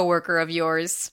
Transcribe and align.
coworker 0.00 0.38
of 0.38 0.50
yours. 0.50 1.12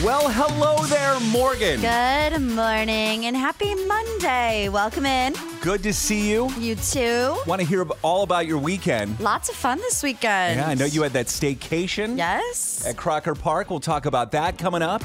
Well, 0.00 0.28
hello 0.30 0.78
there, 0.86 1.20
Morgan. 1.30 1.80
Good 1.80 2.40
morning 2.40 3.26
and 3.26 3.36
happy 3.36 3.72
Monday. 3.84 4.68
Welcome 4.68 5.06
in. 5.06 5.34
Good 5.60 5.82
to 5.84 5.92
see 5.92 6.28
you. 6.30 6.50
You 6.58 6.74
too. 6.74 7.36
Want 7.46 7.60
to 7.60 7.66
hear 7.66 7.86
all 8.02 8.22
about 8.24 8.46
your 8.46 8.58
weekend? 8.58 9.20
Lots 9.20 9.48
of 9.48 9.54
fun 9.54 9.78
this 9.78 10.02
weekend. 10.02 10.58
Yeah, 10.58 10.66
I 10.68 10.74
know 10.74 10.86
you 10.86 11.02
had 11.02 11.12
that 11.12 11.26
staycation 11.26 12.16
Yes. 12.16 12.84
at 12.84 12.96
Crocker 12.96 13.34
Park. 13.36 13.70
We'll 13.70 13.78
talk 13.80 14.06
about 14.06 14.32
that 14.32 14.58
coming 14.58 14.82
up. 14.82 15.02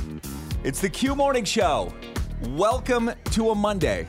It's 0.64 0.80
the 0.82 0.90
Q 0.90 1.16
Morning 1.16 1.44
Show. 1.44 1.94
Welcome 2.56 3.12
to 3.32 3.50
a 3.52 3.56
Monday. 3.56 4.08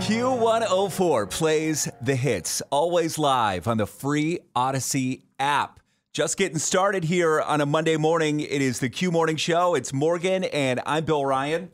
Q104 0.00 1.28
plays 1.30 1.88
the 2.00 2.14
hits, 2.14 2.62
always 2.70 3.18
live 3.18 3.66
on 3.68 3.76
the 3.78 3.86
free 3.86 4.38
Audacy 4.56 5.22
app. 5.38 5.80
Just 6.14 6.36
getting 6.36 6.58
started 6.58 7.02
here 7.02 7.40
on 7.40 7.60
a 7.60 7.66
Monday 7.66 7.96
morning. 7.96 8.38
It 8.38 8.62
is 8.62 8.78
the 8.78 8.88
Q 8.88 9.10
Morning 9.10 9.34
Show. 9.34 9.74
It's 9.74 9.92
Morgan 9.92 10.44
and 10.44 10.80
I'm 10.86 11.04
Bill 11.04 11.26
Ryan. 11.26 11.72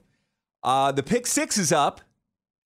Uh, 0.62 0.92
the 0.92 1.02
pick 1.02 1.26
six 1.26 1.58
is 1.58 1.72
up. 1.72 2.00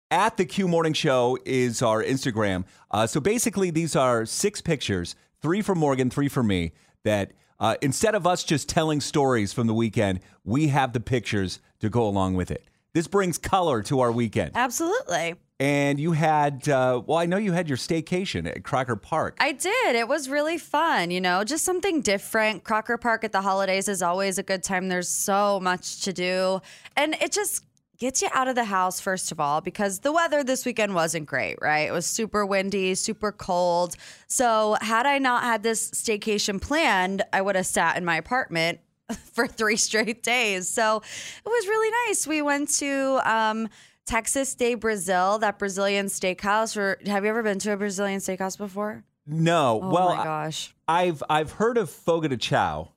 At 0.08 0.36
the 0.36 0.44
Q 0.44 0.68
Morning 0.68 0.92
Show 0.92 1.36
is 1.44 1.82
our 1.82 2.00
Instagram. 2.00 2.64
Uh, 2.92 3.08
so 3.08 3.18
basically, 3.18 3.72
these 3.72 3.96
are 3.96 4.24
six 4.24 4.60
pictures 4.60 5.16
three 5.42 5.62
for 5.62 5.74
Morgan, 5.74 6.10
three 6.10 6.28
for 6.28 6.44
me. 6.44 6.70
That 7.02 7.32
uh, 7.58 7.74
instead 7.82 8.14
of 8.14 8.24
us 8.24 8.44
just 8.44 8.68
telling 8.68 9.00
stories 9.00 9.52
from 9.52 9.66
the 9.66 9.74
weekend, 9.74 10.20
we 10.44 10.68
have 10.68 10.92
the 10.92 11.00
pictures 11.00 11.58
to 11.80 11.90
go 11.90 12.06
along 12.06 12.34
with 12.34 12.52
it. 12.52 12.62
This 12.92 13.08
brings 13.08 13.36
color 13.36 13.82
to 13.82 13.98
our 13.98 14.12
weekend. 14.12 14.52
Absolutely. 14.54 15.34
And 15.60 16.00
you 16.00 16.12
had, 16.12 16.68
uh, 16.68 17.00
well, 17.06 17.18
I 17.18 17.26
know 17.26 17.36
you 17.36 17.52
had 17.52 17.68
your 17.68 17.78
staycation 17.78 18.48
at 18.48 18.64
Crocker 18.64 18.96
Park. 18.96 19.36
I 19.38 19.52
did. 19.52 19.94
It 19.94 20.08
was 20.08 20.28
really 20.28 20.58
fun, 20.58 21.12
you 21.12 21.20
know, 21.20 21.44
just 21.44 21.64
something 21.64 22.00
different. 22.00 22.64
Crocker 22.64 22.98
Park 22.98 23.22
at 23.22 23.30
the 23.30 23.40
holidays 23.40 23.88
is 23.88 24.02
always 24.02 24.36
a 24.36 24.42
good 24.42 24.64
time. 24.64 24.88
There's 24.88 25.08
so 25.08 25.60
much 25.60 26.00
to 26.02 26.12
do. 26.12 26.60
And 26.96 27.14
it 27.20 27.30
just 27.30 27.64
gets 27.98 28.20
you 28.20 28.28
out 28.32 28.48
of 28.48 28.56
the 28.56 28.64
house, 28.64 29.00
first 29.00 29.30
of 29.30 29.38
all, 29.38 29.60
because 29.60 30.00
the 30.00 30.10
weather 30.12 30.42
this 30.42 30.66
weekend 30.66 30.94
wasn't 30.94 31.26
great, 31.26 31.56
right? 31.60 31.88
It 31.88 31.92
was 31.92 32.06
super 32.06 32.44
windy, 32.44 32.94
super 32.96 33.30
cold. 33.30 33.96
So, 34.26 34.76
had 34.80 35.06
I 35.06 35.18
not 35.18 35.44
had 35.44 35.62
this 35.62 35.90
staycation 35.92 36.60
planned, 36.60 37.22
I 37.32 37.40
would 37.40 37.54
have 37.54 37.66
sat 37.66 37.96
in 37.96 38.04
my 38.04 38.16
apartment 38.16 38.80
for 39.32 39.46
three 39.46 39.76
straight 39.76 40.22
days. 40.24 40.68
So, 40.68 40.96
it 40.96 41.48
was 41.48 41.66
really 41.68 41.92
nice. 42.08 42.26
We 42.26 42.42
went 42.42 42.70
to, 42.78 43.20
um, 43.24 43.68
Texas 44.06 44.54
de 44.54 44.74
Brazil, 44.74 45.38
that 45.38 45.58
Brazilian 45.58 46.06
steakhouse. 46.06 46.76
Or 46.76 46.98
have 47.06 47.24
you 47.24 47.30
ever 47.30 47.42
been 47.42 47.58
to 47.60 47.72
a 47.72 47.76
Brazilian 47.76 48.20
steakhouse 48.20 48.58
before? 48.58 49.04
no, 49.26 49.80
Oh 49.82 49.90
well, 49.90 50.14
my 50.16 50.22
gosh. 50.24 50.74
I've 50.86 51.22
I've 51.30 51.52
heard 51.52 51.78
of 51.78 51.88
Fogo 51.88 52.28
de 52.28 52.36
Chao, 52.36 52.90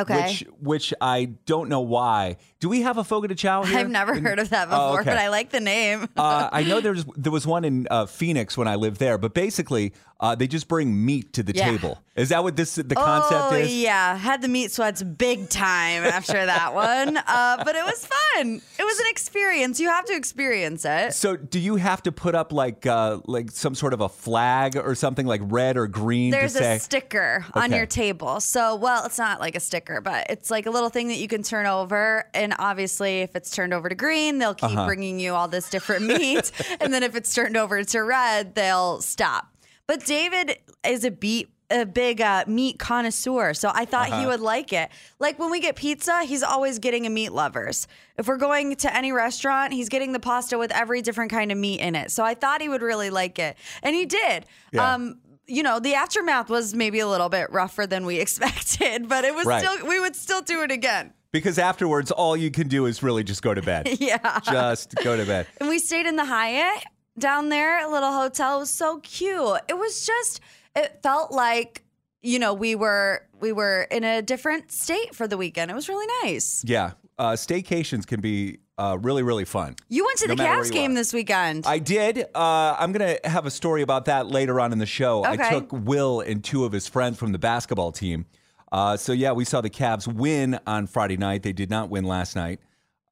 Okay. 0.00 0.22
which 0.22 0.40
which 0.60 0.94
I 1.00 1.26
don't 1.44 1.68
know 1.68 1.80
why. 1.82 2.38
Do 2.58 2.70
we 2.70 2.80
have 2.82 2.96
a 2.96 3.04
Fogo 3.04 3.26
de 3.26 3.34
Chao 3.34 3.62
here? 3.64 3.78
I've 3.80 3.90
never 3.90 4.14
in- 4.14 4.24
heard 4.24 4.38
of 4.38 4.48
that 4.48 4.68
Oh, 4.70 4.86
before, 4.88 5.00
okay. 5.02 5.10
but 5.10 5.18
I 5.18 5.28
like 5.28 5.50
the 5.50 5.60
name. 5.60 6.08
uh, 6.16 6.48
I 6.50 6.62
know 6.64 6.80
there's 6.86 7.04
there 7.16 7.30
was 7.32 7.46
one 7.46 7.64
in 7.66 7.86
uh, 7.90 8.06
Phoenix 8.06 8.56
when 8.56 8.66
I 8.66 8.76
lived 8.76 8.98
there, 8.98 9.18
but 9.18 9.34
basically 9.34 9.92
uh, 10.20 10.34
they 10.34 10.46
just 10.46 10.68
bring 10.68 11.04
meat 11.04 11.32
to 11.34 11.42
the 11.42 11.52
Yeah. 11.54 11.70
table. 11.70 11.98
Is 12.16 12.28
that 12.28 12.44
what 12.44 12.54
this 12.54 12.76
the 12.76 12.94
concept 12.94 13.52
oh, 13.52 13.56
is? 13.56 13.74
yeah. 13.74 14.16
Had 14.16 14.40
the 14.40 14.46
meat 14.46 14.70
sweats 14.70 15.02
big 15.02 15.48
time 15.48 16.04
after 16.04 16.46
that 16.46 16.72
one. 16.74 17.16
Uh, 17.16 17.62
but 17.64 17.74
it 17.74 17.84
was 17.84 18.06
fun. 18.06 18.60
It 18.78 18.84
was 18.84 19.00
an 19.00 19.06
experience. 19.08 19.80
You 19.80 19.88
have 19.88 20.04
to 20.04 20.14
experience 20.14 20.84
it. 20.84 21.12
So 21.14 21.36
do 21.36 21.58
you 21.58 21.74
have 21.76 22.04
to 22.04 22.12
put 22.12 22.36
up 22.36 22.52
like 22.52 22.86
uh, 22.86 23.18
like 23.26 23.50
some 23.50 23.74
sort 23.74 23.92
of 23.94 24.00
a 24.00 24.08
flag 24.08 24.76
or 24.76 24.94
something 24.94 25.26
like 25.26 25.40
red 25.44 25.76
or 25.76 25.88
green 25.88 26.30
There's 26.30 26.52
to 26.52 26.58
say? 26.60 26.76
a 26.76 26.80
sticker 26.80 27.44
on 27.54 27.72
your 27.72 27.86
table. 27.86 28.38
So, 28.40 28.76
well, 28.76 29.04
it's 29.06 29.18
not 29.18 29.40
like 29.40 29.56
a 29.56 29.60
sticker, 29.60 30.00
but 30.00 30.26
it's 30.30 30.50
like 30.52 30.66
a 30.66 30.70
little 30.70 30.90
thing 30.90 31.08
that 31.08 31.18
you 31.18 31.26
can 31.26 31.42
turn 31.42 31.66
over. 31.66 32.24
And 32.32 32.54
obviously, 32.60 33.22
if 33.22 33.34
it's 33.34 33.50
turned 33.50 33.74
over 33.74 33.88
to 33.88 33.94
green, 33.96 34.38
they'll 34.38 34.54
keep 34.54 34.70
Uh-huh. 34.70 34.86
bringing 34.86 35.18
you 35.18 35.34
all 35.34 35.48
this 35.48 35.68
different 35.68 36.06
meat. 36.06 36.52
and 36.80 36.94
then 36.94 37.02
if 37.02 37.16
it's 37.16 37.34
turned 37.34 37.56
over 37.56 37.82
to 37.82 38.00
red, 38.04 38.54
they'll 38.54 39.00
stop. 39.00 39.48
But 39.86 40.04
David 40.06 40.58
is 40.86 41.04
a 41.04 41.10
beat. 41.10 41.50
A 41.70 41.86
big 41.86 42.20
uh, 42.20 42.44
meat 42.46 42.78
connoisseur, 42.78 43.54
so 43.54 43.70
I 43.74 43.86
thought 43.86 44.10
Uh-huh. 44.10 44.20
he 44.20 44.26
would 44.26 44.40
like 44.40 44.70
it. 44.74 44.90
Like 45.18 45.38
when 45.38 45.50
we 45.50 45.60
get 45.60 45.76
pizza, 45.76 46.22
he's 46.22 46.42
always 46.42 46.78
getting 46.78 47.06
a 47.06 47.10
meat 47.10 47.30
lovers. 47.32 47.88
If 48.18 48.28
we're 48.28 48.36
going 48.36 48.76
to 48.76 48.94
any 48.94 49.12
restaurant, 49.12 49.72
he's 49.72 49.88
getting 49.88 50.12
the 50.12 50.20
pasta 50.20 50.58
with 50.58 50.70
every 50.72 51.00
different 51.00 51.30
kind 51.30 51.50
of 51.50 51.56
meat 51.56 51.80
in 51.80 51.94
it. 51.96 52.10
So 52.10 52.22
I 52.22 52.34
thought 52.34 52.60
he 52.60 52.68
would 52.68 52.82
really 52.82 53.08
like 53.08 53.38
it, 53.38 53.56
and 53.82 53.96
he 53.96 54.04
did. 54.04 54.44
Yeah. 54.72 54.92
Um, 54.94 55.20
you 55.46 55.62
know, 55.62 55.80
the 55.80 55.94
aftermath 55.94 56.50
was 56.50 56.74
maybe 56.74 57.00
a 57.00 57.08
little 57.08 57.30
bit 57.30 57.50
rougher 57.50 57.86
than 57.86 58.04
we 58.04 58.16
expected, 58.20 59.08
but 59.08 59.24
it 59.24 59.34
was 59.34 59.46
Right. 59.46 59.64
still 59.64 59.88
we 59.88 59.98
would 59.98 60.14
still 60.14 60.42
do 60.42 60.62
it 60.62 60.70
again. 60.70 61.14
because 61.32 61.58
afterwards, 61.58 62.10
all 62.10 62.36
you 62.36 62.50
can 62.50 62.68
do 62.68 62.84
is 62.86 63.02
really 63.02 63.24
just 63.24 63.40
go 63.42 63.54
to 63.54 63.62
bed. 63.62 63.88
Yeah. 64.00 64.38
just 64.44 64.94
go 65.02 65.16
to 65.16 65.24
bed. 65.24 65.46
And 65.58 65.68
we 65.70 65.78
stayed 65.78 66.04
in 66.06 66.16
the 66.16 66.26
Hyatt 66.26 66.84
down 67.18 67.48
there, 67.48 67.86
a 67.86 67.90
little 67.90 68.12
hotel. 68.12 68.56
It 68.56 68.60
was 68.60 68.70
so 68.70 68.98
cute. 69.00 69.60
It 69.68 69.78
was 69.78 70.06
just 70.06 70.40
it 70.76 71.00
felt 71.02 71.30
like, 71.32 71.82
you 72.22 72.38
know, 72.38 72.54
we 72.54 72.74
were 72.74 73.26
we 73.40 73.52
were 73.52 73.82
in 73.90 74.04
a 74.04 74.22
different 74.22 74.72
state 74.72 75.14
for 75.14 75.26
the 75.28 75.36
weekend. 75.36 75.70
It 75.70 75.74
was 75.74 75.88
really 75.88 76.06
nice. 76.22 76.64
Yeah, 76.66 76.92
uh, 77.18 77.32
staycations 77.32 78.06
can 78.06 78.20
be 78.20 78.58
uh, 78.78 78.98
really 79.00 79.22
really 79.22 79.44
fun. 79.44 79.76
You 79.88 80.04
went 80.04 80.18
to 80.18 80.28
No 80.28 80.34
the 80.34 80.42
matter 80.42 80.56
where 80.56 80.62
Cavs 80.64 80.66
you 80.66 80.72
game 80.72 80.90
are. 80.92 80.94
this 80.94 81.12
weekend. 81.12 81.66
I 81.66 81.78
did. 81.78 82.24
Uh, 82.34 82.76
I'm 82.78 82.92
going 82.92 83.16
to 83.20 83.28
have 83.28 83.46
a 83.46 83.50
story 83.50 83.82
about 83.82 84.06
that 84.06 84.26
later 84.26 84.58
on 84.60 84.72
in 84.72 84.78
the 84.78 84.86
show. 84.86 85.22
I 85.22 85.34
Okay. 85.34 85.50
took 85.50 85.70
Will 85.72 86.20
and 86.20 86.42
two 86.42 86.64
of 86.64 86.72
his 86.72 86.88
friends 86.88 87.18
from 87.18 87.32
the 87.32 87.38
basketball 87.38 87.92
team. 87.92 88.26
Uh, 88.72 88.96
so, 88.96 89.12
yeah, 89.12 89.30
we 89.30 89.44
saw 89.44 89.60
the 89.60 89.70
Cavs 89.70 90.12
win 90.12 90.58
on 90.66 90.88
Friday 90.88 91.16
night. 91.16 91.44
They 91.44 91.52
did 91.52 91.70
not 91.70 91.90
win 91.90 92.04
last 92.04 92.34
night 92.34 92.58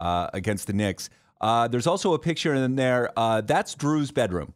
uh, 0.01 0.29
against 0.35 0.67
the 0.67 0.73
Knicks. 0.73 1.09
Uh, 1.43 1.67
there's 1.69 1.87
also 1.87 2.15
a 2.15 2.19
picture 2.19 2.55
in 2.55 2.77
there. 2.77 3.11
Uh, 3.17 3.41
that's 3.41 3.75
Drew's 3.75 4.11
bedroom 4.13 4.55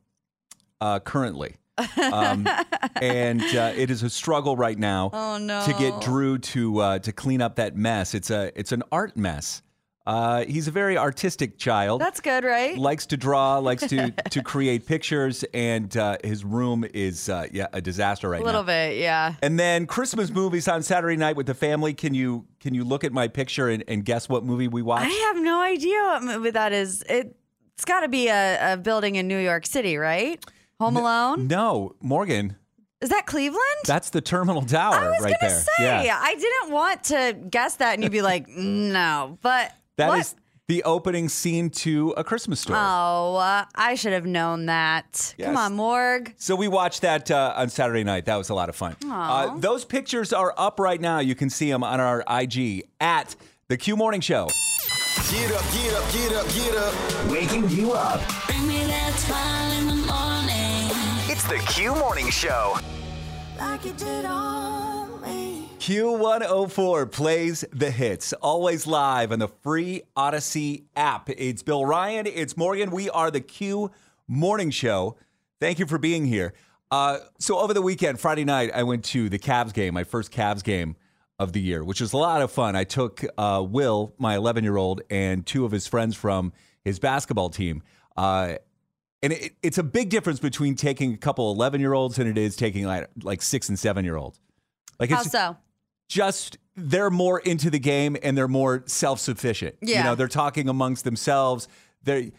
uh, 0.81 1.01
currently. 1.01 1.57
um, 2.01 2.47
and 3.03 3.43
uh, 3.43 3.73
it 3.77 3.91
is 3.91 4.03
a 4.03 4.09
struggle 4.09 4.57
right 4.57 4.79
now 4.79 5.11
Oh, 5.13 5.37
no. 5.37 5.63
to 5.67 5.73
get 5.75 6.01
Drew 6.01 6.39
to 6.39 6.79
uh, 6.79 6.99
to 7.01 7.13
clean 7.13 7.43
up 7.43 7.57
that 7.57 7.77
mess. 7.77 8.15
It's 8.15 8.31
a 8.31 8.51
it's 8.59 8.73
an 8.73 8.83
art 8.91 9.15
mess 9.17 9.61
Uh, 10.07 10.45
he's 10.45 10.69
a 10.69 10.71
very 10.71 10.97
artistic 10.97 11.59
child. 11.59 12.01
That's 12.01 12.21
good, 12.21 12.45
right? 12.45 12.79
likes 12.79 13.07
to 13.07 13.17
draw, 13.17 13.59
likes 13.59 13.87
to 13.89 14.11
to 14.31 14.43
create 14.43 14.87
pictures, 14.87 15.45
and 15.53 15.95
uh, 15.97 16.17
his 16.23 16.45
room 16.45 16.85
is 16.95 17.29
uh, 17.29 17.47
yeah 17.53 17.67
a 17.73 17.81
disaster 17.81 18.29
right 18.29 18.39
now. 18.39 18.45
A 18.45 18.47
little 18.47 18.63
now. 18.63 18.67
bit, 18.67 18.99
yeah. 18.99 19.35
And 19.43 19.59
then 19.59 19.87
Christmas 19.87 20.31
movies 20.31 20.69
on 20.69 20.83
Saturday 20.83 21.17
night 21.17 21.35
with 21.35 21.47
the 21.47 21.55
family. 21.55 21.93
Can 21.93 22.15
you 22.15 22.47
can 22.61 22.73
you 22.73 22.85
look 22.85 23.03
at 23.03 23.13
my 23.13 23.27
picture 23.27 23.69
and, 23.69 23.83
and 23.89 24.05
guess 24.05 24.29
what 24.29 24.45
movie 24.45 24.69
we 24.69 24.83
watched? 24.83 25.07
I 25.07 25.33
have 25.35 25.43
no 25.43 25.61
idea 25.61 25.99
what 25.99 26.23
movie 26.23 26.51
that 26.51 26.73
is. 26.73 27.03
It, 27.09 27.35
it's 27.75 27.85
got 27.85 28.01
to 28.01 28.09
be 28.09 28.29
a, 28.29 28.75
a 28.75 28.77
building 28.77 29.17
in 29.17 29.29
New 29.29 29.39
York 29.39 29.67
City, 29.67 29.97
right? 29.97 30.43
Home 30.79 30.97
Alone? 30.97 31.47
no, 31.47 31.97
Morgan. 32.01 32.57
Is 33.01 33.11
that 33.11 33.27
Cleveland? 33.27 33.61
That's 33.85 34.11
the 34.11 34.21
Terminal 34.21 34.63
Tower 34.63 34.95
I 34.95 35.09
was 35.11 35.21
right 35.21 35.37
gonna 35.41 35.53
there. 35.53 35.61
say 35.61 36.07
yeah. 36.07 36.19
I 36.21 36.35
didn't 36.35 36.73
want 36.73 37.05
to 37.05 37.37
guess 37.51 37.77
that, 37.77 37.95
and 37.95 38.03
you'd 38.03 38.13
be 38.13 38.23
like, 38.23 38.49
no. 38.57 39.39
But 39.43 39.73
That 39.97 40.19
is 40.19 40.33
what? 40.33 40.43
the 40.69 40.83
opening 40.85 41.29
scene 41.29 41.71
to 41.71 42.13
A 42.17 42.25
Christmas 42.25 42.61
Story. 42.61 42.79
Oh, 42.79 43.37
uh, 43.37 43.65
I 43.75 43.95
should 43.95 44.13
have 44.13 44.27
known 44.27 44.67
that. 44.67 45.35
Come 45.41 45.57
on, 45.57 45.75
Morg. 45.75 46.35
So 46.37 46.57
we 46.57 46.69
watched 46.69 47.03
that 47.03 47.31
uh, 47.31 47.55
on 47.57 47.69
Saturday 47.69 48.05
night. 48.05 48.27
That 48.27 48.37
was 48.37 48.51
a 48.51 48.55
lot 48.55 48.69
of 48.69 48.77
fun. 48.77 48.97
Uh, 49.09 49.57
those 49.59 49.85
pictures 49.85 50.33
are 50.33 50.55
up 50.57 50.81
right 50.81 51.01
now. 51.01 51.21
You 51.21 51.35
can 51.35 51.51
see 51.51 51.71
them 51.71 51.85
on 51.85 52.01
our 52.01 52.25
IG 52.29 52.85
at 53.01 53.37
the 53.69 53.77
Q 53.77 53.97
Morning 53.97 54.21
Show. 54.21 54.49
Get 55.31 55.51
up, 55.53 55.65
get 55.73 55.93
up, 55.95 56.13
get 56.13 56.33
up, 56.33 56.49
get 56.55 56.77
up. 56.77 57.31
Waking 57.31 57.69
you 57.71 57.93
up. 57.93 58.21
Bring 58.47 58.69
me 58.69 58.85
that 58.85 59.13
smile 59.15 59.73
in 59.81 59.87
the 59.89 59.97
morning. 60.07 60.91
It's 61.29 61.45
the 61.45 61.59
Q 61.73 61.95
Morning 61.97 62.31
Show. 62.31 62.79
Like 63.59 63.87
Q104 65.87 67.13
plays 67.13 67.65
the 67.73 67.93
hits, 67.93 68.33
always 68.33 68.89
live 68.89 69.31
on 69.31 69.39
the 69.39 69.47
free 69.47 70.03
Audacy 70.17 70.83
app. 70.97 71.31
It's 71.31 71.63
Bill 71.63 71.87
Ryan, 71.87 72.27
it's 72.27 72.57
Morgan. 72.57 72.91
We 72.91 73.09
are 73.09 73.31
the 73.31 73.41
Q 73.41 73.93
Morning 74.27 74.71
Show. 74.71 75.17
Thank 75.61 75.79
you 75.79 75.87
for 75.87 75.97
being 75.97 76.27
here. 76.27 76.55
Uh, 76.91 77.19
so, 77.39 77.61
over 77.61 77.73
the 77.73 77.83
weekend, 77.83 78.19
Friday 78.19 78.45
night, 78.45 78.73
I 78.75 78.83
went 78.83 79.05
to 79.05 79.29
the 79.29 79.39
Cavs 79.39 79.73
game, 79.73 79.95
my 79.95 80.03
first 80.03 80.33
Cavs 80.33 80.65
game 80.65 80.97
of 81.39 81.53
the 81.53 81.61
year, 81.61 81.85
which 81.85 82.01
was 82.01 82.13
a 82.13 82.17
lot 82.17 82.43
of 82.43 82.51
fun. 82.51 82.75
I 82.75 82.83
took 82.83 83.25
uh, 83.39 83.65
Will, 83.65 84.13
my 84.19 84.35
11 84.35 84.65
year 84.65 84.77
old, 84.77 85.03
and 85.09 85.47
two 85.47 85.65
of 85.65 85.71
his 85.71 85.87
friends 85.87 86.17
from 86.17 86.53
his 86.85 86.99
basketball 86.99 87.51
team. 87.51 87.85
Uh, 88.17 88.57
and 89.23 89.35
it, 89.35 89.55
it's 89.63 89.79
a 89.79 89.85
big 89.85 90.09
difference 90.09 90.41
between 90.41 90.75
taking 90.75 91.15
a 91.15 91.17
couple 91.17 91.53
11 91.53 91.81
year 91.81 91.93
olds 91.93 92.17
than 92.17 92.27
it 92.27 92.39
is 92.39 92.57
taking 92.57 92.87
like, 92.87 93.09
like 93.23 93.41
six 93.41 93.69
and 93.69 93.79
seven 93.79 94.05
year 94.05 94.17
olds. 94.17 94.41
Like 94.99 95.11
How 95.11 95.23
so? 95.23 95.57
Just 96.09 96.59
they're 96.77 97.11
more 97.11 97.41
into 97.41 97.71
the 97.71 97.79
game 97.79 98.17
and 98.23 98.37
they're 98.37 98.49
more 98.49 98.83
self-sufficient. 98.87 99.77
Yeah. 99.81 99.99
You 99.99 100.05
know, 100.05 100.15
they're 100.15 100.29
talking 100.29 100.69
amongst 100.69 101.05
themselves. 101.05 101.69
They 102.03 102.33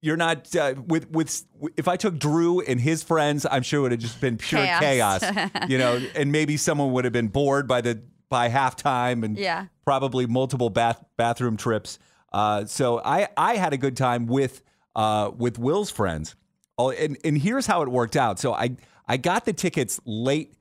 you're 0.00 0.16
not 0.16 0.54
uh, 0.56 0.74
with 0.86 1.10
with 1.10 1.44
if 1.76 1.88
I 1.88 1.96
took 1.96 2.18
Drew 2.18 2.60
and 2.60 2.80
his 2.80 3.02
friends, 3.02 3.46
I'm 3.50 3.62
sure 3.62 3.80
it 3.80 3.82
would 3.82 3.92
have 3.92 4.00
just 4.00 4.20
been 4.20 4.36
pure 4.36 4.60
chaos. 4.60 5.20
Chaos. 5.20 5.50
you 5.68 5.78
know, 5.78 6.00
and 6.14 6.30
maybe 6.32 6.56
someone 6.56 6.92
would 6.92 7.04
have 7.04 7.12
been 7.12 7.28
bored 7.28 7.66
by 7.68 7.80
the 7.80 8.02
by 8.28 8.48
halftime 8.50 9.24
and 9.24 9.36
Yeah. 9.38 9.66
probably 9.84 10.26
multiple 10.26 10.68
bath 10.70 11.02
bathroom 11.16 11.56
trips. 11.56 11.98
Uh, 12.32 12.64
so 12.66 13.00
I 13.04 13.28
I 13.36 13.56
had 13.56 13.72
a 13.72 13.76
good 13.78 13.96
time 13.96 14.26
with 14.26 14.62
uh, 14.96 15.30
with 15.36 15.58
Will's 15.58 15.90
friends. 15.90 16.34
Oh, 16.76 16.90
and 16.90 17.16
and 17.24 17.38
here's 17.38 17.66
how 17.66 17.82
it 17.82 17.88
worked 17.88 18.16
out. 18.16 18.38
So 18.38 18.52
I 18.52 18.76
I 19.06 19.16
got 19.16 19.44
the 19.44 19.52
tickets 19.52 20.00
late 20.04 20.54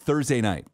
Thursday 0.00 0.40
night. 0.40 0.66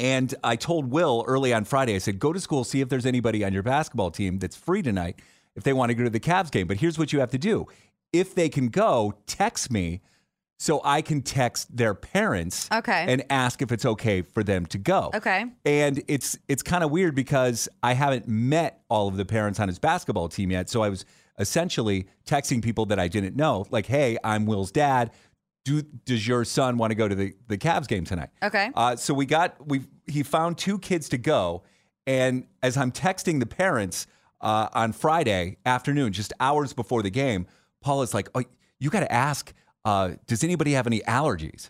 And 0.00 0.34
I 0.42 0.56
told 0.56 0.90
Will 0.90 1.24
early 1.28 1.52
on 1.52 1.66
Friday, 1.66 1.94
I 1.94 1.98
said, 1.98 2.18
go 2.18 2.32
to 2.32 2.40
school, 2.40 2.64
see 2.64 2.80
if 2.80 2.88
there's 2.88 3.04
anybody 3.04 3.44
on 3.44 3.52
your 3.52 3.62
basketball 3.62 4.10
team 4.10 4.38
that's 4.38 4.56
free 4.56 4.80
tonight 4.80 5.18
if 5.54 5.62
they 5.62 5.74
want 5.74 5.90
to 5.90 5.94
go 5.94 6.04
to 6.04 6.10
the 6.10 6.18
Cavs 6.18 6.50
game. 6.50 6.66
But 6.66 6.78
here's 6.78 6.98
what 6.98 7.12
you 7.12 7.20
have 7.20 7.30
to 7.32 7.38
do 7.38 7.66
if 8.10 8.34
they 8.34 8.48
can 8.48 8.68
go, 8.68 9.12
text 9.26 9.70
me 9.70 10.00
so 10.58 10.80
I 10.84 11.02
can 11.02 11.20
text 11.20 11.74
their 11.76 11.92
parents 11.94 12.68
Okay. 12.72 13.04
and 13.08 13.24
ask 13.30 13.60
if 13.62 13.70
it's 13.72 13.84
okay 13.84 14.22
for 14.22 14.42
them 14.42 14.64
to 14.66 14.78
go. 14.78 15.10
Okay. 15.14 15.44
And 15.66 16.02
it's 16.08 16.38
it's 16.48 16.62
kind 16.62 16.82
of 16.82 16.90
weird 16.90 17.14
because 17.14 17.68
I 17.82 17.92
haven't 17.92 18.26
met 18.26 18.82
all 18.88 19.06
of 19.06 19.16
the 19.18 19.26
parents 19.26 19.60
on 19.60 19.68
his 19.68 19.78
basketball 19.78 20.28
team 20.30 20.50
yet. 20.50 20.70
So 20.70 20.82
I 20.82 20.88
was 20.88 21.04
essentially 21.38 22.06
texting 22.26 22.62
people 22.62 22.86
that 22.86 22.98
I 22.98 23.08
didn't 23.08 23.36
know, 23.36 23.66
like, 23.70 23.86
hey, 23.86 24.16
I'm 24.24 24.46
Will's 24.46 24.70
dad. 24.72 25.10
Do 25.64 25.82
does 25.82 26.26
your 26.26 26.44
son 26.44 26.78
want 26.78 26.90
to 26.90 26.94
go 26.94 27.06
to 27.06 27.14
the, 27.14 27.34
the 27.48 27.58
Cavs 27.58 27.86
game 27.86 28.04
tonight? 28.04 28.30
Okay. 28.42 28.70
Uh, 28.74 28.96
so 28.96 29.12
we 29.12 29.26
got 29.26 29.66
we 29.66 29.82
he 30.06 30.22
found 30.22 30.56
two 30.56 30.78
kids 30.78 31.08
to 31.10 31.18
go, 31.18 31.62
and 32.06 32.46
as 32.62 32.76
I'm 32.78 32.90
texting 32.90 33.40
the 33.40 33.46
parents 33.46 34.06
uh, 34.40 34.68
on 34.72 34.92
Friday 34.92 35.58
afternoon, 35.66 36.12
just 36.14 36.32
hours 36.40 36.72
before 36.72 37.02
the 37.02 37.10
game, 37.10 37.46
Paula's 37.82 38.14
like, 38.14 38.30
"Oh, 38.34 38.42
you 38.78 38.88
got 38.88 39.00
to 39.00 39.12
ask, 39.12 39.52
uh, 39.84 40.12
does 40.26 40.42
anybody 40.42 40.72
have 40.72 40.86
any 40.86 41.00
allergies?" 41.00 41.68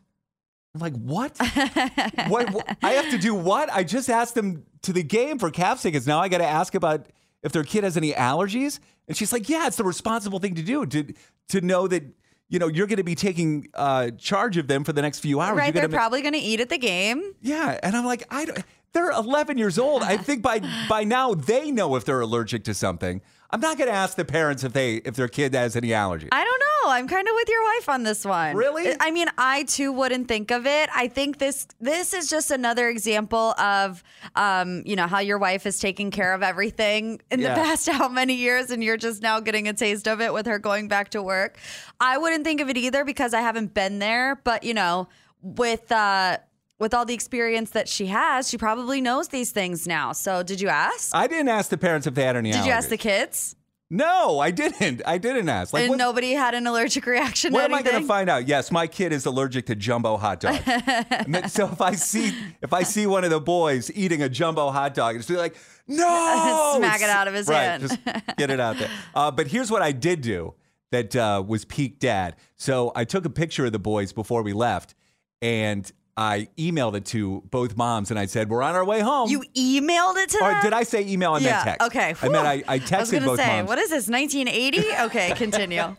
I'm 0.73 0.81
like, 0.81 0.95
"What? 0.95 1.37
what? 2.29 2.53
what- 2.53 2.77
I 2.83 2.93
have 2.93 3.11
to 3.11 3.19
do 3.19 3.35
what? 3.35 3.73
I 3.73 3.83
just 3.83 4.09
asked 4.09 4.37
them 4.37 4.67
to 4.83 4.93
the 4.93 5.03
game 5.03 5.41
for 5.41 5.51
Cavs 5.51 5.83
tickets. 5.83 6.07
Now 6.07 6.21
I 6.21 6.29
got 6.29 6.39
to 6.39 6.47
ask 6.47 6.77
about 6.77 7.07
if 7.43 7.51
their 7.51 7.65
kid 7.65 7.83
has 7.83 7.97
any 7.97 8.13
allergies." 8.13 8.79
And 9.09 9.17
she's 9.17 9.33
like, 9.33 9.49
"Yeah, 9.49 9.67
it's 9.67 9.77
the 9.77 9.83
responsible 9.85 10.39
thing 10.39 10.55
to 10.55 10.63
do 10.63 10.87
to 10.87 11.13
to 11.49 11.61
know 11.61 11.89
that." 11.89 12.05
You 12.51 12.59
know, 12.59 12.67
you're 12.69 12.87
going 12.87 12.99
to 12.99 13.05
be 13.05 13.15
taking 13.15 13.69
uh, 13.75 14.11
charge 14.19 14.57
of 14.59 14.67
them 14.69 14.85
for 14.85 14.93
the 14.93 15.01
next 15.01 15.21
few 15.21 15.41
hours. 15.41 15.57
Right, 15.57 15.73
You're 15.75 15.83
they're 15.83 15.89
ma- 15.89 15.97
probably 15.97 16.21
going 16.21 16.35
to 16.35 16.39
eat 16.41 16.61
at 16.61 16.69
the 16.69 16.79
game. 16.79 17.33
yeah, 17.41 17.79
and 17.83 17.97
I'm 17.97 18.05
like, 18.05 18.25
I 18.29 18.45
don't, 18.45 18.63
they're 18.93 19.13
11 19.13 19.57
years 19.57 19.79
old. 19.79 20.03
I 20.03 20.17
think 20.17 20.43
by 20.43 20.61
by 20.89 21.05
now 21.05 21.33
they 21.35 21.71
know 21.71 21.95
if 21.97 22.05
they're 22.05 22.21
allergic 22.21 22.65
to 22.65 22.75
something. 22.75 23.23
I'm 23.53 23.61
not 23.61 23.79
going 23.79 23.89
to 23.89 23.95
ask 23.97 24.17
the 24.17 24.25
parents 24.25 24.63
if 24.65 24.73
they 24.73 24.97
if 24.97 25.15
their 25.15 25.29
kid 25.29 25.55
has 25.55 25.75
any 25.77 25.89
allergies. 25.89 26.29
I 26.33 26.45
don't 26.45 26.61
know. 26.61 26.67
I'm 26.87 27.07
kind 27.09 27.27
of 27.29 27.35
with 27.35 27.49
your 27.49 27.63
wife 27.63 27.89
on 27.89 28.03
this 28.03 28.25
one. 28.25 28.57
Really? 28.57 28.95
I 29.01 29.11
mean, 29.11 29.29
I 29.39 29.65
too 29.65 29.93
wouldn't 29.93 30.29
think 30.29 30.51
of 30.51 30.67
it. 30.67 30.89
I 30.95 31.09
think 31.09 31.39
this 31.39 31.67
this 31.81 32.13
is 32.15 32.29
just 32.29 32.51
another 32.51 32.89
example 32.89 33.53
of 33.59 34.03
um, 34.35 34.83
you 34.87 34.97
know, 34.97 35.07
how 35.07 35.19
your 35.21 35.39
wife 35.39 35.67
is 35.67 35.79
taking 35.79 36.11
care 36.11 36.33
of 36.35 36.43
everything 36.43 37.21
in 37.31 37.41
Yeah. 37.41 37.55
the 37.55 37.61
past 37.61 37.89
how 37.91 38.09
many 38.09 38.35
years 38.35 38.71
and 38.71 38.83
you're 38.83 38.97
just 38.97 39.23
now 39.23 39.41
getting 39.41 39.69
a 39.69 39.73
taste 39.73 40.07
of 40.09 40.21
it 40.21 40.33
with 40.33 40.47
her 40.47 40.59
going 40.59 40.89
back 40.89 41.11
to 41.11 41.23
work. 41.23 41.59
I 42.01 42.19
wouldn't 42.19 42.45
think 42.45 42.61
of 42.61 42.69
it 42.69 42.77
either 42.77 43.05
because 43.05 43.35
I 43.35 43.41
haven't 43.41 43.75
been 43.75 43.99
there, 43.99 44.37
but 44.45 44.65
you 44.65 44.75
know, 44.75 45.09
with 45.43 45.91
uh 45.93 46.39
with 46.79 46.95
all 46.95 47.05
the 47.05 47.13
experience 47.13 47.71
that 47.73 47.89
she 47.91 48.07
has, 48.07 48.49
she 48.49 48.57
probably 48.57 49.03
knows 49.03 49.29
these 49.29 49.51
things 49.53 49.87
now. 49.87 50.13
So, 50.13 50.43
did 50.43 50.63
you 50.63 50.69
ask? 50.69 51.15
I 51.15 51.27
didn't 51.27 51.49
ask 51.51 51.69
the 51.69 51.77
parents 51.77 52.07
if 52.07 52.15
they 52.15 52.23
had 52.25 52.37
any 52.37 52.53
allergies. 52.53 52.55
did 52.57 52.65
you 52.67 52.73
ask 52.73 52.89
the 52.89 52.97
kids? 52.97 53.55
No, 53.93 54.39
I 54.39 54.53
didn't. 54.53 55.03
I 55.05 55.19
didn't 55.19 55.49
ask. 55.49 55.73
Like, 55.73 55.83
and 55.83 55.91
what, 55.91 55.99
nobody 55.99 56.31
had 56.31 56.55
an 56.55 56.65
allergic 56.65 57.07
reaction 57.07 57.53
what 57.53 57.65
am 57.65 57.75
I 57.75 57.83
going 57.83 58.01
to 58.01 58.07
find 58.07 58.31
out? 58.31 58.47
Yes, 58.47 58.71
my 58.71 58.87
kid 58.87 59.13
is 59.13 59.27
allergic 59.27 59.67
to 59.67 59.75
jumbo 59.75 60.17
hot 60.17 60.41
dogs. 60.41 60.61
So 61.53 61.69
if 61.69 61.81
I 61.81 61.95
see 61.95 62.33
if 62.63 62.73
I 62.73 62.85
see 62.85 63.07
one 63.07 63.25
of 63.25 63.31
the 63.31 63.41
boys 63.41 63.91
eating 63.93 64.23
a 64.23 64.29
jumbo 64.29 64.71
hot 64.71 64.95
dog, 64.95 65.17
it's 65.17 65.29
like, 65.29 65.57
no, 65.89 66.75
Smack 66.77 67.03
it 67.03 67.11
out 67.11 67.27
of 67.27 67.35
his 67.35 67.49
right, 67.49 67.63
hand. 67.63 67.83
Just 67.83 67.99
get 68.37 68.51
it 68.51 68.61
out 68.61 68.79
there. 68.79 68.91
Uh, 69.15 69.31
but 69.33 69.49
here's 69.49 69.71
what 69.71 69.83
I 69.83 69.91
did 69.91 70.21
do 70.21 70.55
that 70.93 71.17
uh, 71.17 71.43
was 71.45 71.65
peak 71.65 71.99
dad. 71.99 72.37
So 72.57 72.93
I 72.95 73.05
took 73.05 73.25
a 73.25 73.31
picture 73.31 73.67
of 73.67 73.73
the 73.73 73.79
boys 73.81 74.13
before 74.13 74.43
we 74.43 74.53
left, 74.53 74.95
and 75.43 75.91
I 76.21 76.49
emailed 76.59 76.97
it 76.97 77.07
to 77.07 77.43
both 77.51 77.79
moms, 77.79 78.11
and 78.11 78.21
I 78.21 78.27
said, 78.27 78.51
"We're 78.51 78.63
on 78.63 78.75
our 78.75 78.85
way 78.85 79.01
home." 79.01 79.31
You 79.31 79.41
emailed 79.57 80.17
it 80.17 80.29
to 80.31 80.45
or 80.45 80.51
them? 80.51 80.63
did 80.63 80.73
I 80.75 80.83
say 80.83 81.07
email? 81.07 81.33
I 81.33 81.39
yeah. 81.39 81.51
meant 81.51 81.65
text. 81.65 81.87
Okay. 81.87 82.15
I 82.21 82.29
meant 82.29 82.47
I. 82.47 82.63
I 82.69 82.77
was 82.77 82.91
texted 82.91 83.13
gonna 83.13 83.27
both 83.27 83.39
say, 83.41 83.57
moms. 83.57 83.69
what 83.69 83.79
is 83.79 83.89
this? 83.89 84.07
1980? 84.09 85.05
Okay, 85.07 85.33
continue. 85.37 85.97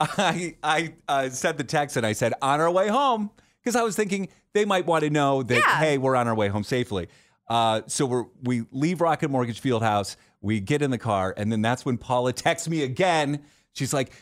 I 0.00 0.54
I 0.62 0.94
uh, 1.08 1.28
sent 1.30 1.58
the 1.58 1.64
text 1.64 1.96
and 1.96 2.06
I 2.06 2.12
said 2.12 2.34
on 2.40 2.60
our 2.60 2.70
way 2.70 2.86
home 2.88 3.30
because 3.60 3.74
I 3.74 3.82
was 3.82 3.96
thinking 3.96 4.28
they 4.52 4.64
might 4.64 4.86
want 4.86 5.02
to 5.04 5.10
know 5.10 5.42
that 5.42 5.54
Yeah. 5.56 5.78
hey 5.80 5.98
we're 5.98 6.16
on 6.16 6.28
our 6.28 6.34
way 6.34 6.48
home 6.48 6.64
safely. 6.64 7.08
Uh, 7.48 7.82
so 7.86 8.06
we 8.06 8.22
we 8.60 8.66
leave 8.70 9.00
Rocket 9.00 9.28
Mortgage 9.28 9.58
Field 9.60 9.82
House, 9.82 10.16
we 10.40 10.60
get 10.60 10.82
in 10.82 10.90
the 10.92 10.98
car, 10.98 11.34
and 11.36 11.50
then 11.50 11.62
that's 11.62 11.84
when 11.84 11.98
Paula 11.98 12.32
texts 12.44 12.68
me 12.68 12.82
again. 12.84 13.42
She's 13.72 13.92
like, 13.92 14.12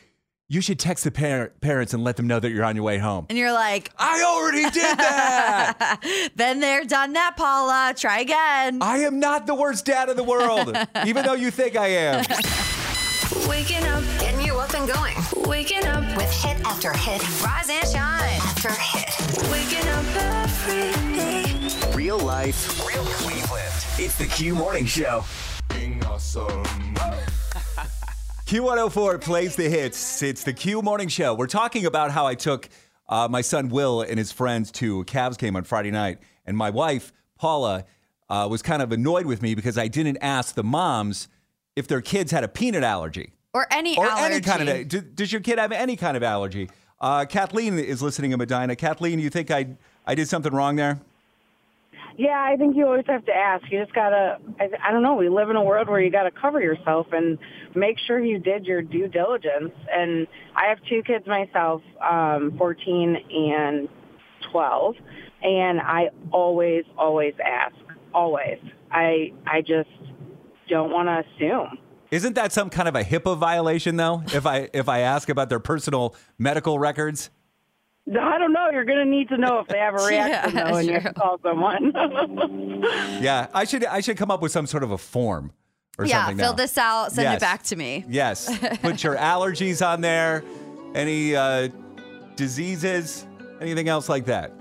"You 0.49 0.61
should 0.61 0.79
text 0.79 1.05
the 1.05 1.11
par- 1.11 1.53
parents 1.61 1.93
and 1.95 2.05
let 2.05 2.17
them 2.17 2.27
know 2.27 2.39
that 2.39 2.51
you're 2.51 2.65
on 2.65 2.77
your 2.77 2.85
way 2.85 2.99
home." 2.99 3.27
and 3.29 3.37
you're 3.39 3.53
like, 3.53 3.91
I 3.99 4.23
already 4.25 4.63
did 4.71 4.99
that. 4.99 5.99
been 6.37 6.61
there, 6.61 6.85
done 6.85 7.13
that, 7.15 7.37
Paula. 7.37 7.95
Try 7.97 8.21
again. 8.21 8.79
I 8.83 8.99
am 8.99 9.19
not 9.19 9.47
the 9.47 9.55
worst 9.55 9.85
dad 9.87 10.09
in 10.09 10.17
the 10.17 10.25
world, 10.25 10.77
even 11.07 11.25
though 11.25 11.35
you 11.35 11.51
think 11.51 11.77
I 11.77 11.89
am. 11.89 12.25
Waking 13.49 13.85
up, 13.85 14.03
Getting 14.21 14.41
you 14.43 14.57
up 14.59 14.73
and 14.75 14.89
going 14.93 15.17
waking 15.49 15.85
up, 15.87 16.03
with 16.17 16.31
hit 16.33 16.59
after 16.67 16.93
hit, 16.93 17.23
rise 17.43 17.69
and 17.69 17.89
shine. 17.89 18.41
after 18.43 18.71
hit. 18.71 19.51
Waking 19.51 19.89
up 19.89 20.05
every 20.17 21.17
day. 21.17 21.95
Real 21.95 22.19
life, 22.19 22.87
real 22.87 23.05
Cleveland. 23.05 23.73
It's 23.99 24.17
the 24.17 24.27
Q 24.27 24.55
Morning 24.55 24.87
Show. 24.87 25.25
Q104 28.47 29.21
plays 29.21 29.57
the 29.57 29.69
hits. 29.69 30.23
It's 30.23 30.45
the 30.45 30.53
Q 30.53 30.81
Morning 30.81 31.09
Show. 31.09 31.35
We're 31.35 31.49
talking 31.49 31.85
about 31.85 32.13
how 32.13 32.29
I 32.29 32.37
took 32.37 32.69
uh, 33.09 33.27
my 33.29 33.41
son 33.41 33.71
Will 33.71 34.03
and 34.03 34.19
his 34.19 34.31
friends 34.31 34.71
to 34.73 35.01
a 35.01 35.05
Cavs 35.05 35.37
game 35.37 35.57
on 35.57 35.65
Friday 35.65 35.91
night, 35.91 36.19
and 36.47 36.57
my 36.57 36.71
wife 36.71 37.13
Paula 37.37 37.87
uh, 38.31 38.47
was 38.49 38.63
kind 38.63 38.83
of 38.83 38.93
annoyed 38.93 39.27
with 39.27 39.43
me 39.43 39.57
because 39.57 39.77
I 39.77 39.89
didn't 39.89 40.19
ask 40.21 40.55
the 40.55 40.63
moms 40.63 41.27
if 41.75 41.89
their 41.89 42.01
kids 42.01 42.31
had 42.31 42.45
a 42.45 42.49
peanut 42.49 42.85
allergy 42.85 43.33
or 43.53 43.67
any 43.73 43.99
or 43.99 44.07
allergy. 44.07 44.35
any 44.35 44.41
kind 44.41 44.63
of. 44.63 44.69
A, 44.69 44.85
do- 44.85 45.01
does 45.01 45.33
your 45.33 45.41
kid 45.41 45.59
have 45.59 45.73
any 45.73 45.97
kind 45.97 46.17
of 46.17 46.23
allergy? 46.23 46.71
Uh, 47.01 47.25
Kathleen 47.25 47.81
is 47.81 48.01
listening 48.01 48.31
in 48.31 48.39
Medina. 48.39 48.77
Kathleen, 48.77 49.19
you 49.19 49.29
think 49.29 49.51
I 49.51 49.77
I 50.07 50.15
did 50.15 50.29
something 50.29 50.55
wrong 50.55 50.77
there? 50.77 51.01
Yeah, 52.19 52.43
I 52.43 52.57
think 52.57 52.77
you 52.77 52.87
always 52.87 53.05
have 53.09 53.27
to 53.27 53.33
ask. 53.33 53.65
You 53.71 53.81
just 53.83 53.95
gotta. 53.95 54.39
I, 54.59 54.71
I 54.89 54.93
don't 54.93 55.03
know. 55.03 55.15
We 55.15 55.29
live 55.29 55.51
in 55.51 55.57
a 55.57 55.63
world 55.63 55.89
where 55.89 56.01
you 56.01 56.11
gotta 56.11 56.31
cover 56.31 56.61
yourself 56.61 57.09
and 57.13 57.39
make 57.75 57.99
sure 58.07 58.23
you 58.23 58.39
did 58.39 58.65
your 58.65 58.81
due 58.81 59.07
diligence. 59.07 59.73
And 59.93 60.27
I 60.55 60.67
have 60.69 60.79
two 60.89 61.03
kids 61.03 61.27
myself, 61.27 61.83
um, 62.01 62.55
14 62.57 63.17
and 63.31 63.89
12, 64.51 64.95
and 65.43 65.81
I 65.81 66.09
always, 66.33 66.85
always 66.97 67.35
ask. 67.45 67.77
Always. 68.15 68.59
I 68.91 69.33
I 69.47 69.61
just 69.61 69.91
don't 70.71 70.91
want 70.91 71.09
to 71.09 71.23
assume. 71.35 71.79
Isn't 72.11 72.35
that 72.35 72.53
some 72.53 72.71
kind 72.71 72.89
of 72.89 72.95
a 72.95 73.03
HIPAA 73.03 73.37
violation 73.37 73.97
though? 73.97 74.23
If 74.33 74.47
I 74.47 74.71
if 74.73 74.89
I 74.89 75.01
ask 75.01 75.29
about 75.29 75.51
their 75.51 75.61
personal 75.61 76.15
medical 76.39 76.79
records? 76.79 77.31
I 78.09 78.39
don't 78.39 78.53
know. 78.53 78.69
You're 78.73 78.85
gonna 78.85 79.05
need 79.05 79.29
to 79.31 79.37
know 79.37 79.59
if 79.59 79.69
they 79.69 79.79
have 79.79 79.95
a 79.95 79.97
reaction 80.07 80.55
Yeah, 80.57 80.65
though, 80.71 80.77
and 80.77 80.87
you 80.87 80.95
have 80.95 81.03
true. 81.03 81.13
to 81.13 81.21
call 81.21 81.41
someone. 81.43 81.93
Yeah, 83.23 83.49
I 83.55 83.65
should 83.65 83.85
I 83.85 84.01
should 84.01 84.17
come 84.17 84.31
up 84.31 84.41
with 84.43 84.53
some 84.53 84.67
sort 84.67 84.83
of 84.85 84.91
a 84.93 84.99
form 84.99 85.53
or 85.99 86.05
yeah, 86.07 86.27
something. 86.27 86.39
Yeah, 86.39 86.45
fill 86.45 86.53
now. 86.53 86.57
this 86.57 86.79
out, 86.79 87.13
send 87.13 87.25
Yes. 87.25 87.37
it 87.37 87.41
back 87.41 87.63
to 87.65 87.77
me. 87.77 88.05
Yes. 88.09 88.59
Put 88.79 89.03
your 89.03 89.17
allergies 89.33 89.85
on 89.87 90.03
there, 90.03 90.45
any 90.95 91.35
uh, 91.35 91.69
diseases, 92.37 93.27
anything 93.61 93.89
else 93.89 94.09
like 94.09 94.27
that. 94.27 94.53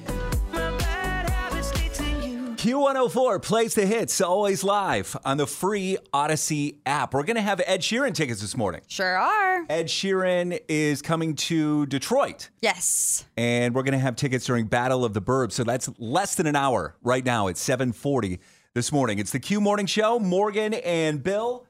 Q104 2.69 3.43
plays 3.43 3.75
the 3.75 3.86
hits 3.86 4.19
always 4.22 4.63
live 4.63 5.15
on 5.24 5.38
the 5.38 5.45
free 5.45 6.00
Audacy 6.12 6.77
app. 6.88 7.13
We're 7.13 7.22
going 7.22 7.36
to 7.36 7.41
have 7.43 7.62
Ed 7.63 7.81
Sheeran 7.81 8.15
tickets 8.15 8.41
this 8.41 8.57
morning. 8.57 8.81
Sure 8.88 9.15
are. 9.19 9.67
Ed 9.69 9.86
Sheeran 9.86 10.60
is 10.67 11.03
coming 11.03 11.36
to 11.36 11.86
Detroit, 11.86 12.50
Yes. 12.63 13.24
and 13.38 13.75
we're 13.75 13.84
going 13.84 13.91
to 13.93 14.00
have 14.00 14.15
tickets 14.15 14.48
during 14.48 14.65
Battle 14.65 15.05
of 15.05 15.13
the 15.13 15.22
Burbs. 15.22 15.51
So 15.51 15.63
that's 15.63 15.91
less 16.00 16.34
than 16.34 16.48
an 16.48 16.55
hour 16.55 16.95
right 17.03 17.24
now. 17.24 17.45
It's 17.50 17.62
740 17.62 18.39
this 18.74 18.91
morning. 18.91 19.19
It's 19.19 19.29
the 19.31 19.39
Q 19.39 19.62
Morning 19.62 19.86
Show. 19.86 20.17
Morgan 20.17 20.74
and 20.74 21.22
Bill. 21.22 21.67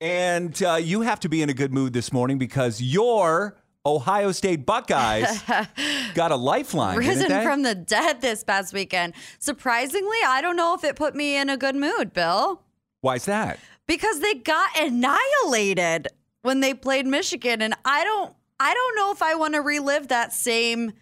And 0.00 0.60
uh, 0.64 0.80
you 0.82 1.02
have 1.02 1.20
to 1.20 1.28
be 1.28 1.42
in 1.42 1.48
a 1.48 1.54
good 1.54 1.72
mood 1.72 1.92
this 1.92 2.12
morning 2.12 2.38
because 2.38 2.82
your 2.82 3.56
Ohio 3.88 4.32
State 4.32 4.66
Buckeyes 4.66 5.42
got 6.14 6.30
a 6.30 6.36
lifeline. 6.36 6.98
Risen 6.98 7.42
from 7.42 7.62
the 7.62 7.74
dead 7.74 8.20
this 8.20 8.44
past 8.44 8.72
weekend. 8.72 9.14
Surprisingly, 9.38 10.18
I 10.26 10.40
don't 10.40 10.56
know 10.56 10.74
if 10.74 10.84
it 10.84 10.96
put 10.96 11.14
me 11.14 11.36
in 11.36 11.48
a 11.48 11.56
good 11.56 11.74
mood, 11.76 12.12
Bill, 12.12 12.62
Why's 13.00 13.24
that? 13.26 13.58
because 13.86 14.20
they 14.20 14.34
got 14.34 14.68
annihilated 14.78 16.08
when 16.42 16.60
they 16.60 16.74
played 16.74 17.06
Michigan 17.06 17.62
and 17.62 17.74
I 17.84 18.04
don't 18.04 18.34
I 18.60 18.74
don't 18.74 18.96
know 18.96 19.12
if 19.12 19.22
I 19.22 19.34
want 19.36 19.54
to 19.54 19.60
relive 19.60 20.08
that 20.08 20.32
same 20.32 20.92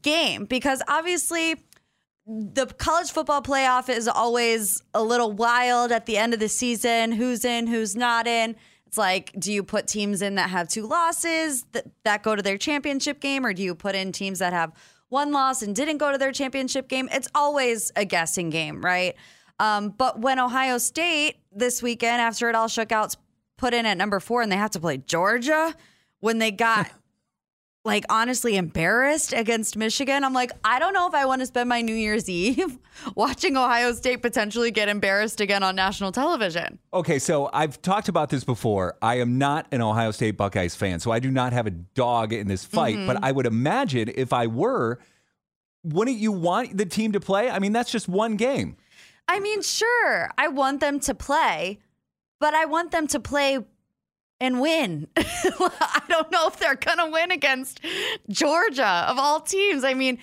game 0.00 0.46
because 0.46 0.82
obviously 0.88 1.56
the 2.26 2.66
college 2.66 3.10
football 3.10 3.42
playoff 3.42 3.88
is 3.90 4.08
always 4.08 4.82
a 4.94 5.02
little 5.02 5.30
wild 5.32 5.92
at 5.92 6.06
the 6.06 6.16
end 6.16 6.32
of 6.32 6.40
the 6.40 6.48
season. 6.48 7.12
Who's 7.12 7.44
in, 7.44 7.66
who's 7.66 7.94
not 7.94 8.26
in. 8.26 8.56
It's 8.94 8.98
like, 8.98 9.32
do 9.36 9.52
you 9.52 9.64
put 9.64 9.88
teams 9.88 10.22
in 10.22 10.36
that 10.36 10.50
have 10.50 10.68
two 10.68 10.86
losses 10.86 11.64
that, 11.72 11.84
that 12.04 12.22
go 12.22 12.36
to 12.36 12.42
their 12.42 12.56
championship 12.56 13.18
game, 13.18 13.44
or 13.44 13.52
do 13.52 13.60
you 13.60 13.74
put 13.74 13.96
in 13.96 14.12
teams 14.12 14.38
that 14.38 14.52
have 14.52 14.70
one 15.08 15.32
loss 15.32 15.62
and 15.62 15.74
didn't 15.74 15.98
go 15.98 16.12
to 16.12 16.16
their 16.16 16.30
championship 16.30 16.88
game? 16.88 17.08
It's 17.10 17.26
always 17.34 17.90
a 17.96 18.04
guessing 18.04 18.50
game, 18.50 18.80
right? 18.80 19.16
Um, 19.58 19.88
but 19.88 20.20
when 20.20 20.38
Ohio 20.38 20.78
State 20.78 21.38
this 21.50 21.82
weekend, 21.82 22.22
after 22.22 22.48
it 22.48 22.54
all 22.54 22.68
shook 22.68 22.92
out, 22.92 23.16
put 23.56 23.74
in 23.74 23.84
at 23.84 23.98
number 23.98 24.20
four 24.20 24.42
and 24.42 24.52
they 24.52 24.56
have 24.56 24.70
to 24.70 24.80
play 24.80 24.98
Georgia, 24.98 25.74
when 26.20 26.38
they 26.38 26.52
got 26.52 26.88
like 27.84 28.04
honestly 28.08 28.56
embarrassed 28.56 29.34
against 29.34 29.76
Michigan. 29.76 30.24
I'm 30.24 30.32
like, 30.32 30.52
I 30.64 30.78
don't 30.78 30.94
know 30.94 31.06
if 31.06 31.14
I 31.14 31.26
want 31.26 31.40
to 31.40 31.46
spend 31.46 31.68
my 31.68 31.82
New 31.82 31.94
Year's 31.94 32.28
Eve 32.30 32.78
watching 33.14 33.56
Ohio 33.56 33.92
State 33.92 34.22
potentially 34.22 34.70
get 34.70 34.88
embarrassed 34.88 35.40
again 35.40 35.62
on 35.62 35.76
national 35.76 36.10
television. 36.10 36.78
Okay, 36.92 37.18
so 37.18 37.50
I've 37.52 37.80
talked 37.82 38.08
about 38.08 38.30
this 38.30 38.42
before. 38.42 38.96
I 39.02 39.16
am 39.16 39.38
not 39.38 39.66
an 39.70 39.82
Ohio 39.82 40.10
State 40.10 40.36
Buckeyes 40.36 40.74
fan, 40.74 40.98
so 41.00 41.10
I 41.10 41.18
do 41.18 41.30
not 41.30 41.52
have 41.52 41.66
a 41.66 41.70
dog 41.70 42.32
in 42.32 42.48
this 42.48 42.64
fight. 42.64 42.96
Mm-hmm. 42.96 43.06
But 43.06 43.18
I 43.22 43.32
would 43.32 43.46
imagine 43.46 44.10
if 44.14 44.32
I 44.32 44.46
were, 44.46 44.98
wouldn't 45.82 46.16
you 46.16 46.32
want 46.32 46.76
the 46.76 46.86
team 46.86 47.12
to 47.12 47.20
play? 47.20 47.50
I 47.50 47.58
mean, 47.58 47.72
that's 47.72 47.92
just 47.92 48.08
one 48.08 48.36
game. 48.36 48.76
I 49.28 49.40
mean, 49.40 49.62
sure, 49.62 50.30
I 50.36 50.48
want 50.48 50.80
them 50.80 51.00
to 51.00 51.14
play, 51.14 51.80
but 52.40 52.54
I 52.54 52.64
want 52.64 52.90
them 52.90 53.06
to 53.08 53.20
play 53.20 53.58
and 54.40 54.60
win. 54.60 55.08
I 55.16 56.02
don't 56.08 56.30
know 56.30 56.46
if 56.48 56.58
they're 56.58 56.74
going 56.74 56.98
to 56.98 57.10
win 57.10 57.30
against 57.30 57.80
Georgia 58.28 59.06
of 59.08 59.18
all 59.18 59.40
teams. 59.40 59.84
I 59.84 59.94
mean, 59.94 60.18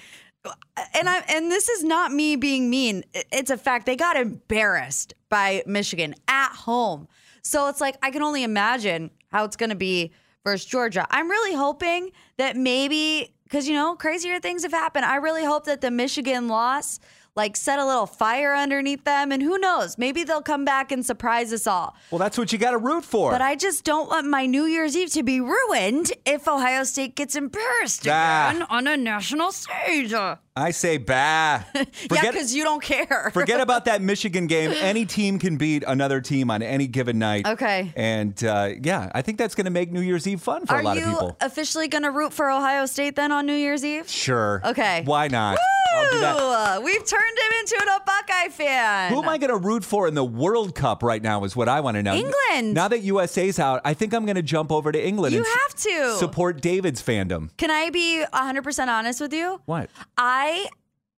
and 0.93 1.07
I 1.07 1.23
and 1.29 1.51
this 1.51 1.69
is 1.69 1.83
not 1.83 2.11
me 2.11 2.35
being 2.35 2.69
mean. 2.69 3.03
It's 3.13 3.51
a 3.51 3.57
fact. 3.57 3.85
They 3.85 3.95
got 3.95 4.17
embarrassed 4.17 5.13
by 5.29 5.63
Michigan 5.65 6.15
at 6.27 6.51
home. 6.51 7.07
So 7.43 7.67
it's 7.67 7.81
like 7.81 7.97
I 8.01 8.11
can 8.11 8.21
only 8.21 8.43
imagine 8.43 9.11
how 9.31 9.45
it's 9.45 9.55
going 9.55 9.69
to 9.69 9.75
be 9.75 10.11
versus 10.43 10.65
Georgia. 10.65 11.07
I'm 11.09 11.29
really 11.29 11.55
hoping 11.55 12.11
that 12.37 12.55
maybe 12.55 13.33
because 13.43 13.67
you 13.67 13.73
know 13.73 13.95
crazier 13.95 14.39
things 14.39 14.63
have 14.63 14.71
happened. 14.71 15.05
I 15.05 15.17
really 15.17 15.45
hope 15.45 15.65
that 15.65 15.81
the 15.81 15.91
Michigan 15.91 16.47
loss 16.47 16.99
like 17.35 17.55
set 17.55 17.79
a 17.79 17.85
little 17.85 18.05
fire 18.05 18.53
underneath 18.53 19.03
them, 19.05 19.31
and 19.31 19.41
who 19.41 19.57
knows, 19.57 19.97
maybe 19.97 20.23
they'll 20.23 20.41
come 20.41 20.65
back 20.65 20.91
and 20.91 21.05
surprise 21.05 21.53
us 21.53 21.65
all. 21.65 21.95
Well, 22.11 22.19
that's 22.19 22.37
what 22.37 22.51
you 22.51 22.57
got 22.57 22.71
to 22.71 22.77
root 22.77 23.05
for. 23.05 23.31
But 23.31 23.41
I 23.41 23.55
just 23.55 23.83
don't 23.85 24.09
want 24.09 24.27
my 24.27 24.45
New 24.45 24.65
Year's 24.65 24.97
Eve 24.97 25.11
to 25.13 25.23
be 25.23 25.39
ruined 25.39 26.11
if 26.25 26.47
Ohio 26.47 26.83
State 26.83 27.15
gets 27.15 27.35
embarrassed 27.35 28.05
Ah. 28.07 28.49
again 28.49 28.63
on 28.69 28.87
a 28.87 28.97
national 28.97 29.51
stage. 29.53 30.13
Yeah, 30.57 30.63
I 30.63 30.71
say, 30.71 30.97
bah. 30.97 31.59
Forget, 31.73 32.33
because 32.33 32.53
you 32.53 32.63
don't 32.63 32.81
care. 32.81 33.29
forget 33.33 33.61
about 33.61 33.85
that 33.85 34.01
Michigan 34.01 34.47
game. 34.47 34.71
Any 34.71 35.05
team 35.05 35.39
can 35.39 35.57
beat 35.57 35.83
another 35.87 36.21
team 36.21 36.51
on 36.51 36.61
any 36.61 36.87
given 36.87 37.19
night. 37.19 37.47
Okay. 37.47 37.93
And 37.95 38.41
uh, 38.43 38.71
yeah, 38.81 39.09
I 39.13 39.21
think 39.21 39.37
that's 39.37 39.55
going 39.55 39.65
to 39.65 39.71
make 39.71 39.91
New 39.91 40.01
Year's 40.01 40.27
Eve 40.27 40.41
fun 40.41 40.65
for 40.65 40.75
Are 40.75 40.81
a 40.81 40.83
lot 40.83 40.97
of 40.97 41.03
people. 41.03 41.27
Are 41.27 41.29
you 41.29 41.35
officially 41.47 41.87
going 41.87 42.03
to 42.03 42.11
root 42.11 42.33
for 42.33 42.49
Ohio 42.49 42.85
State 42.85 43.15
then 43.15 43.31
on 43.31 43.45
New 43.45 43.55
Year's 43.55 43.85
Eve? 43.85 44.09
Sure. 44.09 44.61
Okay. 44.65 45.03
Why 45.05 45.27
not? 45.27 45.57
I'll 45.93 46.11
do 46.11 46.19
that. 46.21 46.79
Woo! 46.79 46.85
We've 46.85 47.05
turned 47.05 47.37
him 47.37 47.51
into 47.59 47.75
a 47.75 47.99
Buckeye 48.05 48.47
fan. 48.49 49.11
Who 49.11 49.21
am 49.21 49.29
I 49.29 49.37
going 49.37 49.49
to 49.49 49.57
root 49.57 49.83
for 49.83 50.07
in 50.07 50.13
the 50.13 50.23
World 50.23 50.73
Cup 50.73 51.03
right 51.03 51.21
now? 51.21 51.43
Is 51.43 51.55
what 51.55 51.67
I 51.67 51.81
want 51.81 51.95
to 51.95 52.03
know. 52.03 52.13
England. 52.13 52.73
Now 52.73 52.87
that 52.87 53.01
USA's 53.01 53.59
out, 53.59 53.81
I 53.83 53.93
think 53.93 54.13
I'm 54.13 54.25
going 54.25 54.35
to 54.35 54.41
jump 54.41 54.71
over 54.71 54.91
to 54.91 55.05
England. 55.05 55.33
You 55.33 55.39
and 55.39 55.47
have 55.47 55.75
to. 55.75 56.15
support 56.17 56.61
David's 56.61 57.01
fandom. 57.01 57.49
Can 57.57 57.71
I 57.71 57.89
be 57.89 58.23
100% 58.33 58.87
honest 58.87 59.19
with 59.19 59.33
you? 59.33 59.61
What? 59.65 59.89
I 60.17 60.40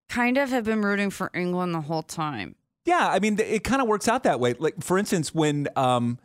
kind 0.09 0.37
of 0.37 0.49
have 0.49 0.63
been 0.65 0.81
rooting 0.81 1.09
for 1.09 1.29
England 1.33 1.73
the 1.73 1.81
whole 1.81 2.03
time. 2.03 2.55
Yeah, 2.85 3.07
I 3.09 3.19
mean, 3.19 3.39
it 3.39 3.63
kind 3.63 3.81
of 3.81 3.87
works 3.87 4.07
out 4.07 4.23
that 4.23 4.39
way. 4.39 4.53
Like, 4.59 4.83
for 4.83 4.97
instance, 4.97 5.33
when 5.33 5.67
um, 5.75 6.19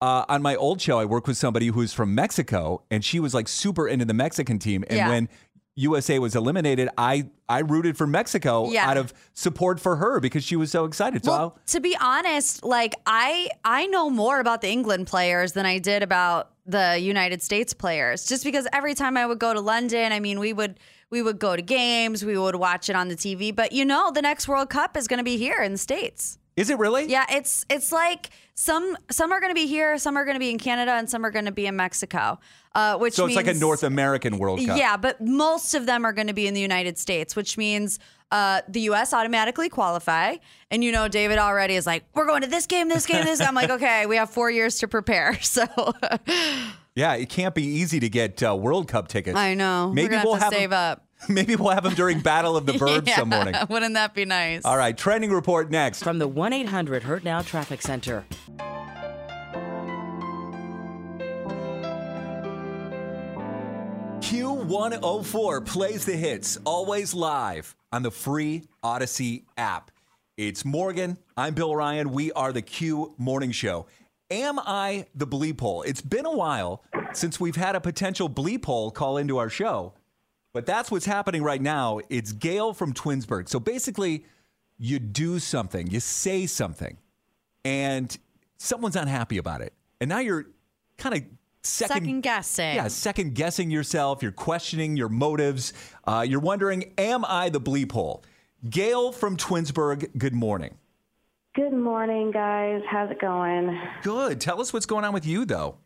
uh, 0.00 0.24
on 0.28 0.40
my 0.42 0.56
old 0.56 0.80
show, 0.80 0.98
I 0.98 1.04
worked 1.04 1.28
with 1.28 1.36
somebody 1.36 1.66
who's 1.68 1.92
from 1.92 2.14
Mexico, 2.14 2.82
and 2.90 3.04
she 3.04 3.20
was 3.20 3.34
like 3.34 3.48
super 3.48 3.86
into 3.86 4.04
the 4.06 4.14
Mexican 4.14 4.58
team. 4.58 4.82
And 4.88 4.96
Yeah. 4.96 5.08
when 5.10 5.28
USA 5.76 6.18
was 6.18 6.34
eliminated, 6.34 6.88
I 6.98 7.26
I 7.48 7.60
rooted 7.60 7.96
for 7.96 8.06
Mexico 8.06 8.70
Yeah. 8.70 8.88
out 8.88 8.96
of 8.96 9.12
support 9.34 9.78
for 9.80 9.96
her 9.96 10.20
because 10.20 10.42
she 10.44 10.56
was 10.56 10.70
so 10.70 10.84
excited. 10.84 11.24
So 11.24 11.30
Well, 11.30 11.58
to 11.66 11.80
be 11.80 11.96
honest, 12.00 12.64
like 12.64 12.94
I 13.06 13.50
I 13.64 13.86
know 13.86 14.08
more 14.10 14.40
about 14.40 14.62
the 14.62 14.68
England 14.68 15.06
players 15.06 15.52
than 15.52 15.66
I 15.66 15.78
did 15.78 16.02
about 16.02 16.50
the 16.66 16.98
United 16.98 17.42
States 17.42 17.74
players. 17.74 18.24
Just 18.26 18.42
because 18.44 18.66
every 18.72 18.94
time 18.94 19.16
I 19.16 19.26
would 19.26 19.38
go 19.38 19.52
to 19.52 19.60
London, 19.60 20.12
I 20.12 20.20
mean, 20.20 20.38
we 20.40 20.52
would 20.52 20.78
we 21.10 21.22
would 21.22 21.38
go 21.38 21.56
to 21.56 21.62
games, 21.62 22.24
we 22.24 22.38
would 22.38 22.54
watch 22.56 22.88
it 22.88 22.96
on 22.96 23.08
the 23.08 23.16
TV, 23.16 23.54
but 23.54 23.72
you 23.72 23.84
know, 23.84 24.10
the 24.12 24.22
next 24.22 24.48
World 24.48 24.70
Cup 24.70 24.96
is 24.96 25.08
going 25.08 25.18
to 25.18 25.24
be 25.24 25.36
here 25.36 25.60
in 25.62 25.72
the 25.72 25.78
States. 25.78 26.38
is 26.56 26.70
it 26.70 26.78
really? 26.78 27.06
Yeah, 27.06 27.26
it's 27.28 27.64
it's 27.68 27.90
like 27.92 28.30
some 28.54 28.96
some 29.10 29.32
are 29.32 29.40
going 29.40 29.50
to 29.50 29.54
be 29.54 29.66
here, 29.66 29.98
some 29.98 30.16
are 30.16 30.24
going 30.24 30.34
to 30.36 30.40
be 30.40 30.50
in 30.50 30.58
Canada, 30.58 30.92
and 30.92 31.08
some 31.08 31.24
are 31.24 31.30
going 31.30 31.46
to 31.46 31.52
be 31.52 31.66
in 31.66 31.76
Mexico. 31.76 32.38
Uh, 32.72 32.96
which 32.98 33.14
So 33.14 33.26
it's 33.26 33.34
like 33.34 33.48
a 33.48 33.54
North 33.54 33.82
American 33.82 34.38
World 34.38 34.64
Cup. 34.64 34.78
yeah, 34.78 34.96
but 34.96 35.20
most 35.20 35.74
of 35.74 35.86
them 35.86 36.04
are 36.04 36.12
going 36.12 36.28
to 36.28 36.32
be 36.32 36.46
in 36.46 36.54
the 36.54 36.60
United 36.60 36.98
States, 36.98 37.34
which 37.34 37.58
means 37.58 37.98
uh, 38.30 38.60
the 38.68 38.82
U.S. 38.82 39.12
automatically 39.12 39.68
qualify. 39.68 40.36
And 40.70 40.84
you 40.84 40.92
know, 40.92 41.08
David 41.08 41.38
already 41.38 41.74
is 41.74 41.84
like, 41.84 42.04
"We're 42.14 42.26
going 42.26 42.42
to 42.42 42.46
this 42.46 42.66
game, 42.66 42.88
this 42.88 43.06
game, 43.06 43.24
this." 43.24 43.40
I'm 43.40 43.56
like, 43.56 43.70
"Okay, 43.78 44.06
we 44.06 44.14
have 44.16 44.30
four 44.30 44.50
years 44.52 44.78
to 44.78 44.86
prepare." 44.88 45.36
So 45.42 45.66
Yeah, 47.00 47.14
it 47.14 47.30
can't 47.30 47.54
be 47.54 47.62
easy 47.64 47.98
to 48.00 48.10
get 48.10 48.42
uh, 48.42 48.54
World 48.54 48.86
Cup 48.86 49.08
tickets. 49.08 49.34
I 49.34 49.54
know 49.54 49.90
Maybe 49.90 50.16
We're 50.16 50.22
we'll 50.22 50.34
have 50.34 50.40
to 50.40 50.44
have 50.44 50.52
save 50.52 50.72
'em- 50.72 50.78
up. 50.78 51.06
Maybe 51.30 51.56
we'll 51.56 51.70
have 51.72 51.82
them 51.82 51.94
during 51.94 52.20
Battle 52.32 52.58
of 52.58 52.66
the 52.66 52.72
Burbs 52.74 53.06
Yeah, 53.08 53.16
some 53.16 53.30
morning. 53.30 53.54
Wouldn't 53.70 53.94
that 53.94 54.12
be 54.12 54.26
nice? 54.26 54.66
All 54.66 54.76
right, 54.76 54.94
trending 54.94 55.30
report 55.32 55.70
next. 55.70 56.02
From 56.02 56.18
the 56.18 56.28
1 56.28 56.52
800 56.52 57.04
Hurt 57.04 57.24
Now 57.24 57.40
Traffic 57.40 57.80
Center. 57.80 58.26
Q104 64.30 65.66
plays 65.66 66.04
the 66.04 66.12
hits, 66.16 66.58
always 66.64 67.14
live 67.14 67.74
on 67.92 68.02
the 68.02 68.10
free 68.10 68.62
Audacy 68.84 69.44
app. 69.56 69.90
It's 70.36 70.64
Morgan. 70.64 71.18
I'm 71.36 71.54
Bill 71.54 71.74
Ryan. 71.74 72.12
We 72.12 72.30
are 72.32 72.52
the 72.52 72.62
Q 72.62 73.14
Morning 73.18 73.50
Show. 73.50 73.86
Am 74.30 74.58
I 74.60 75.06
the 75.14 75.26
bleep 75.26 75.60
hole? 75.60 75.82
It's 75.82 76.00
been 76.00 76.24
a 76.26 76.30
while 76.36 76.84
since 77.12 77.40
we've 77.40 77.56
had 77.56 77.76
a 77.76 77.80
potential 77.80 78.28
bleep 78.28 78.64
hole 78.64 78.90
call 78.90 79.16
into 79.16 79.38
our 79.38 79.48
show, 79.48 79.94
but 80.52 80.66
that's 80.66 80.90
what's 80.90 81.06
happening 81.06 81.42
right 81.42 81.60
now. 81.60 82.00
It's 82.08 82.32
Gayle 82.32 82.72
from 82.72 82.92
Twinsburg. 82.92 83.48
So 83.48 83.60
basically, 83.60 84.24
you 84.78 84.98
do 84.98 85.38
something, 85.38 85.86
you 85.88 86.00
say 86.00 86.46
something, 86.46 86.96
and 87.64 88.16
someone's 88.58 88.96
unhappy 88.96 89.38
about 89.38 89.60
it. 89.60 89.72
And 90.00 90.08
now 90.08 90.18
you're 90.18 90.46
kind 90.96 91.14
of 91.14 91.22
second, 91.62 91.94
Second 91.94 92.20
guessing. 92.22 92.74
Yeah, 92.74 92.88
second 92.88 93.34
guessing 93.34 93.70
yourself. 93.70 94.22
You're 94.22 94.32
questioning 94.32 94.96
your 94.96 95.08
motives. 95.08 95.72
Uh, 96.04 96.24
you're 96.26 96.40
wondering, 96.40 96.92
am 96.96 97.24
I 97.26 97.48
the 97.50 97.60
bleep 97.60 97.92
hole? 97.92 98.24
Gayle 98.68 99.12
from 99.12 99.36
Twinsburg, 99.36 100.18
good 100.18 100.34
morning. 100.34 100.74
Good 101.54 101.72
morning, 101.72 102.30
guys. 102.30 102.82
How's 102.88 103.10
it 103.10 103.20
going? 103.20 103.78
Good. 104.02 104.40
Tell 104.40 104.60
us 104.60 104.72
what's 104.72 104.86
going 104.86 105.04
on 105.04 105.12
with 105.12 105.26
you, 105.26 105.44
though. 105.44 105.78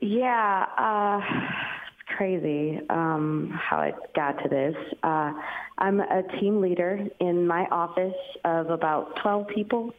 Yeah, 0.00 0.66
uh, 0.76 1.20
it's 1.22 2.16
crazy 2.16 2.80
um, 2.90 3.50
how 3.52 3.80
it 3.82 3.94
got 4.14 4.42
to 4.42 4.48
this. 4.48 4.74
Uh, 5.02 5.32
I'm 5.78 6.00
a 6.00 6.22
team 6.40 6.60
leader 6.60 7.06
in 7.20 7.46
my 7.46 7.66
office 7.70 8.14
of 8.44 8.70
about 8.70 9.16
12 9.22 9.48
people, 9.48 9.94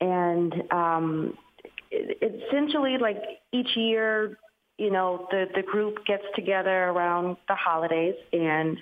and 0.00 0.54
um, 0.70 1.38
it, 1.90 2.46
essentially, 2.48 2.98
like 2.98 3.22
each 3.52 3.76
year, 3.76 4.38
you 4.78 4.90
know, 4.90 5.26
the 5.30 5.46
the 5.54 5.62
group 5.62 6.04
gets 6.06 6.24
together 6.34 6.84
around 6.84 7.36
the 7.48 7.54
holidays, 7.54 8.14
and 8.32 8.78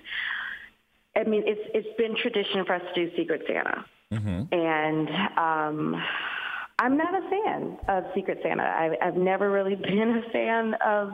I 1.16 1.24
mean, 1.24 1.42
it's 1.46 1.60
it's 1.74 1.96
been 1.96 2.16
tradition 2.16 2.64
for 2.64 2.74
us 2.74 2.82
to 2.94 3.06
do 3.06 3.16
Secret 3.16 3.42
Santa. 3.46 3.84
And 4.52 5.08
um, 5.38 6.02
I'm 6.80 6.96
not 6.96 7.14
a 7.14 7.28
fan 7.28 7.76
of 7.88 8.04
Secret 8.14 8.38
Santa. 8.42 8.62
I, 8.62 8.96
I've 9.02 9.16
never 9.16 9.50
really 9.50 9.74
been 9.90 10.22
a 10.26 10.30
fan 10.32 10.74
of 10.84 11.12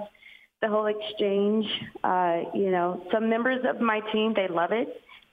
the 0.62 0.68
whole 0.68 0.86
exchange. 0.86 1.66
Uh, 2.02 2.42
you 2.54 2.70
know, 2.70 3.02
some 3.12 3.28
members 3.28 3.64
of 3.68 3.80
my 3.80 4.00
team 4.12 4.32
they 4.34 4.48
love 4.48 4.70
it. 4.72 4.88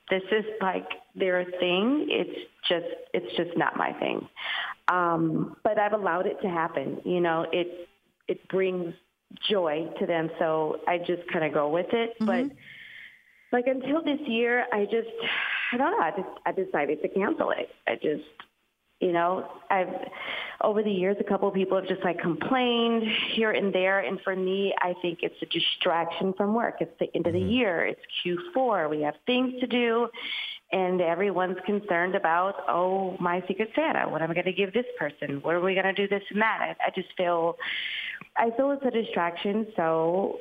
This 0.10 0.24
is 0.32 0.44
like 0.60 0.88
their 1.16 1.46
thing. 1.60 2.08
It's 2.10 2.50
just 2.68 2.86
it's 3.14 3.38
just 3.38 3.56
not 3.58 3.78
my 3.78 3.94
thing. 3.94 4.28
Um, 4.88 5.56
but 5.64 5.80
I've 5.80 5.94
allowed 5.94 6.26
it 6.26 6.42
to 6.42 6.50
happen. 6.50 7.00
You 7.06 7.22
know, 7.22 7.46
it 7.54 7.88
it 8.28 8.48
brings 8.50 8.94
joy 9.50 9.88
to 10.00 10.06
them, 10.06 10.30
so 10.40 10.78
I 10.88 10.98
just 10.98 11.22
kind 11.32 11.46
of 11.46 11.54
go 11.54 11.70
with 11.70 11.88
it. 11.94 12.16
But 12.20 12.46
like 13.52 13.68
until 13.68 14.04
this 14.04 14.20
year, 14.28 14.66
I 14.74 14.86
just 14.86 15.08
I 15.72 15.78
don't 15.78 15.92
know. 15.92 16.04
I 16.04 16.12
just 16.12 16.30
I 16.46 16.52
decided 16.52 17.02
to 17.02 17.08
cancel 17.08 17.52
it. 17.52 17.70
I 17.88 17.96
just 17.96 18.26
you 19.04 19.12
know 19.12 19.48
I've 19.70 19.90
over 20.62 20.82
the 20.82 20.92
years 20.92 21.18
a 21.20 21.24
couple 21.24 21.48
of 21.48 21.54
people 21.54 21.78
have 21.78 21.88
just 21.88 22.04
like 22.04 22.20
complained 22.20 23.04
here 23.34 23.52
and 23.52 23.74
there, 23.74 24.00
and 24.00 24.20
for 24.22 24.36
me, 24.36 24.74
I 24.82 24.94
think 25.02 25.20
it's 25.22 25.36
a 25.42 25.46
distraction 25.48 26.34
from 26.34 26.54
work. 26.54 26.76
It's 26.80 26.98
the 27.00 27.08
end 27.14 27.28
of 27.28 27.34
the 27.34 27.40
mm-hmm. 27.40 27.50
year. 27.50 27.86
It's 27.86 28.02
Q4. 28.26 28.90
We 28.90 29.02
have 29.02 29.16
things 29.26 29.60
to 29.60 29.68
do. 29.68 30.08
And 30.72 31.02
everyone's 31.02 31.58
concerned 31.68 32.16
about, 32.16 32.56
oh, 32.68 33.16
my 33.20 33.44
Secret 33.48 33.70
Santa. 33.76 34.10
What 34.10 34.24
am 34.24 34.32
I 34.32 34.34
going 34.34 34.46
to 34.46 34.54
give 34.54 34.74
this 34.74 34.88
person? 34.98 35.40
What 35.44 35.54
are 35.54 35.62
we 35.62 35.76
going 35.76 35.86
to 35.86 35.94
do 35.94 36.08
this 36.08 36.24
and 36.32 36.42
that? 36.42 36.60
I, 36.62 36.88
I 36.88 36.90
just 36.96 37.10
feel, 37.16 37.58
I 38.38 38.50
feel 38.58 38.72
it's 38.72 38.84
a 38.84 38.90
distraction, 38.90 39.68
so 39.76 40.40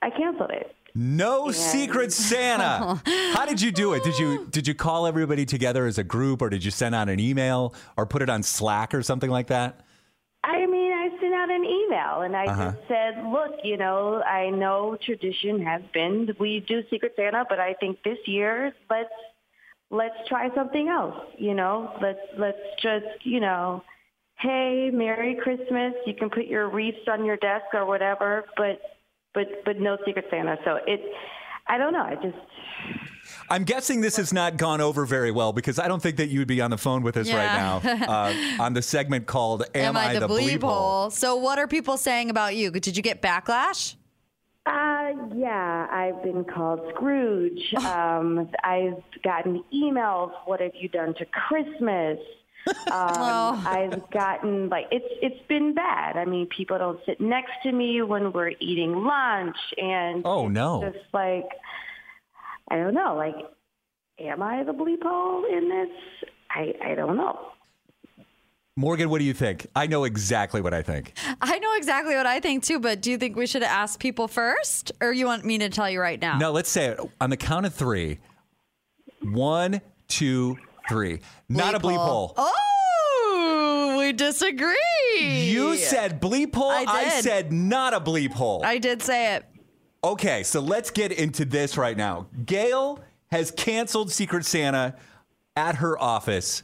I 0.00 0.10
canceled 0.10 0.52
it. 0.52 0.72
No 0.94 1.50
Secret 1.50 2.12
Santa. 2.12 3.02
How 3.34 3.44
did 3.46 3.60
you 3.60 3.72
do 3.72 3.94
it? 3.94 4.04
Did 4.04 4.16
you 4.18 4.46
did 4.50 4.68
you 4.68 4.74
call 4.74 5.06
everybody 5.06 5.44
together 5.44 5.86
as 5.86 5.98
a 5.98 6.04
group, 6.04 6.40
or 6.40 6.48
did 6.48 6.64
you 6.64 6.70
send 6.70 6.94
out 6.94 7.08
an 7.08 7.18
email, 7.18 7.74
or 7.96 8.06
put 8.06 8.22
it 8.22 8.30
on 8.30 8.42
Slack 8.44 8.94
or 8.94 9.02
something 9.02 9.30
like 9.30 9.48
that? 9.48 9.80
I 10.44 10.66
mean, 10.66 10.92
I 10.92 11.08
sent 11.20 11.34
out 11.34 11.50
an 11.50 11.64
email 11.64 12.20
and 12.20 12.36
I 12.36 12.44
Uh-huh. 12.44 12.72
just 12.72 12.86
said, 12.86 13.24
look, 13.32 13.52
you 13.64 13.76
know, 13.78 14.22
I 14.22 14.50
know 14.50 14.96
tradition 15.04 15.60
has 15.64 15.82
been 15.92 16.28
we 16.38 16.60
do 16.60 16.82
Secret 16.90 17.14
Santa, 17.16 17.44
but 17.48 17.58
I 17.58 17.74
think 17.74 18.02
this 18.04 18.18
year 18.26 18.72
let's 18.88 19.08
let's 19.90 20.28
try 20.28 20.54
something 20.54 20.88
else. 20.88 21.16
You 21.38 21.54
know, 21.54 21.92
let's 22.00 22.20
let's 22.38 22.58
just 22.80 23.24
you 23.24 23.40
know, 23.40 23.82
hey, 24.38 24.90
Merry 24.92 25.34
Christmas. 25.42 25.94
You 26.06 26.14
can 26.14 26.30
put 26.30 26.44
your 26.46 26.68
wreaths 26.68 27.08
on 27.08 27.24
your 27.24 27.36
desk 27.38 27.66
or 27.72 27.84
whatever, 27.84 28.44
but 28.56 28.80
but 29.34 29.64
but 29.64 29.78
no 29.78 29.98
Secret 30.06 30.26
Santa. 30.30 30.56
So 30.64 30.78
it, 30.86 31.00
I 31.66 31.78
don't 31.78 31.92
know. 31.92 32.02
I 32.02 32.14
just 32.16 32.36
I'm 33.50 33.64
guessing 33.64 34.00
this 34.00 34.16
has 34.16 34.32
not 34.32 34.56
gone 34.56 34.80
over 34.80 35.06
very 35.06 35.30
well 35.30 35.52
because 35.52 35.78
I 35.78 35.88
don't 35.88 36.02
think 36.02 36.16
that 36.16 36.28
you'd 36.28 36.48
be 36.48 36.60
on 36.60 36.70
the 36.70 36.78
phone 36.78 37.02
with 37.02 37.16
us 37.16 37.28
Yeah. 37.28 37.36
right 37.36 37.82
now 37.82 38.06
uh, 38.12 38.62
on 38.62 38.74
the 38.74 38.82
segment 38.82 39.26
called 39.26 39.64
"Am, 39.74 39.96
I, 39.96 40.18
the, 40.18 40.28
Bleep 40.28 40.62
Hole?" 40.62 41.10
So, 41.10 41.36
what 41.36 41.58
are 41.58 41.66
people 41.66 41.96
saying 41.96 42.30
about 42.30 42.54
you? 42.56 42.70
Did 42.70 42.96
you 42.96 43.02
get 43.02 43.22
backlash? 43.22 43.96
Uh, 44.66 45.12
yeah, 45.34 45.86
I've 45.90 46.22
been 46.22 46.44
called 46.44 46.80
Scrooge. 46.94 47.74
Um, 47.84 48.50
I've 48.62 49.02
gotten 49.22 49.62
emails. 49.72 50.32
What 50.46 50.60
have 50.60 50.72
you 50.74 50.88
done 50.88 51.14
to 51.14 51.26
Christmas? 51.26 52.18
Um, 52.66 52.74
I've 53.66 54.10
gotten 54.10 54.68
like 54.68 54.86
it's 54.90 55.06
it's 55.22 55.46
been 55.48 55.74
bad. 55.74 56.16
I 56.16 56.24
mean, 56.24 56.46
people 56.46 56.78
don't 56.78 57.00
sit 57.06 57.20
next 57.20 57.52
to 57.64 57.72
me 57.72 58.02
when 58.02 58.32
we're 58.32 58.52
eating 58.60 59.04
lunch, 59.04 59.56
and 59.76 60.22
Oh 60.24 60.48
no! 60.48 60.90
just 60.92 61.04
like 61.12 61.46
I 62.70 62.76
don't 62.76 62.94
know. 62.94 63.14
Like, 63.16 63.36
am 64.18 64.42
I 64.42 64.64
the 64.64 64.72
bleep 64.72 65.02
hole 65.02 65.44
in 65.44 65.68
this? 65.68 65.90
I 66.50 66.74
I 66.84 66.94
don't 66.94 67.16
know. 67.16 67.50
Morgan, 68.76 69.08
what 69.08 69.18
do 69.20 69.24
you 69.24 69.34
think? 69.34 69.68
I 69.76 69.86
know 69.86 70.02
exactly 70.02 70.60
what 70.60 70.74
I 70.74 70.82
think. 70.82 71.16
I 71.40 71.58
know 71.60 71.74
exactly 71.76 72.16
what 72.16 72.26
I 72.26 72.40
think 72.40 72.64
too, 72.64 72.80
but 72.80 73.00
do 73.00 73.12
you 73.12 73.18
think 73.18 73.36
we 73.36 73.46
should 73.46 73.62
ask 73.62 74.00
people 74.00 74.26
first, 74.26 74.90
or 75.00 75.12
you 75.12 75.26
want 75.26 75.44
me 75.44 75.58
to 75.58 75.68
tell 75.68 75.88
you 75.88 76.00
right 76.00 76.20
now? 76.20 76.38
No, 76.38 76.50
let's 76.50 76.70
say 76.70 76.86
it 76.86 76.98
on 77.20 77.30
the 77.30 77.36
count 77.36 77.66
of 77.66 77.74
three. 77.74 78.18
One, 79.22 79.80
two, 80.08 80.58
three. 80.88 81.20
Not 81.48 81.74
a 81.74 81.80
bleep 81.80 81.96
hole. 81.96 82.34
Oh, 82.36 83.96
we 83.98 84.12
disagree. 84.12 84.74
You 85.20 85.76
said 85.76 86.20
bleep 86.20 86.54
hole. 86.54 86.70
I 86.70 87.04
did. 87.04 87.24
said 87.24 87.52
not 87.52 87.94
a 87.94 88.00
bleep 88.00 88.32
hole. 88.32 88.62
I 88.64 88.78
did 88.78 89.02
say 89.02 89.36
it. 89.36 89.44
Okay, 90.02 90.42
so 90.42 90.60
let's 90.60 90.90
get 90.90 91.12
into 91.12 91.44
this 91.44 91.78
right 91.78 91.96
now. 91.96 92.26
Gayle 92.44 93.00
has 93.30 93.50
canceled 93.50 94.12
Secret 94.12 94.44
Santa 94.44 94.96
at 95.56 95.76
her 95.76 96.00
office. 96.00 96.62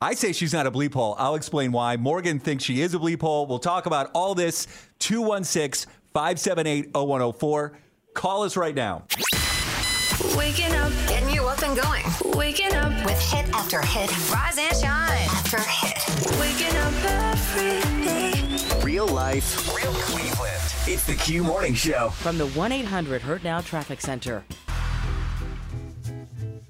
I 0.00 0.14
say 0.14 0.32
she's 0.32 0.52
not 0.52 0.66
a 0.66 0.70
bleep 0.70 0.94
hole. 0.94 1.14
I'll 1.18 1.34
explain 1.34 1.72
why. 1.72 1.96
Morgan 1.96 2.40
thinks 2.40 2.64
she 2.64 2.80
is 2.80 2.94
a 2.94 2.98
bleep 2.98 3.20
hole. 3.20 3.46
We'll 3.46 3.58
talk 3.58 3.86
about 3.86 4.10
all 4.14 4.34
this. 4.34 4.66
216 4.98 5.90
578 6.14 6.90
0104. 6.94 7.78
Call 8.14 8.42
us 8.42 8.56
right 8.56 8.74
now. 8.74 9.04
Waking 10.36 10.74
up, 10.74 10.92
Getting 11.08 11.30
you 11.30 11.46
up 11.46 11.62
and 11.62 11.76
going 11.80 12.04
waking 12.40 12.74
up, 12.74 12.92
with 13.04 13.20
hit 13.20 13.48
after 13.54 13.80
hit. 13.80 14.10
Rise 14.32 14.58
and 14.58 14.76
shine 14.76 15.28
after 15.30 15.60
hit. 15.60 15.98
waking 16.40 16.76
up 16.78 16.94
every 17.04 18.04
day. 18.04 18.82
Real 18.82 19.06
life, 19.06 19.74
real 19.76 19.92
Cleveland. 19.92 20.62
It's 20.86 21.04
the 21.06 21.14
Q 21.14 21.44
Morning 21.44 21.74
Show. 21.74 22.10
From 22.10 22.38
the 22.38 22.46
1 22.48 22.72
800 22.72 23.22
Hurt 23.22 23.44
Now 23.44 23.60
Traffic 23.60 24.00
Center. 24.00 24.44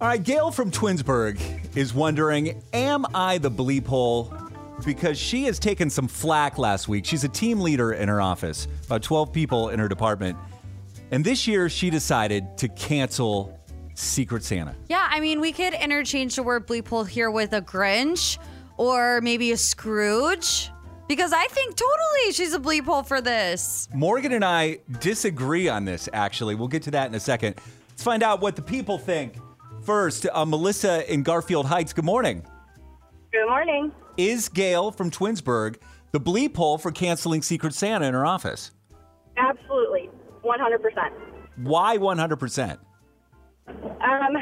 All 0.00 0.08
right, 0.08 0.22
Gayle 0.22 0.50
from 0.50 0.70
Twinsburg 0.70 1.40
is 1.76 1.94
wondering 1.94 2.62
Am 2.72 3.06
I 3.14 3.38
the 3.38 3.50
bleep 3.50 3.86
hole? 3.86 4.34
Because 4.84 5.18
she 5.18 5.44
has 5.44 5.58
taken 5.58 5.90
some 5.90 6.08
flack 6.08 6.56
last 6.58 6.88
week. 6.88 7.04
She's 7.04 7.22
a 7.24 7.28
team 7.28 7.60
leader 7.60 7.92
in 7.92 8.08
her 8.08 8.20
office, 8.20 8.66
about 8.86 9.02
12 9.02 9.32
people 9.32 9.68
in 9.68 9.78
her 9.78 9.88
department. 9.88 10.38
And 11.10 11.24
this 11.24 11.46
year, 11.46 11.68
she 11.68 11.90
decided 11.90 12.56
to 12.58 12.68
cancel 12.68 13.58
Secret 13.94 14.44
Santa. 14.44 14.74
Yeah, 14.88 15.06
I 15.10 15.20
mean, 15.20 15.40
we 15.40 15.52
could 15.52 15.74
interchange 15.74 16.36
the 16.36 16.42
word 16.42 16.66
bleep 16.66 16.88
hole 16.88 17.04
here 17.04 17.30
with 17.30 17.52
a 17.52 17.60
Grinch 17.60 18.38
or 18.76 19.20
maybe 19.20 19.52
a 19.52 19.56
Scrooge. 19.56 20.70
Because 21.08 21.32
I 21.32 21.44
think 21.48 21.74
totally 21.74 22.32
she's 22.32 22.54
a 22.54 22.60
bleep 22.60 22.84
hole 22.84 23.02
for 23.02 23.20
this. 23.20 23.88
Morgan 23.92 24.32
and 24.32 24.44
I 24.44 24.78
disagree 25.00 25.68
on 25.68 25.84
this, 25.84 26.08
actually. 26.12 26.54
We'll 26.54 26.68
get 26.68 26.84
to 26.84 26.92
that 26.92 27.08
in 27.08 27.14
a 27.16 27.20
second. 27.20 27.56
Let's 27.88 28.04
find 28.04 28.22
out 28.22 28.40
what 28.40 28.54
the 28.54 28.62
people 28.62 28.96
think. 28.96 29.34
First, 29.82 30.26
uh, 30.32 30.46
Melissa 30.46 31.12
in 31.12 31.24
Garfield 31.24 31.66
Heights, 31.66 31.92
good 31.92 32.04
morning. 32.04 32.44
Good 33.32 33.46
morning. 33.48 33.90
Is 34.16 34.48
Gayle 34.48 34.92
from 34.92 35.10
Twinsburg 35.10 35.78
the 36.12 36.20
bleep 36.20 36.56
hole 36.56 36.78
for 36.78 36.92
canceling 36.92 37.42
Secret 37.42 37.74
Santa 37.74 38.06
in 38.06 38.14
her 38.14 38.24
office? 38.24 38.70
Absolutely, 39.36 39.89
100%. 40.44 41.10
Why 41.56 41.98
100%? 41.98 42.78
Um, 43.68 44.36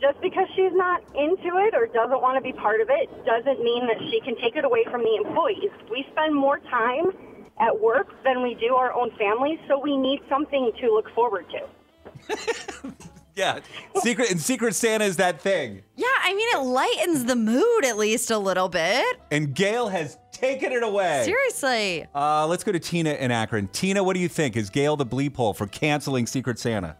just 0.00 0.20
because 0.20 0.46
she's 0.54 0.72
not 0.72 1.02
into 1.14 1.56
it 1.58 1.74
or 1.74 1.86
doesn't 1.86 2.20
want 2.20 2.36
to 2.36 2.42
be 2.42 2.52
part 2.52 2.80
of 2.80 2.88
it 2.90 3.08
doesn't 3.24 3.62
mean 3.62 3.86
that 3.86 3.98
she 4.10 4.20
can 4.24 4.36
take 4.36 4.56
it 4.56 4.64
away 4.64 4.84
from 4.90 5.02
the 5.02 5.14
employees. 5.24 5.70
We 5.90 6.04
spend 6.12 6.34
more 6.34 6.58
time 6.58 7.12
at 7.60 7.80
work 7.80 8.08
than 8.24 8.42
we 8.42 8.54
do 8.54 8.74
our 8.74 8.92
own 8.92 9.10
families, 9.18 9.58
so 9.68 9.78
we 9.78 9.96
need 9.96 10.20
something 10.28 10.72
to 10.80 10.86
look 10.92 11.12
forward 11.14 11.46
to. 11.50 12.92
Yeah, 13.34 13.60
Secret 14.02 14.30
and 14.30 14.40
Secret 14.40 14.74
Santa 14.74 15.04
is 15.04 15.16
that 15.16 15.40
thing. 15.40 15.82
Yeah, 15.96 16.06
I 16.22 16.34
mean, 16.34 16.48
it 16.54 16.64
lightens 16.64 17.24
the 17.24 17.36
mood 17.36 17.84
at 17.84 17.96
least 17.96 18.30
a 18.30 18.36
little 18.36 18.68
bit. 18.68 19.20
And 19.30 19.54
Gayle 19.54 19.88
has 19.88 20.18
taking 20.42 20.72
it 20.72 20.82
away. 20.82 21.22
Seriously. 21.24 22.06
Uh, 22.14 22.46
let's 22.46 22.64
go 22.64 22.72
to 22.72 22.80
Tina 22.80 23.12
in 23.12 23.30
Akron. 23.30 23.68
Tina, 23.68 24.02
what 24.02 24.14
do 24.14 24.20
you 24.20 24.28
think? 24.28 24.56
Is 24.56 24.70
Gayle 24.70 24.96
the 24.96 25.06
bleep 25.06 25.36
hole 25.36 25.54
for 25.54 25.66
canceling 25.66 26.26
Secret 26.26 26.58
Santa? 26.58 26.96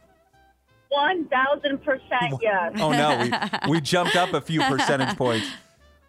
One 0.88 1.26
thousand 1.28 1.82
percent 1.82 2.38
yes. 2.42 2.72
Oh 2.76 2.92
no, 2.92 3.18
we, 3.66 3.70
we 3.70 3.80
jumped 3.80 4.14
up 4.14 4.34
a 4.34 4.40
few 4.40 4.62
percentage 4.62 5.16
points. 5.16 5.46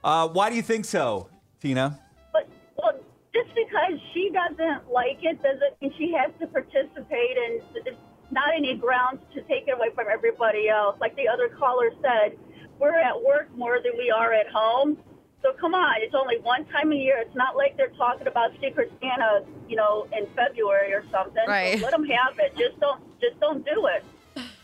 Uh, 0.03 0.27
why 0.27 0.49
do 0.49 0.55
you 0.57 0.61
think 0.61 0.83
so, 0.83 1.29
Tina? 1.61 1.97
But 2.33 2.45
well, 2.75 2.91
just 3.33 3.47
because 3.55 3.97
she 4.13 4.29
doesn't 4.33 4.91
like 4.91 5.17
it 5.21 5.41
doesn't 5.41 5.81
mean 5.81 5.93
she 5.97 6.11
has 6.11 6.29
to 6.41 6.47
participate, 6.47 7.37
and 7.37 7.61
it's 7.85 7.95
not 8.29 8.49
any 8.53 8.75
grounds 8.75 9.21
to 9.33 9.39
take 9.43 9.69
it 9.69 9.75
away 9.77 9.91
from 9.95 10.07
everybody 10.11 10.67
else. 10.67 10.97
Like 10.99 11.15
the 11.15 11.25
other 11.29 11.47
caller 11.57 11.89
said, 12.01 12.37
we're 12.79 12.99
at 12.99 13.15
work 13.23 13.47
more 13.55 13.79
than 13.81 13.93
we 13.97 14.11
are 14.11 14.33
at 14.33 14.47
home. 14.53 14.97
So 15.43 15.51
come 15.59 15.75
on, 15.75 15.95
it's 16.01 16.15
only 16.15 16.39
one 16.39 16.65
time 16.65 16.91
a 16.91 16.95
year. 16.95 17.17
It's 17.19 17.35
not 17.35 17.57
like 17.57 17.75
they're 17.75 17.89
talking 17.89 18.27
about 18.27 18.51
Secret 18.61 18.91
Santa, 19.01 19.43
you 19.67 19.75
know, 19.75 20.07
in 20.17 20.25
February 20.35 20.93
or 20.93 21.03
something. 21.11 21.43
Right. 21.47 21.77
So 21.77 21.83
let 21.83 21.91
them 21.91 22.05
have 22.05 22.39
it. 22.39 22.55
Just 22.57 22.79
don't, 22.79 23.01
just 23.19 23.39
don't 23.41 23.65
do 23.65 23.87
it. 23.87 24.03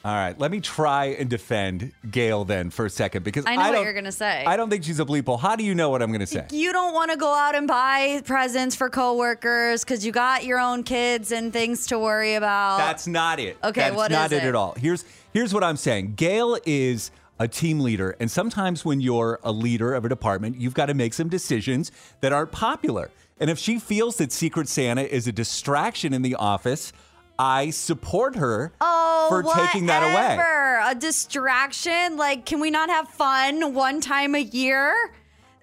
All 0.05 0.13
right, 0.15 0.39
let 0.39 0.49
me 0.49 0.61
try 0.61 1.07
and 1.07 1.29
defend 1.29 1.91
Gayle 2.09 2.45
then 2.45 2.69
for 2.69 2.85
a 2.85 2.89
second 2.89 3.23
because 3.23 3.45
I 3.45 3.57
know 3.57 3.63
what 3.63 3.71
don't, 3.73 3.83
you're 3.83 3.93
gonna 3.93 4.13
say. 4.13 4.45
I 4.45 4.55
don't 4.55 4.69
think 4.69 4.85
she's 4.85 5.01
a 5.01 5.05
bleep. 5.05 5.39
How 5.41 5.57
do 5.57 5.65
you 5.65 5.75
know 5.75 5.89
what 5.89 6.01
I'm 6.01 6.09
going 6.09 6.21
to 6.21 6.25
say? 6.25 6.47
You 6.51 6.71
don't 6.71 6.93
want 6.93 7.11
to 7.11 7.17
go 7.17 7.33
out 7.33 7.53
and 7.53 7.67
buy 7.67 8.21
presents 8.23 8.77
for 8.77 8.89
coworkers 8.89 9.83
because 9.83 10.05
you 10.05 10.13
got 10.13 10.45
your 10.45 10.57
own 10.57 10.83
kids 10.83 11.33
and 11.33 11.51
things 11.51 11.87
to 11.87 11.99
worry 11.99 12.35
about. 12.35 12.77
That's 12.77 13.07
not 13.07 13.41
it. 13.41 13.57
Okay, 13.61 13.81
That's 13.81 13.95
what 13.97 14.11
not 14.11 14.31
is 14.31 14.37
it 14.37 14.45
it? 14.45 14.47
at 14.47 14.55
all. 14.55 14.73
Here's 14.77 15.03
here's 15.33 15.53
what 15.53 15.65
I'm 15.65 15.77
saying. 15.77 16.13
Gayle 16.15 16.57
is 16.65 17.11
a 17.39 17.47
team 17.47 17.80
leader, 17.80 18.15
and 18.19 18.30
sometimes 18.30 18.84
when 18.84 18.99
you're 18.99 19.39
a 19.43 19.52
leader 19.52 19.93
of 19.93 20.04
a 20.06 20.10
department, 20.10 20.60
you've 20.60 20.73
got 20.73 20.88
to 20.88 20.93
make 20.93 21.13
some 21.13 21.30
decisions 21.30 21.91
that 22.21 22.34
aren't 22.34 22.52
popular. 22.52 23.10
And 23.39 23.49
if 23.49 23.58
she 23.58 23.80
feels 23.80 24.17
that 24.17 24.32
Secret 24.34 24.67
Santa 24.67 25.04
is 25.04 25.25
a 25.28 25.32
distraction 25.32 26.13
in 26.13 26.21
the 26.21 26.36
office, 26.36 26.91
I 27.38 27.69
support 27.69 28.36
her 28.36 28.73
Oh, 28.82 29.28
for 29.30 29.43
taking 29.43 29.86
that 29.86 30.04
away. 30.04 30.12
Oh, 30.12 30.36
whatever. 30.36 30.82
A 30.91 30.95
distraction? 30.95 32.17
Like, 32.17 32.45
can 32.45 32.60
we 32.60 32.69
not 32.69 32.89
have 32.89 33.08
fun 33.08 33.73
one 33.73 34.02
time 34.02 34.36
a 34.36 34.39
year? 34.39 34.93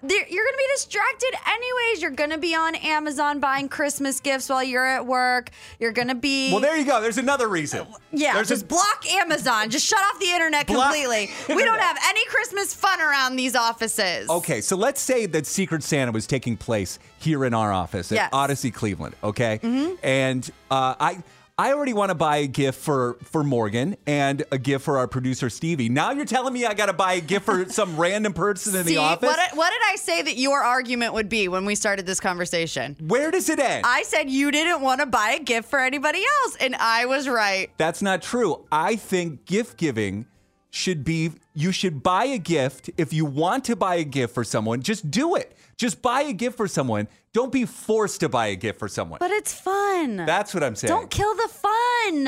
You're 0.03 0.09
going 0.09 0.29
to 0.29 0.57
be 0.57 0.73
distracted 0.75 1.33
anyways. 1.47 2.01
You're 2.03 2.11
going 2.11 2.29
to 2.29 2.37
be 2.37 2.53
on 2.53 2.75
Amazon 2.75 3.39
buying 3.39 3.67
Christmas 3.67 4.19
gifts 4.19 4.47
while 4.47 4.63
you're 4.63 4.85
at 4.85 5.05
work. 5.07 5.49
You're 5.79 5.91
going 5.91 6.09
to 6.09 6.15
be. 6.15 6.51
Well, 6.51 6.59
there 6.61 6.77
you 6.77 6.85
go. 6.85 7.01
There's 7.01 7.17
another 7.17 7.47
reason. 7.47 7.87
yeah, 8.11 8.33
There's 8.35 8.49
just 8.49 8.63
a, 8.65 8.67
block 8.67 9.05
Amazon. 9.11 9.71
Just 9.71 9.87
shut 9.87 9.99
off 9.99 10.19
the 10.19 10.29
internet 10.31 10.67
Block 10.67 10.93
completely. 10.93 11.31
We 11.49 11.63
don't 11.63 11.79
have 11.79 11.97
any 12.07 12.23
Christmas 12.27 12.75
fun 12.75 13.01
around 13.01 13.37
these 13.37 13.55
offices. 13.55 14.29
Okay, 14.29 14.61
so 14.61 14.75
let's 14.75 15.01
say 15.01 15.25
that 15.25 15.47
Secret 15.47 15.81
Santa 15.81 16.11
was 16.11 16.27
taking 16.27 16.57
place 16.57 16.99
here 17.17 17.43
in 17.43 17.55
our 17.55 17.73
office 17.73 18.11
at 18.11 18.15
Yes. 18.15 18.31
Audacy 18.31 18.71
Cleveland, 18.71 19.15
okay? 19.23 19.57
Hmm. 19.63 19.93
And 20.03 20.47
uh, 20.69 20.93
I 20.99 21.23
I 21.59 21.73
already 21.73 21.93
want 21.93 22.09
to 22.09 22.15
buy 22.15 22.37
a 22.37 22.47
gift 22.47 22.79
for 22.79 23.17
for 23.23 23.43
Morgan 23.43 23.97
and 24.05 24.43
a 24.51 24.59
gift 24.59 24.85
for 24.85 24.99
our 24.99 25.07
producer 25.07 25.49
Stevie. 25.49 25.89
Now 25.89 26.11
you're 26.11 26.25
telling 26.25 26.53
me 26.53 26.67
I 26.67 26.75
got 26.75 26.85
to 26.85 26.93
buy 26.93 27.13
a 27.13 27.19
gift 27.19 27.45
for 27.45 27.65
some 27.69 27.97
random 27.97 28.33
person 28.33 28.75
in 28.75 28.85
See, 28.85 28.93
the 28.93 29.01
office? 29.01 29.27
What, 29.27 29.57
what 29.57 29.71
did 29.71 29.81
I 29.91 29.95
say 29.95 30.21
that 30.21 30.37
your 30.37 30.61
argument 30.61 31.15
would 31.15 31.29
be 31.29 31.47
when 31.47 31.65
we 31.65 31.73
started 31.73 32.05
this 32.05 32.19
conversation? 32.19 32.95
Where 32.99 33.31
does 33.31 33.49
it 33.49 33.57
end? 33.57 33.87
I 33.87 34.03
said 34.03 34.29
you 34.29 34.51
didn't 34.51 34.81
want 34.81 34.99
to 34.99 35.07
buy 35.07 35.31
a 35.31 35.43
gift 35.43 35.67
for 35.67 35.79
anybody 35.79 36.21
else, 36.43 36.57
and 36.57 36.75
I 36.75 37.07
was 37.07 37.27
right. 37.27 37.71
That's 37.77 38.03
not 38.03 38.21
true. 38.21 38.63
I 38.71 38.95
think 38.95 39.45
gift 39.45 39.77
giving 39.77 40.27
should 40.69 41.03
be 41.03 41.31
you 41.53 41.71
should 41.71 42.03
buy 42.03 42.25
a 42.25 42.37
gift 42.37 42.89
if 42.97 43.13
you 43.13 43.25
want 43.25 43.65
to 43.65 43.75
buy 43.75 43.95
a 43.95 44.03
gift 44.03 44.33
for 44.33 44.43
someone, 44.43 44.81
just 44.81 45.09
do 45.09 45.35
it. 45.35 45.55
Just 45.77 46.01
buy 46.01 46.21
a 46.21 46.33
gift 46.33 46.57
for 46.57 46.67
someone. 46.67 47.07
Don't 47.33 47.51
be 47.51 47.65
forced 47.65 48.19
to 48.21 48.29
buy 48.29 48.47
a 48.47 48.55
gift 48.55 48.79
for 48.79 48.87
someone. 48.87 49.19
But 49.19 49.31
it's 49.31 49.53
fun. 49.53 50.17
That's 50.17 50.53
what 50.53 50.63
I'm 50.63 50.75
saying. 50.75 50.89
Don't 50.89 51.09
kill 51.09 51.35
the 51.35 51.47
fun. 51.47 52.23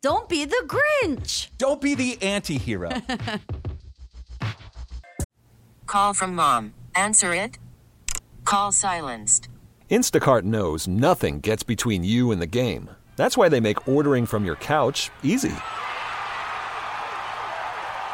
Don't 0.00 0.28
be 0.28 0.44
the 0.44 0.62
Grinch. 0.66 1.48
Don't 1.58 1.80
be 1.80 1.94
the 1.94 2.22
anti-hero. 2.22 2.90
Call 5.86 6.14
from 6.14 6.34
mom. 6.34 6.74
Answer 6.94 7.34
it. 7.34 7.58
Call 8.44 8.72
silenced. 8.72 9.48
Instacart 9.90 10.42
knows 10.42 10.88
nothing 10.88 11.40
gets 11.40 11.62
between 11.62 12.02
you 12.02 12.30
and 12.30 12.40
the 12.40 12.46
game. 12.46 12.90
That's 13.16 13.36
why 13.36 13.48
they 13.48 13.60
make 13.60 13.86
ordering 13.88 14.26
from 14.26 14.44
your 14.44 14.56
couch 14.56 15.10
easy. 15.22 15.54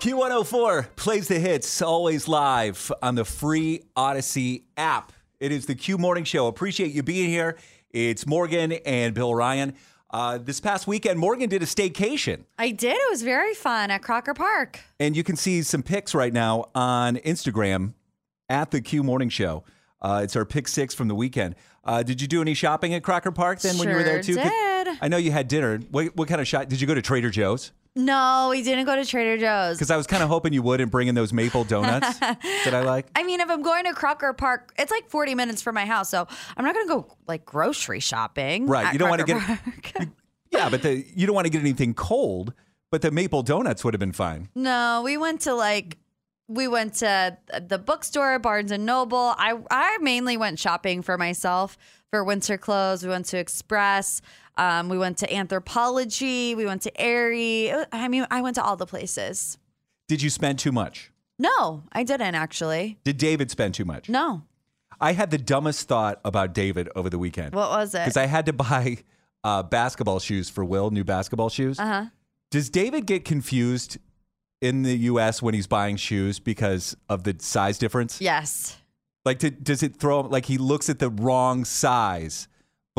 Q104 0.00 0.96
plays 0.96 1.28
the 1.28 1.38
hits 1.38 1.82
always 1.82 2.26
live 2.26 2.90
on 3.02 3.16
the 3.16 3.24
free 3.26 3.82
Audacy 3.94 4.62
app. 4.78 5.12
It 5.40 5.52
is 5.52 5.66
the 5.66 5.74
Q 5.74 5.98
Morning 5.98 6.24
Show. 6.24 6.46
Appreciate 6.46 6.92
you 6.92 7.02
being 7.02 7.28
here. 7.28 7.58
It's 7.90 8.26
Morgan 8.26 8.72
and 8.72 9.12
Bill 9.12 9.34
Ryan. 9.34 9.74
Uh, 10.08 10.38
this 10.38 10.58
past 10.58 10.86
weekend, 10.86 11.18
Morgan 11.18 11.50
did 11.50 11.62
a 11.62 11.66
staycation, 11.66 12.44
I 12.58 12.70
did. 12.70 12.96
It 12.96 13.10
was 13.10 13.20
very 13.20 13.52
fun 13.52 13.90
at 13.90 14.02
Crocker 14.02 14.32
Park. 14.32 14.80
and 14.98 15.14
you 15.14 15.22
can 15.22 15.36
see 15.36 15.62
some 15.62 15.82
pics 15.82 16.14
right 16.14 16.32
now 16.32 16.64
on 16.74 17.16
Instagram 17.16 17.92
at 18.48 18.70
the 18.70 18.80
Q 18.80 19.02
Morning 19.02 19.28
Show. 19.28 19.64
Uh, 20.00 20.22
it's 20.24 20.34
our 20.34 20.46
pick 20.46 20.66
six 20.66 20.94
from 20.94 21.08
the 21.08 21.14
weekend. 21.14 21.56
Uh, 21.84 22.02
did 22.02 22.22
you 22.22 22.26
do 22.26 22.40
any 22.40 22.54
shopping 22.54 22.94
at 22.94 23.02
Crocker 23.02 23.32
Park 23.32 23.60
then 23.60 23.76
when 23.76 23.90
you 23.90 23.94
were 23.96 24.02
there 24.02 24.22
too? 24.22 24.32
Sure 24.32 24.44
did. 24.44 24.96
I 25.02 25.08
know 25.08 25.18
you 25.18 25.30
had 25.30 25.46
dinner. 25.46 25.78
What, 25.90 26.16
what 26.16 26.26
kind 26.26 26.40
of 26.40 26.48
shop? 26.48 26.68
Did 26.70 26.80
you 26.80 26.86
go 26.86 26.94
to 26.94 27.02
Trader 27.02 27.28
Joe's? 27.28 27.72
No, 27.96 28.48
we 28.50 28.62
didn't 28.62 28.86
go 28.86 28.94
to 28.94 29.04
Trader 29.04 29.36
Joe's. 29.36 29.76
Because 29.76 29.90
I 29.90 29.96
was 29.96 30.06
kind 30.06 30.22
of 30.22 30.28
hoping 30.28 30.52
you 30.52 30.62
would 30.62 30.80
and 30.80 30.90
bring 30.90 31.08
in 31.08 31.14
those 31.14 31.32
maple 31.32 31.64
donuts 31.64 32.18
that 32.20 32.72
I 32.72 32.82
like. 32.82 33.08
I 33.16 33.24
mean, 33.24 33.40
if 33.40 33.50
I'm 33.50 33.62
going 33.62 33.84
to 33.84 33.92
Crocker 33.92 34.32
Park, 34.32 34.72
it's 34.78 34.92
like 34.92 35.08
40 35.10 35.34
minutes 35.34 35.60
from 35.60 35.74
my 35.74 35.86
house, 35.86 36.08
so 36.08 36.26
I'm 36.56 36.64
not 36.64 36.74
going 36.74 36.86
to 36.86 36.92
go 36.92 37.16
like 37.26 37.44
grocery 37.44 38.00
shopping. 38.00 38.66
Right. 38.66 38.92
You 38.92 38.98
don't 38.98 39.10
want 39.10 39.20
to 39.20 39.26
get. 39.26 39.40
Park. 39.40 40.08
Yeah, 40.52 40.68
but 40.68 40.82
the, 40.82 41.06
you 41.14 41.28
don't 41.28 41.34
want 41.36 41.44
to 41.46 41.50
get 41.50 41.60
anything 41.60 41.94
cold. 41.94 42.52
But 42.90 43.02
the 43.02 43.12
maple 43.12 43.44
donuts 43.44 43.84
would 43.84 43.94
have 43.94 44.00
been 44.00 44.10
fine. 44.12 44.48
No, 44.56 45.02
we 45.04 45.16
went 45.16 45.42
to 45.42 45.54
like 45.54 45.98
we 46.48 46.66
went 46.66 46.94
to 46.94 47.38
the 47.60 47.78
bookstore, 47.78 48.38
Barnes 48.40 48.72
and 48.72 48.84
Noble. 48.84 49.34
I 49.38 49.56
I 49.70 49.98
mainly 50.00 50.36
went 50.36 50.58
shopping 50.58 51.02
for 51.02 51.16
myself 51.16 51.78
for 52.10 52.24
winter 52.24 52.58
clothes. 52.58 53.04
We 53.04 53.10
went 53.10 53.26
to 53.26 53.38
Express. 53.38 54.20
Um, 54.60 54.90
we 54.90 54.98
went 54.98 55.16
to 55.18 55.26
Anthropologie. 55.26 56.54
We 56.54 56.66
went 56.66 56.82
to 56.82 57.00
Aerie. 57.00 57.72
I 57.92 58.08
mean, 58.08 58.26
I 58.30 58.42
went 58.42 58.56
to 58.56 58.62
all 58.62 58.76
the 58.76 58.84
places. 58.86 59.56
Did 60.06 60.20
you 60.20 60.28
spend 60.28 60.58
too 60.58 60.70
much? 60.70 61.10
No, 61.38 61.84
I 61.92 62.04
didn't 62.04 62.34
actually. 62.34 62.98
Did 63.02 63.16
David 63.16 63.50
spend 63.50 63.72
too 63.72 63.86
much? 63.86 64.10
No. 64.10 64.42
I 65.00 65.12
had 65.12 65.30
the 65.30 65.38
dumbest 65.38 65.88
thought 65.88 66.20
about 66.26 66.52
David 66.52 66.90
over 66.94 67.08
the 67.08 67.18
weekend. 67.18 67.54
What 67.54 67.70
was 67.70 67.94
it? 67.94 68.00
Because 68.00 68.18
I 68.18 68.26
had 68.26 68.44
to 68.46 68.52
buy 68.52 68.98
uh, 69.42 69.62
basketball 69.62 70.20
shoes 70.20 70.50
for 70.50 70.62
Will, 70.62 70.90
new 70.90 71.04
basketball 71.04 71.48
shoes. 71.48 71.78
Uh 71.78 71.86
huh. 71.86 72.04
Does 72.50 72.68
David 72.68 73.06
get 73.06 73.24
confused 73.24 73.96
in 74.60 74.82
the 74.82 74.94
U.S. 74.98 75.40
when 75.40 75.54
he's 75.54 75.66
buying 75.66 75.96
shoes 75.96 76.38
because 76.38 76.94
of 77.08 77.24
the 77.24 77.34
size 77.38 77.78
difference? 77.78 78.20
Yes. 78.20 78.76
Like, 79.24 79.38
to, 79.38 79.50
does 79.50 79.82
it 79.82 79.96
throw 79.96 80.20
him? 80.20 80.30
Like, 80.30 80.44
he 80.44 80.58
looks 80.58 80.90
at 80.90 80.98
the 80.98 81.08
wrong 81.08 81.64
size 81.64 82.48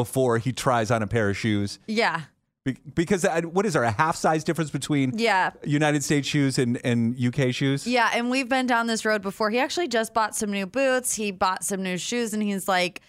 before 0.02 0.38
he 0.40 0.52
tries 0.52 0.90
on 0.92 1.02
a 1.04 1.08
pair 1.08 1.30
of 1.30 1.38
shoes. 1.38 1.78
Yeah. 1.88 2.22
Be- 2.64 2.78
because 2.96 3.24
I, 3.26 3.42
what 3.42 3.66
is 3.66 3.74
there 3.74 3.84
a 3.84 3.92
half 3.92 4.16
size 4.16 4.44
difference 4.44 4.72
between 4.72 5.18
Yeah. 5.18 5.52
United 5.64 6.04
States 6.04 6.28
shoes 6.28 6.58
and, 6.58 6.80
and 6.84 7.16
UK 7.20 7.54
shoes? 7.54 7.86
Yeah, 7.88 8.10
and 8.14 8.30
we've 8.30 8.50
been 8.50 8.68
down 8.68 8.88
this 8.88 9.04
road 9.06 9.22
before. 9.22 9.50
He 9.52 9.60
actually 9.60 9.88
just 9.88 10.14
bought 10.14 10.36
some 10.36 10.52
new 10.52 10.66
boots. 10.66 11.14
He 11.16 11.32
bought 11.32 11.64
some 11.64 11.82
new 11.84 11.98
shoes, 11.98 12.34
and 12.36 12.42
he's 12.44 12.68
like, 12.68 13.02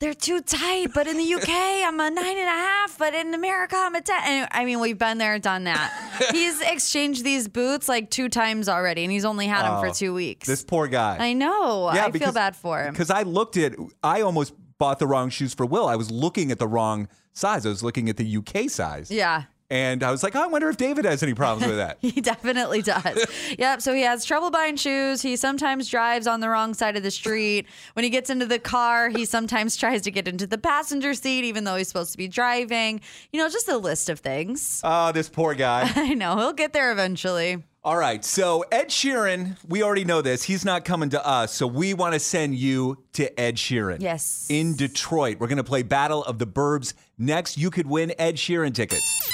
"They're 0.00 0.12
too 0.28 0.40
tight." 0.40 0.88
But 0.92 1.06
in 1.06 1.16
the 1.18 1.34
UK, 1.34 1.48
I'm 1.88 2.00
a 2.00 2.10
nine 2.10 2.36
and 2.44 2.48
a 2.48 2.60
half. 2.68 2.98
But 2.98 3.14
in 3.14 3.32
America, 3.32 3.76
I'm 3.78 3.94
a 3.94 4.00
ten. 4.00 4.20
And 4.24 4.48
I 4.50 4.64
mean, 4.64 4.80
we've 4.80 4.98
been 4.98 5.18
there, 5.18 5.38
done 5.38 5.64
that. 5.70 5.88
he's 6.32 6.60
exchanged 6.60 7.22
these 7.22 7.46
boots 7.46 7.88
like 7.88 8.10
two 8.10 8.28
times 8.28 8.68
already, 8.68 9.04
and 9.04 9.12
he's 9.12 9.24
only 9.24 9.46
had 9.46 9.62
them 9.66 9.74
Oh, 9.74 9.80
for 9.82 9.90
two 9.94 10.14
weeks. 10.14 10.48
This 10.48 10.64
poor 10.64 10.88
guy. 10.88 11.16
I 11.20 11.32
know. 11.32 11.92
Yeah, 11.94 12.06
I 12.06 12.10
feel 12.10 12.32
bad 12.32 12.56
for 12.56 12.82
him. 12.82 12.92
Because 12.92 13.10
I 13.10 13.22
looked 13.22 13.56
at, 13.56 13.74
I 14.02 14.22
almost 14.22 14.52
bought 14.78 14.98
the 14.98 15.06
wrong 15.06 15.30
shoes 15.30 15.54
for 15.54 15.66
Will. 15.66 15.86
I 15.86 15.96
was 15.96 16.10
looking 16.10 16.50
at 16.50 16.58
the 16.58 16.68
wrong 16.68 17.08
size. 17.32 17.66
I 17.66 17.68
was 17.68 17.82
looking 17.82 18.08
at 18.08 18.16
the 18.16 18.36
UK 18.36 18.70
size. 18.70 19.10
Yeah. 19.10 19.44
And 19.68 20.04
I 20.04 20.12
was 20.12 20.22
like, 20.22 20.36
oh, 20.36 20.42
I 20.42 20.46
wonder 20.46 20.68
if 20.68 20.76
David 20.76 21.04
has 21.06 21.24
any 21.24 21.34
problems 21.34 21.66
with 21.66 21.76
that. 21.76 21.98
He 22.06 22.20
definitely 22.20 22.82
does. 22.82 23.26
yep. 23.58 23.82
So 23.82 23.92
he 23.92 24.02
has 24.02 24.24
trouble 24.24 24.50
buying 24.50 24.76
shoes. 24.76 25.22
He 25.22 25.34
sometimes 25.34 25.88
drives 25.88 26.28
on 26.28 26.38
the 26.38 26.48
wrong 26.48 26.72
side 26.72 26.96
of 26.96 27.02
the 27.02 27.10
street. 27.10 27.66
When 27.94 28.04
he 28.04 28.10
gets 28.10 28.30
into 28.30 28.46
the 28.46 28.60
car, 28.60 29.08
he 29.08 29.24
sometimes 29.24 29.76
tries 29.76 30.02
to 30.02 30.12
get 30.12 30.28
into 30.28 30.46
the 30.46 30.58
passenger 30.58 31.14
seat, 31.14 31.44
even 31.44 31.64
though 31.64 31.74
he's 31.74 31.88
supposed 31.88 32.12
to 32.12 32.18
be 32.18 32.28
driving. 32.28 33.00
You 33.32 33.40
know, 33.40 33.48
just 33.48 33.68
a 33.68 33.76
list 33.76 34.08
of 34.08 34.20
things. 34.20 34.80
Oh, 34.84 35.10
this 35.10 35.28
poor 35.28 35.54
guy. 35.54 35.90
I 35.96 36.14
know. 36.14 36.36
He'll 36.36 36.52
get 36.52 36.72
there 36.72 36.92
eventually. 36.92 37.64
All 37.86 37.96
right. 37.96 38.24
So 38.24 38.64
Ed 38.72 38.88
Sheeran, 38.88 39.56
we 39.68 39.84
already 39.84 40.04
know 40.04 40.20
this. 40.20 40.42
He's 40.42 40.64
not 40.64 40.84
coming 40.84 41.10
to 41.10 41.24
us. 41.24 41.54
So 41.54 41.68
we 41.68 41.94
want 41.94 42.14
to 42.14 42.18
send 42.18 42.56
you 42.56 42.98
to 43.12 43.40
Ed 43.40 43.54
Sheeran. 43.54 44.02
Yes. 44.02 44.48
In 44.50 44.74
Detroit. 44.74 45.38
We're 45.38 45.46
going 45.46 45.58
to 45.58 45.64
play 45.64 45.84
Battle 45.84 46.24
of 46.24 46.40
the 46.40 46.48
Burbs. 46.48 46.94
Next, 47.16 47.56
you 47.56 47.70
could 47.70 47.86
win 47.86 48.12
Ed 48.18 48.34
Sheeran 48.38 48.74
tickets. 48.74 49.30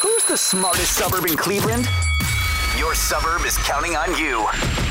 Who's 0.00 0.24
the 0.24 0.38
smartest 0.38 0.96
suburb 0.96 1.26
in 1.26 1.36
Cleveland? 1.36 1.86
Your 2.78 2.94
suburb 2.94 3.44
is 3.44 3.58
counting 3.58 3.94
on 3.94 4.16
you. 4.16 4.46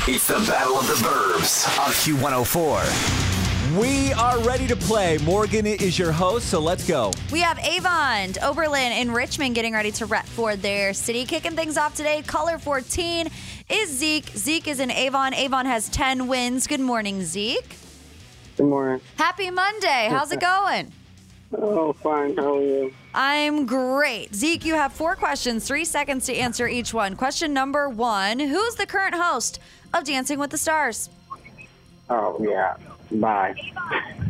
It's 0.06 0.28
the 0.28 0.38
Battle 0.46 0.78
of 0.78 0.86
the 0.86 0.94
Burbs 0.94 1.66
on 1.76 1.90
Q104. 1.90 3.33
We 3.78 4.12
are 4.12 4.38
ready 4.44 4.68
to 4.68 4.76
play. 4.76 5.18
Morgan 5.24 5.66
is 5.66 5.98
your 5.98 6.12
host, 6.12 6.48
so 6.48 6.60
let's 6.60 6.86
go. 6.86 7.10
We 7.32 7.40
have 7.40 7.58
Avon, 7.58 8.34
Oberlin, 8.40 8.92
and 8.92 9.12
Richmond 9.12 9.56
getting 9.56 9.72
ready 9.72 9.90
to 9.92 10.06
rep 10.06 10.26
for 10.26 10.54
their 10.54 10.94
city. 10.94 11.24
Kicking 11.24 11.56
things 11.56 11.76
off 11.76 11.96
today, 11.96 12.22
color 12.22 12.58
14 12.58 13.26
is 13.68 13.90
Zeke. 13.90 14.28
Zeke 14.28 14.68
is 14.68 14.78
in 14.78 14.92
Avon. 14.92 15.34
Avon 15.34 15.66
has 15.66 15.88
10 15.88 16.28
wins. 16.28 16.68
Good 16.68 16.78
morning, 16.78 17.24
Zeke. 17.24 17.74
Good 18.56 18.66
morning. 18.66 19.00
Happy 19.16 19.50
Monday. 19.50 20.06
How's 20.08 20.30
it 20.30 20.40
going? 20.40 20.92
Oh, 21.52 21.94
fine. 21.94 22.36
How 22.36 22.58
are 22.58 22.62
you? 22.62 22.94
I'm 23.12 23.66
great. 23.66 24.32
Zeke, 24.36 24.64
you 24.64 24.74
have 24.74 24.92
four 24.92 25.16
questions, 25.16 25.66
three 25.66 25.84
seconds 25.84 26.26
to 26.26 26.34
answer 26.34 26.68
each 26.68 26.94
one. 26.94 27.16
Question 27.16 27.52
number 27.52 27.88
one 27.88 28.38
Who's 28.38 28.76
the 28.76 28.86
current 28.86 29.16
host 29.16 29.58
of 29.92 30.04
Dancing 30.04 30.38
with 30.38 30.50
the 30.50 30.58
Stars? 30.58 31.10
Oh, 32.08 32.36
yeah. 32.40 32.76
Bye. 33.10 33.54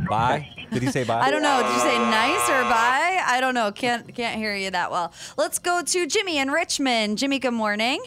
Bye? 0.08 0.50
Did 0.72 0.82
he 0.82 0.90
say 0.90 1.04
bye? 1.04 1.20
I 1.20 1.30
don't 1.30 1.42
know. 1.42 1.62
Did 1.62 1.72
you 1.72 1.80
say 1.80 1.98
nice 1.98 2.48
or 2.48 2.62
bye? 2.64 3.22
I 3.24 3.38
don't 3.40 3.54
know. 3.54 3.70
Can't 3.72 4.14
can't 4.14 4.38
hear 4.38 4.54
you 4.54 4.70
that 4.70 4.90
well. 4.90 5.12
Let's 5.36 5.58
go 5.58 5.82
to 5.82 6.06
Jimmy 6.06 6.38
in 6.38 6.50
Richmond. 6.50 7.18
Jimmy, 7.18 7.38
good 7.38 7.52
morning. 7.52 8.02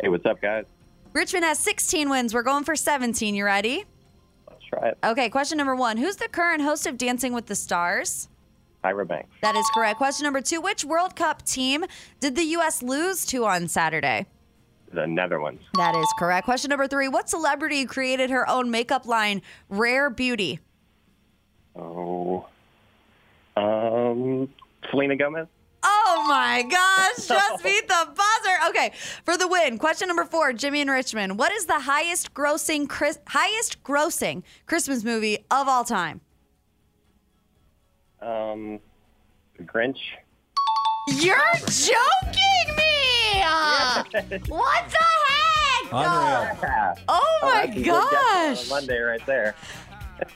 Hey, 0.00 0.08
what's 0.08 0.24
up, 0.26 0.40
guys? 0.40 0.64
Richmond 1.12 1.44
has 1.44 1.58
16 1.58 2.08
wins. 2.08 2.34
We're 2.34 2.42
going 2.42 2.64
for 2.64 2.76
17. 2.76 3.34
You 3.34 3.44
ready? 3.44 3.84
Let's 4.48 4.64
try 4.64 4.88
it. 4.90 4.98
Okay, 5.02 5.28
question 5.28 5.58
number 5.58 5.74
one. 5.74 5.96
Who's 5.96 6.16
the 6.16 6.28
current 6.28 6.62
host 6.62 6.86
of 6.86 6.96
Dancing 6.96 7.32
with 7.32 7.46
the 7.46 7.56
Stars? 7.56 8.28
Tyra 8.84 9.06
Banks. 9.06 9.28
That 9.42 9.56
is 9.56 9.68
correct. 9.74 9.98
Question 9.98 10.24
number 10.24 10.40
two. 10.40 10.60
Which 10.60 10.84
World 10.84 11.16
Cup 11.16 11.44
team 11.44 11.84
did 12.20 12.36
the 12.36 12.44
U.S. 12.44 12.82
lose 12.82 13.26
to 13.26 13.44
on 13.44 13.66
Saturday? 13.66 14.26
The 14.92 15.06
Netherlands. 15.06 15.62
That 15.74 15.94
is 15.94 16.06
correct. 16.18 16.44
Question 16.46 16.70
number 16.70 16.86
three. 16.86 17.08
What 17.08 17.28
celebrity 17.28 17.84
created 17.84 18.30
her 18.30 18.48
own 18.48 18.70
makeup 18.70 19.06
line, 19.06 19.42
Rare 19.68 20.08
Beauty? 20.10 20.60
Oh. 21.76 22.46
Um, 23.56 24.48
Selena 24.90 25.16
Gomez. 25.16 25.46
Oh 25.82 26.24
my 26.28 26.62
gosh, 26.62 27.26
just 27.28 27.62
beat 27.62 27.86
the 27.86 28.08
buzzer. 28.08 28.70
Okay, 28.70 28.92
for 29.24 29.36
the 29.36 29.46
win. 29.46 29.78
Question 29.78 30.08
number 30.08 30.24
four, 30.24 30.52
Jimmy 30.52 30.80
and 30.80 30.90
Richmond. 30.90 31.38
What 31.38 31.52
is 31.52 31.66
the 31.66 31.80
highest 31.80 32.34
grossing 32.34 32.88
Chris, 32.88 33.18
highest 33.28 33.82
grossing 33.82 34.42
Christmas 34.66 35.04
movie 35.04 35.38
of 35.50 35.68
all 35.68 35.84
time? 35.84 36.20
Um, 38.20 38.80
The 39.56 39.64
Grinch. 39.64 39.98
You're 41.08 41.38
joking 41.66 42.47
me! 43.48 44.36
Uh, 44.36 44.38
what 44.48 44.84
the 44.90 44.98
heck? 45.28 45.92
Unreal. 45.92 46.94
Oh 47.08 47.38
my 47.42 47.66
that's 47.66 47.76
a 47.78 47.90
on 47.92 48.10
gosh. 48.10 48.68
Monday 48.68 48.98
right 48.98 49.24
there. 49.26 49.54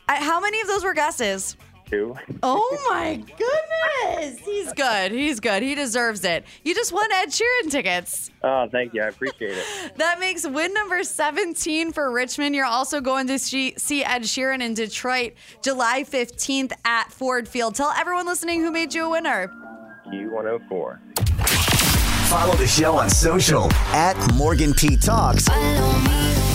How 0.09 0.41
many 0.41 0.61
of 0.61 0.67
those 0.69 0.85
were 0.85 0.95
guesses? 0.95 1.57
Two. 1.91 2.17
Oh 2.43 2.87
my 2.91 3.17
goodness. 3.17 4.39
He's 4.39 4.73
good. 4.73 5.13
He's 5.13 5.41
good. 5.41 5.63
He 5.63 5.75
deserves 5.75 6.25
it. 6.25 6.45
You 6.65 6.75
just 6.75 6.91
won 6.93 7.11
Ed 7.13 7.27
Sheeran 7.27 7.71
tickets. 7.71 8.31
Oh, 8.43 8.67
thank 8.73 8.95
you. 8.95 9.03
I 9.03 9.09
appreciate 9.09 9.59
it. 9.59 9.65
That 9.97 10.19
makes 10.19 10.47
win 10.47 10.73
number 10.73 11.05
17 11.05 11.93
for 11.93 12.11
Richmond. 12.11 12.55
You're 12.55 12.65
also 12.65 13.01
going 13.03 13.27
to 13.27 13.39
see 13.39 13.75
see 13.77 14.03
Ed 14.05 14.23
Sheeran 14.23 14.63
in 14.63 14.73
Detroit 14.73 15.35
July 15.63 16.05
15th 16.05 16.73
at 16.87 17.13
Ford 17.13 17.47
Field. 17.47 17.75
Tell 17.75 17.91
everyone 17.91 18.25
listening 18.25 18.61
who 18.63 18.71
made 18.73 18.95
you 18.95 19.05
a 19.05 19.11
winner. 19.11 19.49
Q104. 20.07 21.52
Follow 22.33 22.55
the 22.55 22.67
show 22.67 22.97
on 22.97 23.11
social 23.11 23.71
at 23.93 24.17
Morgan 24.33 24.73
P 24.73 24.97
Talks. 24.97 25.47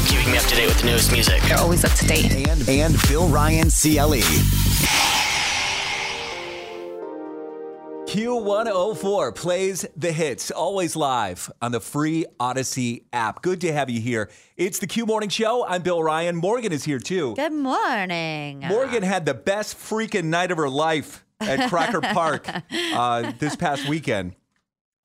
Keeping 0.07 0.31
me 0.31 0.37
up 0.39 0.43
to 0.45 0.55
date 0.55 0.65
with 0.65 0.79
the 0.81 0.87
newest 0.87 1.11
music. 1.11 1.39
They're 1.43 1.59
always 1.59 1.85
up 1.85 1.91
to 1.91 2.07
date. 2.07 2.33
And, 2.47 2.67
and 2.67 2.95
Bill 3.07 3.29
Ryan 3.29 3.67
E. 3.67 3.69
CLE. 3.69 4.23
Q104 8.07 9.35
plays 9.35 9.85
the 9.95 10.11
hits, 10.11 10.49
always 10.49 10.95
live 10.95 11.51
on 11.61 11.71
the 11.71 11.79
free 11.79 12.25
Audacy 12.39 13.03
app. 13.13 13.43
Good 13.43 13.61
to 13.61 13.71
have 13.71 13.91
you 13.91 14.01
here. 14.01 14.31
It's 14.55 14.79
the 14.79 14.87
Q 14.87 15.05
Morning 15.05 15.29
Show. 15.29 15.63
I'm 15.63 15.83
Bill 15.83 16.01
Ryan. 16.01 16.37
Morgan 16.37 16.71
is 16.71 16.85
here 16.85 16.97
too. 16.97 17.35
Good 17.35 17.53
morning. 17.53 18.63
Morgan 18.67 19.03
had 19.03 19.27
the 19.27 19.35
best 19.35 19.77
freaking 19.77 20.25
night 20.25 20.49
of 20.49 20.57
her 20.57 20.69
life 20.69 21.23
at 21.39 21.69
Crocker 21.69 22.01
Park 22.01 22.49
uh, 22.71 23.31
this 23.37 23.55
past 23.55 23.87
weekend. 23.87 24.33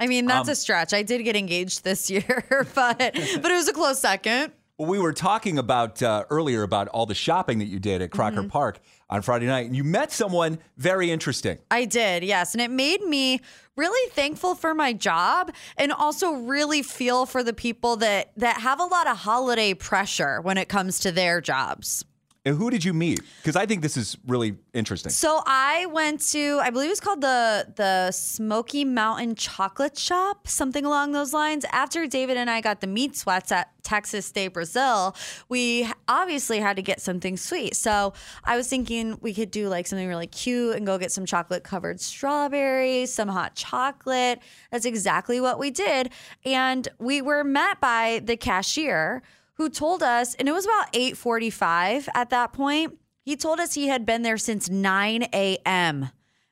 I 0.03 0.07
mean, 0.09 0.27
that's 0.27 0.49
Um, 0.49 0.53
a 0.53 0.57
stretch. 0.57 0.93
I 0.93 1.03
did 1.03 1.23
get 1.23 1.37
engaged 1.37 1.85
this 1.85 2.11
year, 2.15 2.67
but 2.75 2.99
but 2.99 3.51
it 3.51 3.55
was 3.55 3.69
a 3.69 3.73
close 3.73 4.01
second. 4.01 4.53
Well, 4.79 4.89
we 4.91 4.99
were 4.99 5.13
talking 5.13 5.59
about 5.59 6.03
uh, 6.03 6.25
earlier 6.31 6.63
about 6.65 6.89
all 6.89 7.07
the 7.07 7.15
shopping 7.15 7.59
that 7.61 7.67
you 7.67 7.79
did 7.79 8.03
at 8.03 8.11
Crocker 8.11 8.43
Mhm. 8.43 8.49
Park 8.49 8.81
on 9.11 9.23
Friday 9.23 9.47
night, 9.47 9.67
and 9.67 9.77
you 9.77 9.85
met 9.85 10.11
someone 10.11 10.59
very 10.77 11.11
interesting. 11.11 11.59
I 11.71 11.85
did, 11.85 12.25
yes. 12.25 12.55
And 12.55 12.61
it 12.61 12.71
made 12.71 13.03
me 13.03 13.41
really 13.77 14.11
thankful 14.11 14.55
for 14.57 14.75
my 14.75 14.93
job 14.93 15.53
and 15.77 15.93
also 15.93 16.33
really 16.33 16.83
feel 16.83 17.27
for 17.27 17.45
the 17.45 17.53
people 17.53 17.97
that 17.97 18.33
that 18.39 18.61
have 18.63 18.81
a 18.81 18.85
lot 18.85 19.07
of 19.07 19.19
holiday 19.19 19.73
pressure 19.75 20.41
when 20.41 20.59
it 20.59 20.69
comes 20.69 20.99
to 21.01 21.13
their 21.13 21.41
jobs. 21.41 22.05
And 22.45 22.57
who 22.57 22.71
did 22.71 22.85
you 22.85 22.93
meet? 22.93 23.21
Because 23.41 23.55
I 23.55 23.67
think 23.67 23.83
this 23.83 23.97
is 23.97 24.19
really 24.27 24.57
interesting. 24.75 25.11
So 25.11 25.43
I 25.47 25.87
went 25.87 26.21
to, 26.33 26.59
I 26.61 26.71
believe 26.71 26.89
it 26.89 26.91
was 26.91 27.01
called 27.01 27.21
the 27.21 27.73
the 27.77 28.11
Smoky 28.11 28.85
Mountain 28.85 29.37
Chocolate 29.37 29.97
Shop, 29.97 30.49
something 30.49 30.85
along 30.85 31.13
those 31.13 31.33
lines. 31.33 31.65
After 31.71 32.05
David 32.09 32.37
and 32.37 32.51
I 32.51 32.61
got 32.61 32.81
the 32.81 32.89
meat 32.89 33.17
sweats 33.17 33.53
at 33.53 33.71
Texas 33.85 34.27
State 34.27 34.49
Brazil, 34.49 35.15
we 35.49 35.89
obviously 36.09 36.59
had 36.59 36.75
to 36.77 36.83
get 36.83 37.01
something 37.01 37.37
sweet. 37.37 37.77
So 37.77 38.13
I 38.43 38.57
was 38.57 38.69
thinking 38.69 39.19
we 39.21 39.35
could 39.35 39.53
do 39.53 39.69
like 39.69 39.87
something 39.87 40.09
really 40.09 40.27
cute 40.27 40.75
and 40.75 40.85
go 40.85 40.99
get 40.99 41.13
some 41.13 41.25
chocolate 41.25 41.63
covered 41.63 42.01
strawberries, 42.01 43.13
some 43.13 43.29
hot 43.29 43.55
chocolate. 43.55 44.41
That's 44.73 44.85
exactly 44.85 45.41
what 45.41 45.61
we 45.61 45.71
did. 45.71 46.11
And 46.45 46.89
we 46.99 47.23
were 47.23 47.45
met 47.45 47.81
by 47.81 48.21
the 48.25 48.37
cashier 48.37 49.23
who 49.55 49.69
told 49.69 50.03
us, 50.03 50.35
and 50.35 50.49
it 50.49 50.53
was 50.53 50.65
about 50.65 50.93
8:45 50.93 52.09
at 52.15 52.31
that 52.31 52.53
point. 52.53 52.99
He 53.25 53.37
told 53.37 53.61
us 53.61 53.75
he 53.75 53.89
had 53.89 54.05
been 54.05 54.23
there 54.23 54.39
since 54.39 54.69
9 54.69 55.25
a.m. 55.33 56.11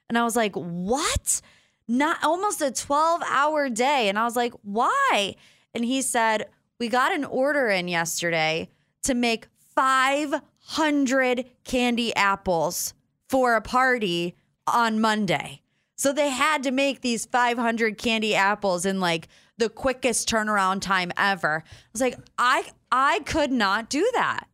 And 0.09 0.19
I 0.19 0.25
was 0.25 0.37
like, 0.37 0.55
what? 0.55 1.41
Not 1.89 2.19
almost 2.23 2.61
a 2.63 2.71
12 2.71 3.23
hour 3.27 3.69
day. 3.69 4.09
And 4.09 4.19
I 4.19 4.25
was 4.25 4.37
like, 4.37 4.53
why? 4.63 5.35
And 5.75 5.85
he 5.85 6.03
said, 6.03 6.47
we 6.79 6.89
got 6.89 7.13
an 7.13 7.25
order 7.25 7.69
in 7.69 7.89
yesterday 7.89 8.69
to 9.03 9.15
make 9.15 9.49
500 9.75 11.45
candy 11.65 12.15
apples 12.15 12.95
for 13.29 13.55
a 13.55 13.61
party 13.61 14.37
on 14.67 15.01
Monday. 15.01 15.63
So 15.97 16.13
they 16.13 16.31
had 16.31 16.63
to 16.63 16.71
make 16.71 17.01
these 17.01 17.27
500 17.27 17.99
candy 17.99 18.35
apples 18.35 18.87
in 18.87 19.01
like 19.01 19.29
the 19.61 19.68
quickest 19.68 20.29
turnaround 20.29 20.81
time 20.81 21.12
ever. 21.16 21.62
I 21.64 21.70
was 21.92 22.01
like, 22.01 22.18
I 22.38 22.64
I 22.90 23.20
could 23.20 23.53
not 23.53 23.88
do 23.88 24.09
that. 24.14 24.46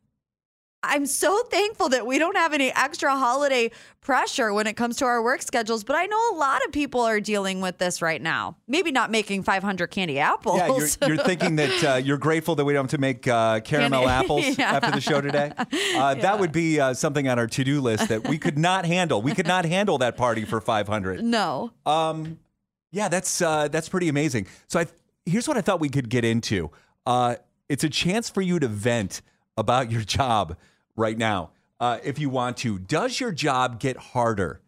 I'm 0.82 1.06
so 1.06 1.42
thankful 1.50 1.88
that 1.88 2.06
we 2.06 2.16
don't 2.16 2.36
have 2.36 2.52
any 2.52 2.70
extra 2.72 3.10
holiday 3.16 3.72
pressure 4.02 4.52
when 4.52 4.68
it 4.68 4.74
comes 4.74 4.96
to 4.98 5.04
our 5.04 5.20
work 5.20 5.42
schedules, 5.42 5.82
but 5.82 5.96
I 5.96 6.06
know 6.06 6.30
a 6.32 6.36
lot 6.36 6.64
of 6.64 6.70
people 6.70 7.00
are 7.00 7.18
dealing 7.18 7.60
with 7.60 7.78
this 7.78 8.00
right 8.00 8.22
now. 8.22 8.56
Maybe 8.68 8.92
not 8.92 9.10
making 9.10 9.42
500 9.42 9.88
candy 9.88 10.20
apples. 10.20 10.58
Yeah, 10.58 10.68
you're, 11.08 11.16
you're 11.16 11.24
thinking 11.24 11.56
that 11.56 11.84
uh, 11.84 11.96
you're 11.96 12.18
grateful 12.18 12.54
that 12.56 12.64
we 12.64 12.72
don't 12.72 12.84
have 12.84 12.90
to 12.90 12.98
make 12.98 13.26
uh, 13.26 13.58
caramel 13.60 14.04
Candy- 14.04 14.12
apples 14.24 14.58
Yeah. 14.58 14.74
after 14.76 14.92
the 14.92 15.00
show 15.00 15.20
today. 15.20 15.50
Uh, 15.96 16.14
That 16.14 16.38
would 16.38 16.52
be 16.52 16.78
uh, 16.78 16.94
something 16.94 17.26
on 17.26 17.36
our 17.38 17.46
to 17.48 17.64
do 17.64 17.80
list 17.80 18.08
that 18.08 18.28
we 18.28 18.38
could 18.38 18.58
not 18.58 18.84
handle. 18.86 19.20
We 19.22 19.34
could 19.34 19.46
not 19.48 19.64
handle 19.64 19.98
that 19.98 20.16
party 20.16 20.44
for 20.44 20.60
500. 20.60 21.24
no. 21.24 21.72
Um, 21.84 22.38
yeah, 22.90 23.08
that's 23.08 23.42
uh, 23.42 23.68
that's 23.68 23.88
pretty 23.88 24.08
amazing. 24.08 24.46
So 24.68 24.80
I, 24.80 24.86
here's 25.24 25.48
what 25.48 25.56
I 25.56 25.60
thought 25.60 25.80
we 25.80 25.88
could 25.88 26.08
get 26.08 26.24
into. 26.24 26.70
Uh, 27.04 27.36
it's 27.68 27.84
a 27.84 27.88
chance 27.88 28.28
for 28.28 28.40
you 28.40 28.58
to 28.58 28.68
vent 28.68 29.22
about 29.56 29.90
your 29.90 30.02
job 30.02 30.56
right 30.96 31.16
now, 31.16 31.50
uh, 31.80 31.98
if 32.04 32.18
you 32.18 32.28
want 32.28 32.56
to. 32.58 32.78
Does 32.78 33.20
your 33.20 33.32
job 33.32 33.80
get 33.80 33.96
harder 33.96 34.60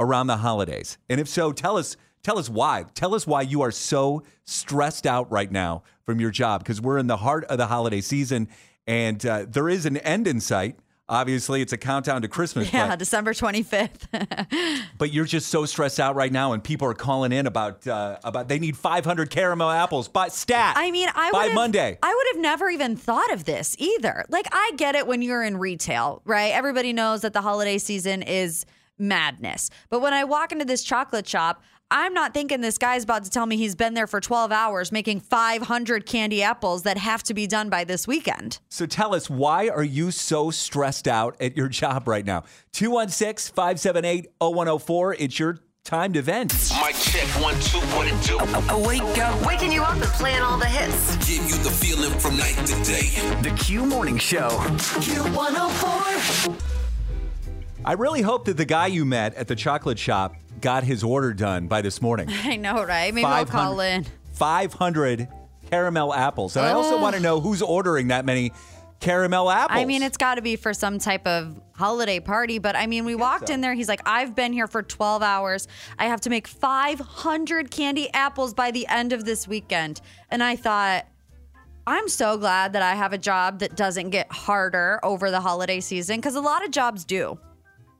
around 0.00 0.26
the 0.26 0.38
holidays? 0.38 0.98
And 1.08 1.20
if 1.20 1.28
so, 1.28 1.52
tell 1.52 1.76
us. 1.76 1.96
Tell 2.22 2.38
us 2.38 2.50
why. 2.50 2.84
Tell 2.94 3.14
us 3.14 3.26
why 3.26 3.40
you 3.40 3.62
are 3.62 3.70
so 3.70 4.24
stressed 4.44 5.06
out 5.06 5.32
right 5.32 5.50
now 5.50 5.84
from 6.04 6.20
your 6.20 6.30
job 6.30 6.62
because 6.62 6.78
we're 6.78 6.98
in 6.98 7.06
the 7.06 7.16
heart 7.16 7.44
of 7.44 7.56
the 7.56 7.68
holiday 7.68 8.02
season 8.02 8.46
and 8.86 9.24
uh, 9.24 9.46
there 9.48 9.68
is 9.68 9.86
an 9.86 9.98
end 9.98 10.26
in 10.26 10.40
sight. 10.40 10.76
Obviously, 11.10 11.60
it's 11.60 11.72
a 11.72 11.76
countdown 11.76 12.22
to 12.22 12.28
Christmas. 12.28 12.72
Yeah, 12.72 12.86
but- 12.86 13.00
December 13.00 13.32
25th. 13.32 14.86
but 14.98 15.12
you're 15.12 15.24
just 15.24 15.48
so 15.48 15.66
stressed 15.66 15.98
out 15.98 16.14
right 16.14 16.30
now, 16.30 16.52
and 16.52 16.62
people 16.62 16.86
are 16.86 16.94
calling 16.94 17.32
in 17.32 17.48
about 17.48 17.84
uh, 17.86 18.18
about 18.22 18.46
they 18.48 18.60
need 18.60 18.76
500 18.76 19.28
caramel 19.28 19.68
apples 19.68 20.06
by 20.06 20.28
stat. 20.28 20.74
I 20.76 20.92
mean, 20.92 21.08
I 21.12 21.32
by 21.32 21.48
Monday. 21.48 21.98
I 22.00 22.14
would 22.14 22.26
have 22.36 22.40
never 22.40 22.70
even 22.70 22.96
thought 22.96 23.32
of 23.32 23.44
this 23.44 23.74
either. 23.78 24.24
Like, 24.28 24.46
I 24.52 24.70
get 24.76 24.94
it 24.94 25.08
when 25.08 25.20
you're 25.20 25.42
in 25.42 25.56
retail, 25.56 26.22
right? 26.24 26.52
Everybody 26.52 26.92
knows 26.92 27.22
that 27.22 27.32
the 27.32 27.42
holiday 27.42 27.78
season 27.78 28.22
is 28.22 28.64
madness. 28.96 29.70
But 29.88 30.00
when 30.00 30.14
I 30.14 30.22
walk 30.22 30.52
into 30.52 30.64
this 30.64 30.84
chocolate 30.84 31.26
shop, 31.26 31.62
I'm 31.92 32.14
not 32.14 32.32
thinking 32.32 32.60
this 32.60 32.78
guy's 32.78 33.02
about 33.02 33.24
to 33.24 33.30
tell 33.30 33.46
me 33.46 33.56
he's 33.56 33.74
been 33.74 33.94
there 33.94 34.06
for 34.06 34.20
12 34.20 34.52
hours 34.52 34.92
making 34.92 35.18
500 35.20 36.06
candy 36.06 36.40
apples 36.40 36.84
that 36.84 36.96
have 36.98 37.24
to 37.24 37.34
be 37.34 37.48
done 37.48 37.68
by 37.68 37.82
this 37.82 38.06
weekend. 38.06 38.60
So 38.68 38.86
tell 38.86 39.12
us 39.12 39.28
why 39.28 39.68
are 39.68 39.82
you 39.82 40.12
so 40.12 40.52
stressed 40.52 41.08
out 41.08 41.34
at 41.40 41.56
your 41.56 41.66
job 41.68 42.06
right 42.06 42.24
now? 42.24 42.44
216-578-0104. 42.74 45.16
It's 45.18 45.36
your 45.40 45.58
time 45.82 46.12
to 46.12 46.22
vent. 46.22 46.52
Mic 46.80 46.94
check 46.94 47.26
one 47.42 47.54
two 47.60 47.80
what 47.96 48.06
it 48.06 48.14
do. 48.24 48.38
Wake 48.86 49.18
up. 49.18 49.44
Waking 49.44 49.72
you 49.72 49.82
up 49.82 49.94
and 49.94 50.04
playing 50.04 50.42
all 50.42 50.58
the 50.58 50.66
hits. 50.66 51.16
Give 51.28 51.42
you 51.50 51.56
the 51.64 51.70
feeling 51.70 52.16
from 52.20 52.36
night 52.36 52.54
to 52.66 52.74
day. 52.84 53.08
The 53.42 53.50
Q 53.58 53.84
Morning 53.84 54.16
Show. 54.18 54.50
Q104. 55.00 56.89
I 57.82 57.94
really 57.94 58.20
hope 58.20 58.44
that 58.44 58.58
the 58.58 58.66
guy 58.66 58.88
you 58.88 59.06
met 59.06 59.34
at 59.34 59.48
the 59.48 59.56
chocolate 59.56 59.98
shop 59.98 60.36
got 60.60 60.84
his 60.84 61.02
order 61.02 61.32
done 61.32 61.66
by 61.66 61.80
this 61.80 62.02
morning. 62.02 62.28
I 62.44 62.56
know, 62.56 62.84
right? 62.84 63.12
Maybe 63.12 63.24
I'll 63.24 63.46
call 63.46 63.76
500 63.76 63.84
in. 63.84 64.06
500 64.34 65.28
caramel 65.70 66.12
apples. 66.12 66.56
And 66.56 66.66
I 66.66 66.72
also 66.72 67.00
want 67.00 67.16
to 67.16 67.22
know 67.22 67.40
who's 67.40 67.62
ordering 67.62 68.08
that 68.08 68.26
many 68.26 68.52
caramel 69.00 69.50
apples. 69.50 69.80
I 69.80 69.86
mean, 69.86 70.02
it's 70.02 70.18
got 70.18 70.34
to 70.34 70.42
be 70.42 70.56
for 70.56 70.74
some 70.74 70.98
type 70.98 71.26
of 71.26 71.58
holiday 71.72 72.20
party. 72.20 72.58
But 72.58 72.76
I 72.76 72.86
mean, 72.86 73.06
we 73.06 73.14
walked 73.14 73.48
in 73.48 73.62
there. 73.62 73.72
He's 73.72 73.88
like, 73.88 74.02
I've 74.04 74.34
been 74.34 74.52
here 74.52 74.66
for 74.66 74.82
12 74.82 75.22
hours. 75.22 75.66
I 75.98 76.06
have 76.06 76.20
to 76.22 76.30
make 76.30 76.46
500 76.46 77.70
candy 77.70 78.12
apples 78.12 78.52
by 78.52 78.72
the 78.72 78.86
end 78.88 79.14
of 79.14 79.24
this 79.24 79.48
weekend. 79.48 80.02
And 80.30 80.42
I 80.42 80.56
thought, 80.56 81.06
I'm 81.86 82.08
so 82.08 82.36
glad 82.36 82.74
that 82.74 82.82
I 82.82 82.94
have 82.94 83.14
a 83.14 83.18
job 83.18 83.60
that 83.60 83.74
doesn't 83.74 84.10
get 84.10 84.30
harder 84.30 85.00
over 85.02 85.30
the 85.30 85.40
holiday 85.40 85.80
season 85.80 86.16
because 86.16 86.34
a 86.34 86.40
lot 86.42 86.62
of 86.62 86.70
jobs 86.70 87.06
do. 87.06 87.38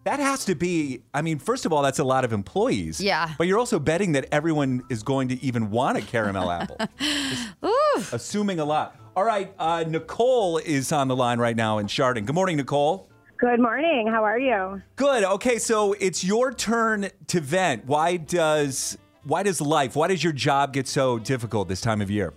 That 0.04 0.18
has 0.18 0.46
to 0.46 0.54
be, 0.54 1.02
I 1.12 1.20
mean, 1.20 1.38
first 1.38 1.66
of 1.66 1.72
all, 1.72 1.82
that's 1.82 1.98
a 1.98 2.04
lot 2.04 2.24
of 2.24 2.32
employees. 2.32 3.00
Yeah. 3.00 3.34
But 3.36 3.46
you're 3.46 3.58
also 3.58 3.78
betting 3.78 4.12
that 4.12 4.26
everyone 4.32 4.82
is 4.88 5.02
going 5.02 5.28
to 5.28 5.42
even 5.44 5.70
want 5.70 5.98
a 5.98 6.00
caramel 6.00 6.50
apple. 6.50 6.78
Just 6.98 8.12
Assuming 8.12 8.60
a 8.60 8.64
lot. 8.64 8.96
All 9.14 9.24
right, 9.24 9.52
uh, 9.58 9.84
Nicole 9.86 10.58
is 10.58 10.92
on 10.92 11.08
the 11.08 11.16
line 11.16 11.38
right 11.38 11.56
now 11.56 11.78
in 11.78 11.86
Chardon. 11.86 12.24
Good 12.24 12.34
morning, 12.34 12.56
Nicole. 12.56 13.08
Good 13.36 13.60
morning. 13.60 14.06
How 14.06 14.24
are 14.24 14.38
you? 14.38 14.80
Good. 14.96 15.24
Okay, 15.24 15.58
so 15.58 15.94
it's 15.94 16.22
your 16.24 16.52
turn 16.52 17.08
to 17.26 17.40
vent. 17.40 17.86
Why 17.86 18.16
does 18.16 18.96
why 19.24 19.42
does 19.42 19.60
life, 19.60 19.96
why 19.96 20.08
does 20.08 20.24
your 20.24 20.32
job 20.32 20.72
get 20.72 20.88
so 20.88 21.18
difficult 21.18 21.68
this 21.68 21.80
time 21.80 22.00
of 22.00 22.10
year? 22.10 22.32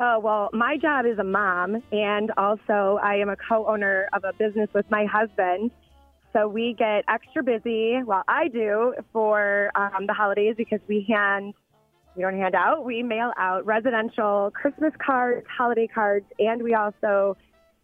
Oh, 0.00 0.18
well, 0.18 0.50
my 0.52 0.76
job 0.76 1.06
is 1.06 1.18
a 1.18 1.24
mom, 1.24 1.80
and 1.92 2.32
also 2.36 2.98
I 3.02 3.16
am 3.16 3.28
a 3.28 3.36
co 3.36 3.66
owner 3.66 4.08
of 4.12 4.24
a 4.24 4.32
business 4.32 4.68
with 4.74 4.90
my 4.90 5.06
husband. 5.06 5.70
So 6.34 6.48
we 6.48 6.74
get 6.76 7.04
extra 7.08 7.44
busy, 7.44 8.02
well, 8.04 8.24
I 8.26 8.48
do, 8.48 8.94
for 9.12 9.70
um, 9.76 10.06
the 10.08 10.12
holidays 10.12 10.56
because 10.58 10.80
we 10.88 11.06
hand, 11.08 11.54
we 12.16 12.22
don't 12.22 12.36
hand 12.36 12.56
out, 12.56 12.84
we 12.84 13.04
mail 13.04 13.32
out 13.38 13.64
residential 13.64 14.50
Christmas 14.52 14.92
cards, 15.04 15.46
holiday 15.56 15.86
cards, 15.86 16.26
and 16.40 16.60
we 16.60 16.74
also 16.74 17.36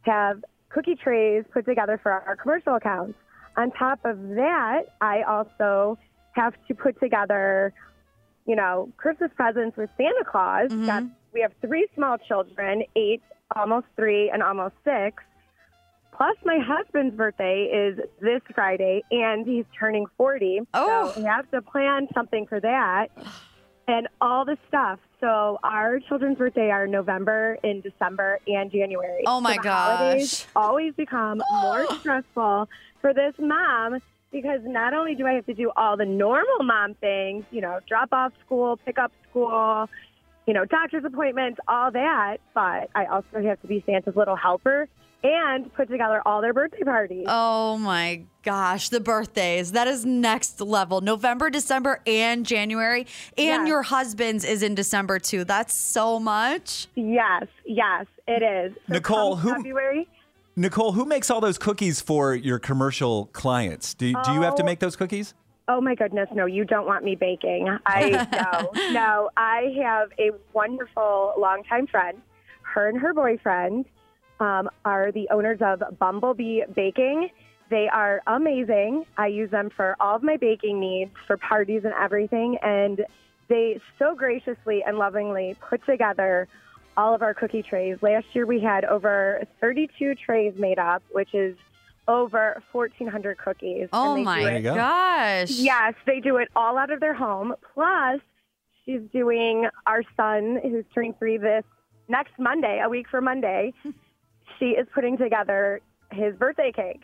have 0.02 0.42
cookie 0.68 0.96
trays 0.96 1.44
put 1.52 1.64
together 1.64 2.00
for 2.02 2.10
our 2.10 2.34
commercial 2.34 2.74
accounts. 2.74 3.14
On 3.56 3.70
top 3.70 4.00
of 4.04 4.18
that, 4.30 4.82
I 5.00 5.22
also 5.22 5.96
have 6.32 6.54
to 6.66 6.74
put 6.74 6.98
together, 6.98 7.72
you 8.46 8.56
know, 8.56 8.92
Christmas 8.96 9.30
presents 9.36 9.76
with 9.76 9.90
Santa 9.96 10.24
Claus. 10.28 10.72
Got, 10.86 11.04
we 11.32 11.40
have 11.42 11.52
three 11.60 11.86
small 11.94 12.16
children, 12.18 12.82
eight, 12.96 13.22
almost 13.54 13.86
three, 13.94 14.28
and 14.28 14.42
almost 14.42 14.74
six. 14.84 15.22
Plus, 16.20 16.37
my 16.44 16.59
husband's 16.62 17.16
birthday 17.16 17.62
is 17.72 17.98
this 18.20 18.42
Friday, 18.54 19.02
and 19.11 19.46
he's 19.46 19.64
turning 19.78 20.04
40. 20.18 20.61
Oh. 20.74 21.12
So 21.14 21.18
we 21.18 21.26
have 21.26 21.50
to 21.50 21.62
plan 21.62 22.09
something 22.12 22.46
for 22.46 22.61
that 22.61 23.06
and 23.88 24.06
all 24.20 24.44
the 24.44 24.59
stuff. 24.68 24.98
So 25.18 25.59
our 25.64 25.98
children's 25.98 26.37
birthday 26.37 26.68
are 26.70 26.87
November, 26.87 27.56
in 27.64 27.80
December, 27.80 28.38
and 28.46 28.70
January. 28.70 29.22
Oh, 29.26 29.40
my 29.40 29.56
So 29.56 29.62
the 29.62 29.68
holidays 29.70 30.40
gosh. 30.42 30.46
always 30.54 30.92
become 30.92 31.40
more 31.62 31.87
stressful 32.00 32.68
for 33.00 33.14
this 33.14 33.33
mom 33.38 34.02
because 34.30 34.61
not 34.64 34.92
only 34.92 35.14
do 35.14 35.26
I 35.26 35.33
have 35.33 35.46
to 35.46 35.54
do 35.54 35.72
all 35.74 35.96
the 35.96 36.04
normal 36.04 36.64
mom 36.64 36.96
things, 36.96 37.46
you 37.50 37.62
know, 37.62 37.80
drop 37.88 38.12
off 38.12 38.35
school, 38.44 38.78
pick 38.85 38.98
up 38.98 39.11
school, 39.30 39.88
you 40.46 40.52
know, 40.52 40.66
doctor's 40.66 41.06
appointments, 41.06 41.61
all 41.66 41.90
that, 41.92 42.37
but 42.52 42.90
I 42.94 43.06
also 43.06 43.42
have 43.42 43.59
to 43.62 43.66
be 43.66 43.83
Santa's 43.87 44.16
little 44.16 44.37
helper 44.37 44.87
and 45.22 45.72
put 45.74 45.88
together 45.88 46.22
all 46.24 46.40
their 46.40 46.52
birthday 46.54 46.83
parties. 46.83 47.26
Oh 47.28 47.76
my 47.78 48.22
gosh, 48.42 48.88
the 48.88 49.00
birthdays. 49.00 49.72
That 49.72 49.87
is 49.87 50.04
next 50.06 50.61
level. 50.61 51.00
November, 51.00 51.50
December, 51.50 52.00
and 52.06 52.46
January. 52.46 53.00
And 53.37 53.62
Yes. 53.62 53.68
your 53.68 53.83
husband's 53.83 54.44
is 54.44 54.62
in 54.62 54.74
December 54.74 55.18
too. 55.18 55.44
That's 55.44 55.74
so 55.74 56.18
much. 56.18 56.87
Yes, 56.94 57.44
yes, 57.66 58.06
it 58.26 58.42
is. 58.42 58.74
So 58.88 58.94
Nicole, 58.94 59.37
who- 59.37 59.54
February? 59.54 60.09
Nicole, 60.56 60.92
who 60.92 61.04
makes 61.04 61.30
all 61.30 61.40
those 61.40 61.59
cookies 61.59 62.00
for 62.00 62.35
your 62.35 62.59
commercial 62.59 63.26
clients? 63.26 63.94
Do, 63.94 64.12
do 64.24 64.33
you 64.33 64.42
have 64.42 64.54
to 64.56 64.62
Oh. 64.62 64.66
make 64.66 64.78
those 64.80 64.96
cookies? 64.96 65.33
Oh 65.68 65.80
my 65.80 65.94
goodness, 65.94 66.28
no, 66.35 66.46
you 66.46 66.64
don't 66.64 66.87
want 66.87 67.04
me 67.04 67.14
baking. 67.14 67.68
I 67.87 68.11
no, 68.72 68.90
no. 68.92 69.30
I 69.37 69.72
have 69.83 70.09
a 70.18 70.33
wonderful 70.52 71.35
longtime 71.38 71.87
friend. 71.87 72.20
Her 72.62 72.88
and 72.88 72.98
her 73.00 73.14
boyfriend 73.14 73.85
um, 74.40 74.70
are 74.85 75.12
the 75.12 75.29
owners 75.31 75.59
of 75.61 75.83
Bumblebee 75.98 76.62
Baking. 76.74 77.29
They 77.70 77.88
are 77.88 78.20
amazing. 78.26 79.05
I 79.16 79.29
use 79.29 79.50
them 79.50 79.70
for 79.76 79.96
all 80.00 80.16
of 80.16 80.22
my 80.22 80.37
baking 80.37 80.81
needs, 80.81 81.12
for 81.26 81.37
parties 81.37 81.83
and 81.85 81.94
everything. 81.94 82.59
And 82.62 83.05
they 83.48 83.81
so 83.98 84.14
graciously 84.16 84.83
and 84.85 84.98
lovingly 84.98 85.57
put 85.68 85.85
together 85.87 86.48
all 86.96 87.14
of 87.14 87.22
our 87.22 87.35
cookie 87.35 87.62
trays. 87.62 87.98
Last 88.03 88.26
year 88.33 88.46
we 88.46 88.61
had 88.61 88.85
over 88.85 89.42
32 89.61 90.16
trays 90.16 90.55
made 90.57 90.79
up, 90.79 91.03
which 91.12 91.33
is 91.35 91.57
over 92.09 92.61
1,400 92.72 93.38
cookies. 93.38 93.88
Oh 93.92 94.16
And 94.16 94.24
my 94.24 94.61
go. 94.61 94.74
gosh. 94.74 95.50
Yes, 95.50 95.94
they 96.07 96.18
do 96.18 96.38
it 96.38 96.48
all 96.57 96.76
out 96.76 96.90
of 96.90 96.98
their 96.98 97.14
home. 97.14 97.55
Plus, 97.74 98.20
she's 98.85 99.00
doing 99.12 99.69
our 99.87 100.02
son, 100.17 100.58
who's 100.62 100.85
turning 100.92 101.14
three 101.14 101.37
this 101.38 101.62
next 102.08 102.33
Monday, 102.37 102.81
a 102.85 102.88
week 102.88 103.06
from 103.08 103.25
Monday. 103.27 103.73
She 104.61 104.67
is 104.67 104.87
putting 104.94 105.17
together 105.19 105.81
his 106.13 106.37
birthday 106.37 106.71
cake. 106.71 107.02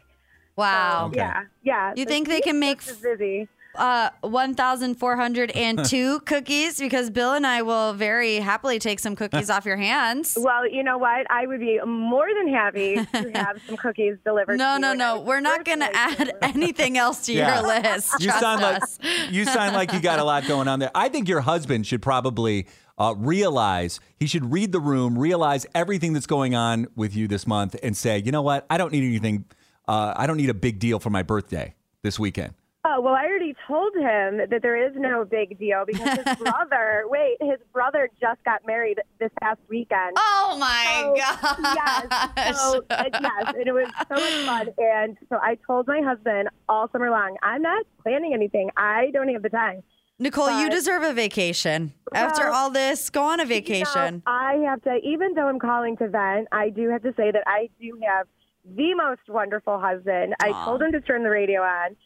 Wow. 0.54 1.06
Okay. 1.08 1.16
Yeah, 1.18 1.42
yeah. 1.64 1.92
You 1.96 2.04
So 2.04 2.08
think 2.10 2.28
they 2.28 2.40
can 2.40 2.60
make 2.60 2.78
just 2.78 2.90
as 2.92 2.96
busy? 2.98 3.48
uh, 3.74 4.08
1,402 4.22 6.20
cookies 6.24 6.78
because 6.78 7.10
Bill 7.10 7.34
and 7.34 7.46
I 7.46 7.60
will 7.62 7.92
very 7.92 8.36
happily 8.36 8.78
take 8.78 8.98
some 9.00 9.14
cookies 9.16 9.50
off 9.50 9.64
your 9.66 9.76
hands. 9.76 10.36
Well, 10.46 10.68
you 10.68 10.82
know 10.84 10.96
what? 10.96 11.30
I 11.30 11.46
would 11.46 11.58
be 11.60 11.80
more 11.84 12.28
than 12.32 12.48
happy 12.54 12.94
to 12.94 13.30
have 13.34 13.60
some 13.66 13.76
cookies 13.76 14.16
delivered. 14.24 14.56
No, 14.58 14.76
to 14.76 14.80
no, 14.80 14.92
no. 14.94 15.20
We're 15.20 15.40
not 15.40 15.64
going 15.64 15.80
to 15.80 15.90
add 15.94 16.32
anything 16.40 16.96
else 16.96 17.26
to 17.26 17.32
Yeah. 17.32 17.58
your 17.60 17.66
list. 17.66 18.14
You 18.20 18.26
Trust 18.28 18.40
sound 18.40 18.62
like 18.62 18.82
you 19.30 19.44
sound 19.44 19.74
like 19.74 19.92
you 19.92 20.00
got 20.00 20.20
a 20.20 20.24
lot 20.24 20.46
going 20.46 20.68
on 20.68 20.78
there. 20.78 20.90
I 20.94 21.08
think 21.08 21.28
your 21.28 21.40
husband 21.40 21.86
should 21.86 22.00
probably 22.00 22.66
uh, 22.98 23.14
realize 23.16 24.00
he 24.18 24.26
should 24.26 24.52
read 24.52 24.72
the 24.72 24.80
room, 24.80 25.18
realize 25.18 25.66
everything 25.74 26.12
that's 26.12 26.26
going 26.26 26.54
on 26.54 26.86
with 26.96 27.14
you 27.14 27.28
this 27.28 27.46
month, 27.46 27.76
and 27.82 27.96
say, 27.96 28.18
you 28.24 28.32
know 28.32 28.42
what? 28.42 28.66
I 28.70 28.78
don't 28.78 28.92
need 28.92 29.04
anything. 29.04 29.44
Uh, 29.86 30.14
I 30.16 30.26
don't 30.26 30.36
need 30.36 30.50
a 30.50 30.54
big 30.54 30.78
deal 30.78 30.98
for 30.98 31.10
my 31.10 31.22
birthday 31.22 31.74
this 32.02 32.18
weekend. 32.18 32.54
Oh, 32.88 33.00
well, 33.00 33.14
I 33.14 33.24
already 33.24 33.52
told 33.66 33.94
him 33.96 34.48
that 34.48 34.60
there 34.62 34.76
is 34.88 34.92
no 34.96 35.24
big 35.24 35.58
deal 35.58 35.82
because 35.84 36.08
his 36.24 36.36
brother, 36.38 37.02
wait, 37.06 37.36
his 37.40 37.58
brother 37.72 38.08
just 38.20 38.42
got 38.44 38.64
married 38.64 39.00
this 39.18 39.30
past 39.42 39.58
weekend. 39.68 40.12
Oh, 40.16 40.56
my 40.60 41.02
So, 41.02 41.14
gosh. 41.16 42.28
Yes. 42.36 42.56
So, 42.56 42.84
uh, 42.90 43.04
yes, 43.12 43.54
and 43.56 43.66
it 43.66 43.72
was 43.72 43.88
so 44.08 44.14
much 44.14 44.46
fun. 44.46 44.68
And 44.78 45.16
so 45.28 45.36
I 45.42 45.58
told 45.66 45.88
my 45.88 46.00
husband 46.00 46.48
all 46.68 46.88
summer 46.92 47.10
long, 47.10 47.36
I'm 47.42 47.60
not 47.62 47.84
planning 48.04 48.32
anything. 48.34 48.70
I 48.76 49.10
don't 49.12 49.28
have 49.30 49.42
the 49.42 49.48
time. 49.50 49.82
Nicole, 50.18 50.60
you 50.60 50.70
deserve 50.70 51.02
a 51.02 51.12
vacation. 51.12 51.92
After 52.14 52.48
all 52.48 52.70
this, 52.70 53.10
go 53.10 53.22
on 53.22 53.38
a 53.38 53.42
You 53.42 53.48
know, 53.48 53.54
vacation. 53.54 54.22
I 54.26 54.54
have 54.66 54.82
to, 54.82 54.96
even 55.02 55.34
though 55.34 55.46
I'm 55.46 55.58
calling 55.58 55.96
to 55.98 56.08
vent, 56.08 56.48
I 56.52 56.70
do 56.70 56.88
have 56.88 57.02
to 57.02 57.12
say 57.16 57.30
that 57.30 57.42
I 57.46 57.68
do 57.80 57.98
have 58.06 58.26
the 58.64 58.94
most 58.94 59.20
wonderful 59.28 59.78
husband. 59.78 60.34
I 60.40 60.52
told 60.64 60.80
him 60.82 60.92
to 60.92 61.00
turn 61.00 61.22
the 61.22 61.30
radio 61.30 61.60
on. 61.60 61.96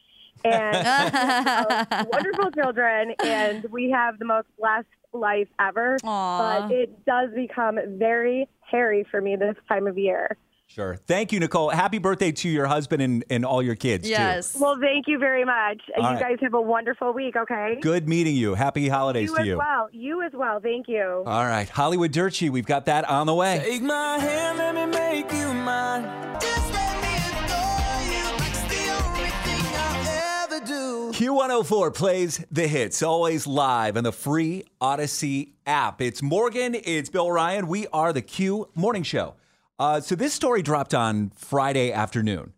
And 0.43 2.09
wonderful 2.11 2.51
children, 2.51 3.15
and 3.23 3.67
we 3.71 3.91
have 3.91 4.19
the 4.19 4.25
most 4.25 4.49
blessed 4.59 4.87
life 5.13 5.49
ever. 5.61 5.99
Aw. 6.03 6.61
But 6.69 6.73
it 6.75 7.05
does 7.05 7.31
become 7.35 7.79
very 7.99 8.49
hairy 8.61 9.07
for 9.11 9.21
me 9.21 9.37
this 9.37 9.57
time 9.69 9.87
of 9.87 9.99
year. 9.99 10.37
Sure. 10.73 10.95
Thank 10.95 11.33
you, 11.33 11.41
Nicole. 11.41 11.71
Happy 11.71 11.99
birthday 11.99 12.31
to 12.31 12.49
your 12.49 12.67
husband 12.67 13.03
and, 13.03 13.25
and 13.29 13.45
all 13.45 13.61
your 13.61 13.75
kids, 13.75 14.07
too. 14.09 14.15
Well, 14.61 14.77
thank 14.81 15.09
you 15.09 15.19
very 15.19 15.45
much. 15.45 15.81
All 15.97 16.05
you 16.05 16.09
right. 16.11 16.21
guys 16.21 16.37
have 16.43 16.55
a 16.55 16.61
wonderful 16.61 17.13
week, 17.13 17.35
okay? 17.35 17.79
Good 17.81 18.09
meeting 18.09 18.37
you. 18.37 18.55
Happy 18.55 18.89
holidays 18.89 19.31
You 19.31 19.35
to 19.35 19.41
as 19.41 19.47
you. 19.49 19.59
well. 19.59 19.89
You 19.91 20.23
as 20.23 20.31
well. 20.33 20.61
Thank 20.61 20.87
you. 20.87 21.25
All 21.27 21.45
right. 21.45 21.69
Hollywood 21.69 22.13
Dirty, 22.13 22.51
we've 22.51 22.67
got 22.67 22.85
that 22.87 23.05
on 23.11 23.27
the 23.27 23.35
way. 23.35 23.59
Take 23.65 23.83
my 23.83 24.19
hand, 24.19 24.59
let 24.59 24.75
me 24.77 24.87
make 24.97 25.33
you 25.33 25.53
mine. 25.53 26.05
Just 26.41 26.73
let 26.73 27.03
me 27.03 27.17
adore 27.27 28.03
you. 28.07 28.47
It's 28.47 28.63
the 28.63 28.93
only 29.09 29.31
thing 29.43 29.75
I'll 29.75 30.53
ever 30.53 30.65
do. 30.65 31.11
Q104 31.13 31.93
plays 31.97 32.45
the 32.53 32.69
hits, 32.69 33.03
always 33.03 33.45
live 33.45 33.97
on 33.97 34.05
the 34.05 34.13
free 34.13 34.63
Audacy 34.81 35.51
app. 35.67 36.01
It's 36.01 36.23
Morgan, 36.23 36.77
it's 36.77 37.09
Bill 37.11 37.33
Ryan. 37.33 37.67
We 37.67 37.89
are 37.89 38.13
the 38.13 38.23
Q 38.23 38.69
Morning 38.77 39.03
Show. 39.03 39.35
Uh, 39.81 39.99
so 40.01 40.15
this 40.15 40.35
story 40.35 40.61
dropped 40.61 40.93
on 40.93 41.31
Friday 41.35 41.91
afternoon, 41.91 42.53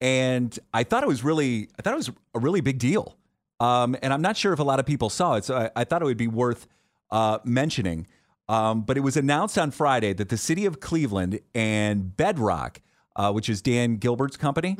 and 0.00 0.58
I 0.74 0.82
thought 0.82 1.04
it 1.04 1.08
was 1.08 1.22
really, 1.22 1.68
I 1.78 1.82
thought 1.82 1.92
it 1.94 1.96
was 1.96 2.10
a 2.34 2.40
really 2.40 2.60
big 2.60 2.78
deal. 2.80 3.16
Um, 3.60 3.96
and 4.02 4.12
I'm 4.12 4.20
not 4.20 4.36
sure 4.36 4.52
if 4.52 4.58
a 4.58 4.64
lot 4.64 4.80
of 4.80 4.84
people 4.84 5.08
saw 5.08 5.34
it, 5.36 5.44
so 5.44 5.56
I, 5.56 5.70
I 5.76 5.84
thought 5.84 6.02
it 6.02 6.04
would 6.04 6.16
be 6.16 6.26
worth 6.26 6.66
uh, 7.12 7.38
mentioning. 7.44 8.08
Um, 8.48 8.82
but 8.82 8.96
it 8.96 9.00
was 9.00 9.16
announced 9.16 9.56
on 9.56 9.70
Friday 9.70 10.12
that 10.14 10.28
the 10.28 10.36
city 10.36 10.66
of 10.66 10.80
Cleveland 10.80 11.38
and 11.54 12.14
Bedrock, 12.16 12.80
uh, 13.14 13.30
which 13.32 13.48
is 13.48 13.62
Dan 13.62 13.96
Gilbert's 13.96 14.36
company, 14.36 14.76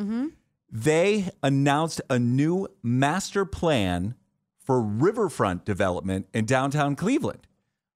they 0.69 1.31
announced 1.45 2.01
a 2.11 2.19
new 2.19 2.67
master 2.83 3.45
plan 3.45 4.17
for 4.59 4.83
riverfront 4.83 5.65
development 5.65 6.27
in 6.35 6.45
downtown 6.45 6.97
Cleveland. 6.97 7.47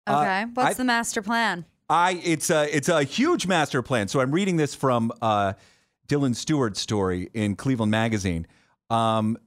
Uh, 0.05 0.19
Okay. 0.21 0.45
What's 0.53 0.69
I- 0.69 0.73
the 0.75 0.85
master 0.85 1.23
plan? 1.23 1.65
I 1.89 2.21
it's 2.23 2.49
a 2.49 2.75
it's 2.75 2.89
a 2.89 3.03
huge 3.03 3.47
master 3.47 3.81
plan. 3.81 4.07
So 4.07 4.19
I'm 4.19 4.31
reading 4.31 4.57
this 4.57 4.75
from 4.75 5.11
uh, 5.21 5.53
Dylan 6.07 6.35
Stewart's 6.35 6.79
story 6.79 7.29
in 7.33 7.55
Cleveland 7.55 7.91
Magazine. 7.91 8.47
Um, 8.89 9.37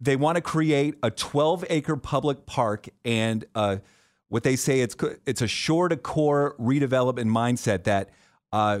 they 0.00 0.16
want 0.16 0.36
to 0.36 0.42
create 0.42 0.94
a 1.02 1.10
12 1.10 1.64
acre 1.68 1.96
public 1.96 2.46
park 2.46 2.88
and 3.04 3.44
uh, 3.54 3.76
what 4.28 4.44
they 4.44 4.56
say 4.56 4.80
it's 4.80 4.96
it's 5.26 5.42
a 5.42 5.48
shore 5.48 5.88
to 5.88 5.96
core 5.96 6.54
redevelopment 6.58 7.30
mindset 7.30 7.84
that 7.84 8.10
uh, 8.52 8.80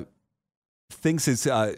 thinks 0.90 1.28
is 1.28 1.46
uh, 1.46 1.74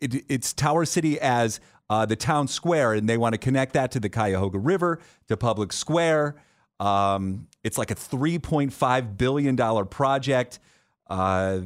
it, 0.00 0.24
it's 0.28 0.52
Tower 0.52 0.84
City 0.84 1.18
as 1.20 1.60
uh, 1.88 2.06
the 2.06 2.16
town 2.16 2.48
square, 2.48 2.92
and 2.92 3.08
they 3.08 3.16
want 3.16 3.32
to 3.32 3.38
connect 3.38 3.72
that 3.74 3.90
to 3.92 4.00
the 4.00 4.08
Cuyahoga 4.08 4.58
River, 4.58 5.00
to 5.28 5.36
Public 5.36 5.72
Square. 5.72 6.36
Um, 6.80 7.46
it's 7.66 7.76
like 7.76 7.90
a 7.90 7.96
$3.5 7.96 9.16
billion 9.18 9.86
project. 9.86 10.60
Uh, 11.08 11.62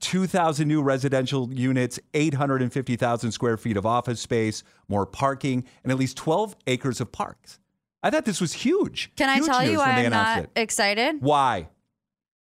2,000 0.00 0.68
new 0.68 0.82
residential 0.82 1.50
units, 1.52 1.98
850,000 2.12 3.32
square 3.32 3.56
feet 3.56 3.78
of 3.78 3.86
office 3.86 4.20
space, 4.20 4.62
more 4.88 5.06
parking, 5.06 5.64
and 5.82 5.90
at 5.90 5.98
least 5.98 6.18
12 6.18 6.54
acres 6.66 7.00
of 7.00 7.10
parks. 7.12 7.58
I 8.02 8.10
thought 8.10 8.26
this 8.26 8.42
was 8.42 8.52
huge. 8.52 9.10
Can 9.16 9.30
I 9.30 9.40
tell 9.40 9.66
you 9.66 9.78
why 9.78 9.92
I'm 9.92 10.10
not 10.10 10.38
it. 10.44 10.50
excited? 10.54 11.16
Why? 11.20 11.68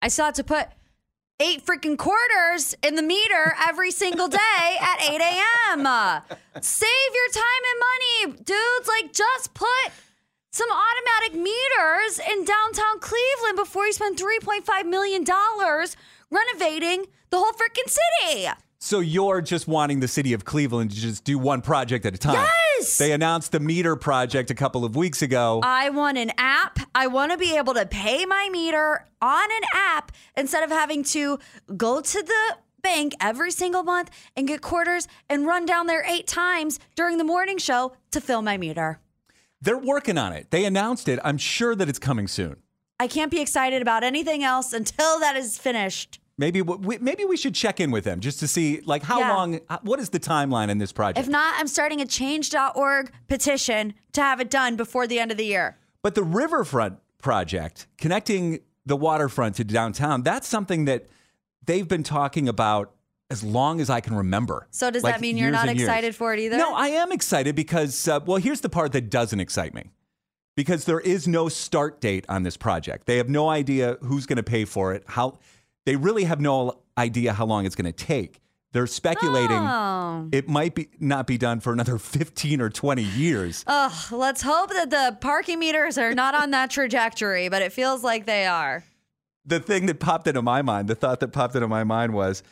I 0.03 0.09
still 0.09 0.27
have 0.27 0.35
to 0.35 0.45
put 0.45 0.69
eight 1.41 1.65
freaking 1.65 1.97
quarters 1.97 2.75
in 2.83 2.97
the 2.97 3.03
meter 3.03 3.55
every 3.67 3.91
single 3.93 4.29
day 4.29 4.77
at 4.79 5.03
8 5.03 5.21
a.m. 5.21 5.87
Save 6.61 7.15
your 7.15 7.29
time 7.33 7.63
and 7.71 8.29
money, 8.29 8.43
dudes. 8.45 8.89
Like, 8.89 9.13
just 9.15 9.55
put 9.55 9.93
some 10.51 10.69
automatic 10.71 11.41
meters 11.41 12.21
in 12.31 12.45
downtown 12.45 12.99
Cleveland 13.01 13.57
before 13.57 13.87
you 13.87 13.93
spend 13.93 14.19
$3.5 14.19 14.87
million 14.87 15.25
renovating 16.31 17.07
the 17.31 17.39
whole 17.39 17.53
freaking 17.53 17.89
city. 17.89 18.49
So 18.79 19.01
you're 19.01 19.43
just 19.43 19.69
wanting 19.69 20.01
the 20.01 20.09
city 20.09 20.33
of 20.33 20.45
Cleveland 20.45 20.91
to 20.91 20.97
just 20.97 21.23
do 21.25 21.39
one 21.39 21.61
project 21.61 22.07
at 22.07 22.15
a 22.15 22.19
time. 22.19 22.35
Yes! 22.35 22.97
They 22.97 23.13
announced 23.13 23.53
the 23.53 23.61
meter 23.61 23.95
project 23.95 24.51
a 24.51 24.55
couple 24.55 24.85
of 24.85 24.97
weeks 24.97 25.21
ago. 25.23 25.61
I 25.63 25.91
want 25.91 26.17
an 26.17 26.33
app. 26.39 26.79
I 26.95 27.07
want 27.07 27.31
to 27.31 27.39
be 27.39 27.57
able 27.57 27.75
to 27.75 27.85
pay 27.85 28.25
my 28.25 28.49
meter 28.51 29.05
on 29.21 29.53
an 29.53 29.63
app 29.75 30.13
instead 30.37 30.65
of 30.65 30.71
having 30.71 31.05
to 31.05 31.39
go 31.77 32.01
to 32.01 32.23
the 32.23 32.57
bank 32.83 33.15
every 33.21 33.51
single 33.51 33.83
month 33.83 34.11
and 34.35 34.49
get 34.49 34.63
quarters 34.63 35.07
and 35.29 35.47
run 35.47 35.67
down 35.67 35.87
there 35.87 36.03
eight 36.09 36.27
times 36.27 36.81
during 36.97 37.19
the 37.19 37.25
morning 37.25 37.59
show 37.59 37.93
to 38.11 38.21
fill 38.21 38.41
my 38.41 38.57
meter. 38.57 38.99
They're 39.61 39.79
working 39.79 40.19
on 40.19 40.33
it. 40.33 40.51
They 40.51 40.65
announced 40.65 41.09
it. 41.09 41.19
I'm 41.25 41.39
sure 41.39 41.75
that 41.75 41.89
it's 41.89 41.99
coming 41.99 42.27
soon. 42.29 42.57
I 42.99 43.07
can't 43.07 43.31
be 43.31 43.41
excited 43.41 43.83
about 43.83 44.03
anything 44.05 44.43
else 44.45 44.73
until 44.73 45.21
that 45.21 45.37
is 45.37 45.59
finished. 45.59 46.19
Maybe 46.39 46.63
we, 46.63 46.97
maybe 46.99 47.25
we 47.27 47.37
should 47.37 47.55
check 47.55 47.81
in 47.81 47.91
with 47.91 48.05
them 48.05 48.21
just 48.21 48.41
to 48.41 48.49
see 48.49 48.81
like 48.87 49.03
how 49.03 49.21
Yeah. 49.21 49.35
long. 49.37 49.61
What 49.83 50.01
is 50.01 50.09
the 50.09 50.21
timeline 50.21 50.71
in 50.71 50.79
this 50.79 50.91
project? 50.93 51.19
If 51.19 51.29
not, 51.31 51.55
I'm 51.59 51.67
starting 51.67 52.01
a 52.01 52.07
change.org 52.07 53.13
petition 53.29 53.93
to 54.13 54.23
have 54.23 54.41
it 54.41 54.49
done 54.51 54.77
before 54.77 55.07
the 55.07 55.19
end 55.19 55.31
of 55.31 55.37
the 55.37 55.45
year. 55.45 55.77
But 56.03 56.15
the 56.15 56.23
riverfront 56.23 56.99
project, 57.19 57.87
connecting 57.99 58.61
the 58.87 58.97
waterfront 58.97 59.57
to 59.57 59.65
downtown, 59.65 60.23
that's 60.23 60.49
something 60.49 60.87
that 60.87 61.07
they've 61.67 61.87
been 61.87 62.03
talking 62.03 62.49
about 62.49 62.95
as 63.31 63.43
long 63.45 63.81
as 63.81 63.89
I 63.91 64.01
can 64.01 64.15
remember. 64.17 64.67
So 64.71 64.91
does 64.91 65.03
Like, 65.03 65.15
that 65.15 65.21
mean 65.21 65.37
you're 65.37 65.51
not 65.51 65.67
years. 65.67 65.83
excited 65.83 66.15
for 66.15 66.35
it 66.35 66.41
either? 66.41 66.57
No, 66.59 66.75
I 66.75 66.89
am 66.89 67.13
excited 67.13 67.55
because, 67.55 68.09
uh, 68.09 68.21
well, 68.27 68.39
here's 68.39 68.61
the 68.61 68.69
part 68.69 68.93
that 68.93 69.11
doesn't 69.11 69.41
excite 69.41 69.73
me. 69.75 69.85
Because 70.57 70.85
there 70.85 71.01
is 71.01 71.27
no 71.29 71.49
start 71.49 72.01
date 72.01 72.27
on 72.29 72.43
this 72.43 72.57
project. 72.57 73.07
They 73.07 73.17
have 73.19 73.29
no 73.29 73.49
idea 73.49 73.97
who's 74.03 74.27
going 74.27 74.37
to 74.37 74.43
pay 74.43 74.65
for 74.65 74.93
it. 74.93 75.05
How 75.07 75.39
they 75.87 75.97
really 75.97 76.25
have 76.25 76.41
no 76.41 76.81
idea 76.99 77.33
how 77.33 77.47
long 77.47 77.65
it's 77.65 77.75
going 77.77 77.91
to 77.91 78.05
take. 78.05 78.41
They're 78.73 78.87
speculating 78.87 79.57
Oh. 79.57 80.29
it 80.33 80.49
might 80.49 80.75
be 80.75 80.89
not 81.01 81.27
be 81.27 81.39
done 81.39 81.61
for 81.61 81.73
another 81.73 81.99
15 81.99 82.61
or 82.61 82.69
20 82.69 83.03
years. 83.03 83.65
Ugh, 83.67 84.13
let's 84.13 84.43
hope 84.43 84.71
that 84.71 84.91
the 84.91 85.17
parking 85.21 85.59
meters 85.59 85.97
are 85.99 86.15
not 86.15 86.35
on 86.35 86.51
that 86.51 86.71
trajectory, 86.71 87.49
but 87.49 87.63
it 87.63 87.73
feels 87.73 88.03
like 88.05 88.27
they 88.27 88.47
are. 88.47 88.85
the 89.47 89.59
thing 89.61 89.87
that 89.87 89.99
popped 89.99 90.27
into 90.29 90.43
my 90.43 90.63
mind, 90.63 90.87
the 90.89 90.95
thought 90.95 91.19
that 91.21 91.29
popped 91.29 91.55
into 91.55 91.67
my 91.67 91.83
mind 91.85 92.13
was, 92.13 92.43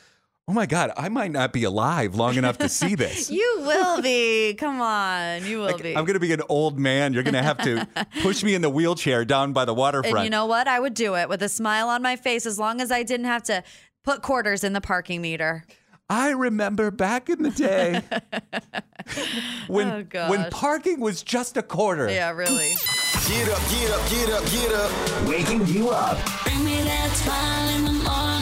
oh 0.48 0.52
my 0.52 0.64
God, 0.66 0.90
I 0.96 1.08
might 1.10 1.30
not 1.30 1.52
be 1.52 1.64
alive 1.64 2.14
long 2.14 2.36
enough 2.36 2.56
to 2.58 2.68
see 2.68 2.94
this. 2.94 3.30
You 3.38 3.56
will 3.60 4.00
be. 4.02 4.54
Come 4.54 4.80
on, 4.80 5.44
you 5.44 5.58
will 5.58 5.66
Like, 5.66 5.82
be. 5.82 5.96
I'm 5.96 6.04
going 6.06 6.14
to 6.14 6.20
be 6.20 6.32
an 6.32 6.42
old 6.48 6.78
man. 6.78 7.12
You're 7.12 7.22
going 7.22 7.34
to 7.34 7.42
have 7.42 7.58
to 7.58 7.86
push 8.22 8.42
me 8.42 8.54
in 8.54 8.62
the 8.62 8.70
wheelchair 8.70 9.24
down 9.24 9.52
by 9.52 9.64
the 9.66 9.74
waterfront. 9.74 10.16
and 10.16 10.24
you 10.24 10.30
know 10.30 10.46
what? 10.46 10.66
I 10.66 10.80
would 10.80 10.94
do 10.94 11.14
it 11.16 11.28
with 11.28 11.42
a 11.42 11.48
smile 11.48 11.88
on 11.88 12.00
my 12.02 12.16
face 12.16 12.46
as 12.46 12.58
long 12.58 12.80
as 12.80 12.90
I 12.90 13.02
didn't 13.02 13.26
have 13.26 13.42
to 13.44 13.62
put 14.04 14.22
quarters 14.22 14.64
in 14.64 14.72
the 14.72 14.80
parking 14.80 15.20
meter. 15.20 15.64
I 16.10 16.30
remember 16.30 16.90
back 16.90 17.28
in 17.28 17.42
the 17.42 17.50
day 17.50 18.00
when 19.68 20.08
Oh, 20.14 20.30
when 20.30 20.50
parking 20.50 21.00
was 21.00 21.22
just 21.22 21.58
a 21.58 21.62
quarter. 21.62 22.08
Yeah, 22.10 22.30
really. 22.30 22.74
Get 23.28 23.48
up, 23.50 23.60
get 23.70 23.90
up, 23.90 24.10
get 24.10 24.30
up, 24.30 24.44
get 24.50 24.72
up. 24.72 25.28
Waking 25.28 25.66
you 25.66 25.90
up. 25.90 26.16
Bring 26.44 26.64
me 26.64 26.80
that 26.82 27.10
smile 27.12 27.68
in 27.76 27.84
the 27.84 27.92
morning. 28.08 28.37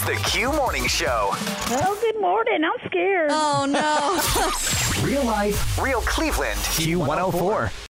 It's 0.00 0.06
the 0.06 0.30
Q 0.30 0.52
Morning 0.52 0.86
Show. 0.86 1.34
Well, 1.70 1.96
good 2.00 2.20
morning. 2.20 2.62
I'm 2.62 2.88
scared. 2.88 3.30
Oh 3.32 3.66
no. 3.66 5.02
Real 5.04 5.24
life, 5.24 5.76
real 5.76 6.02
Cleveland. 6.02 6.60
Q104. 6.60 7.87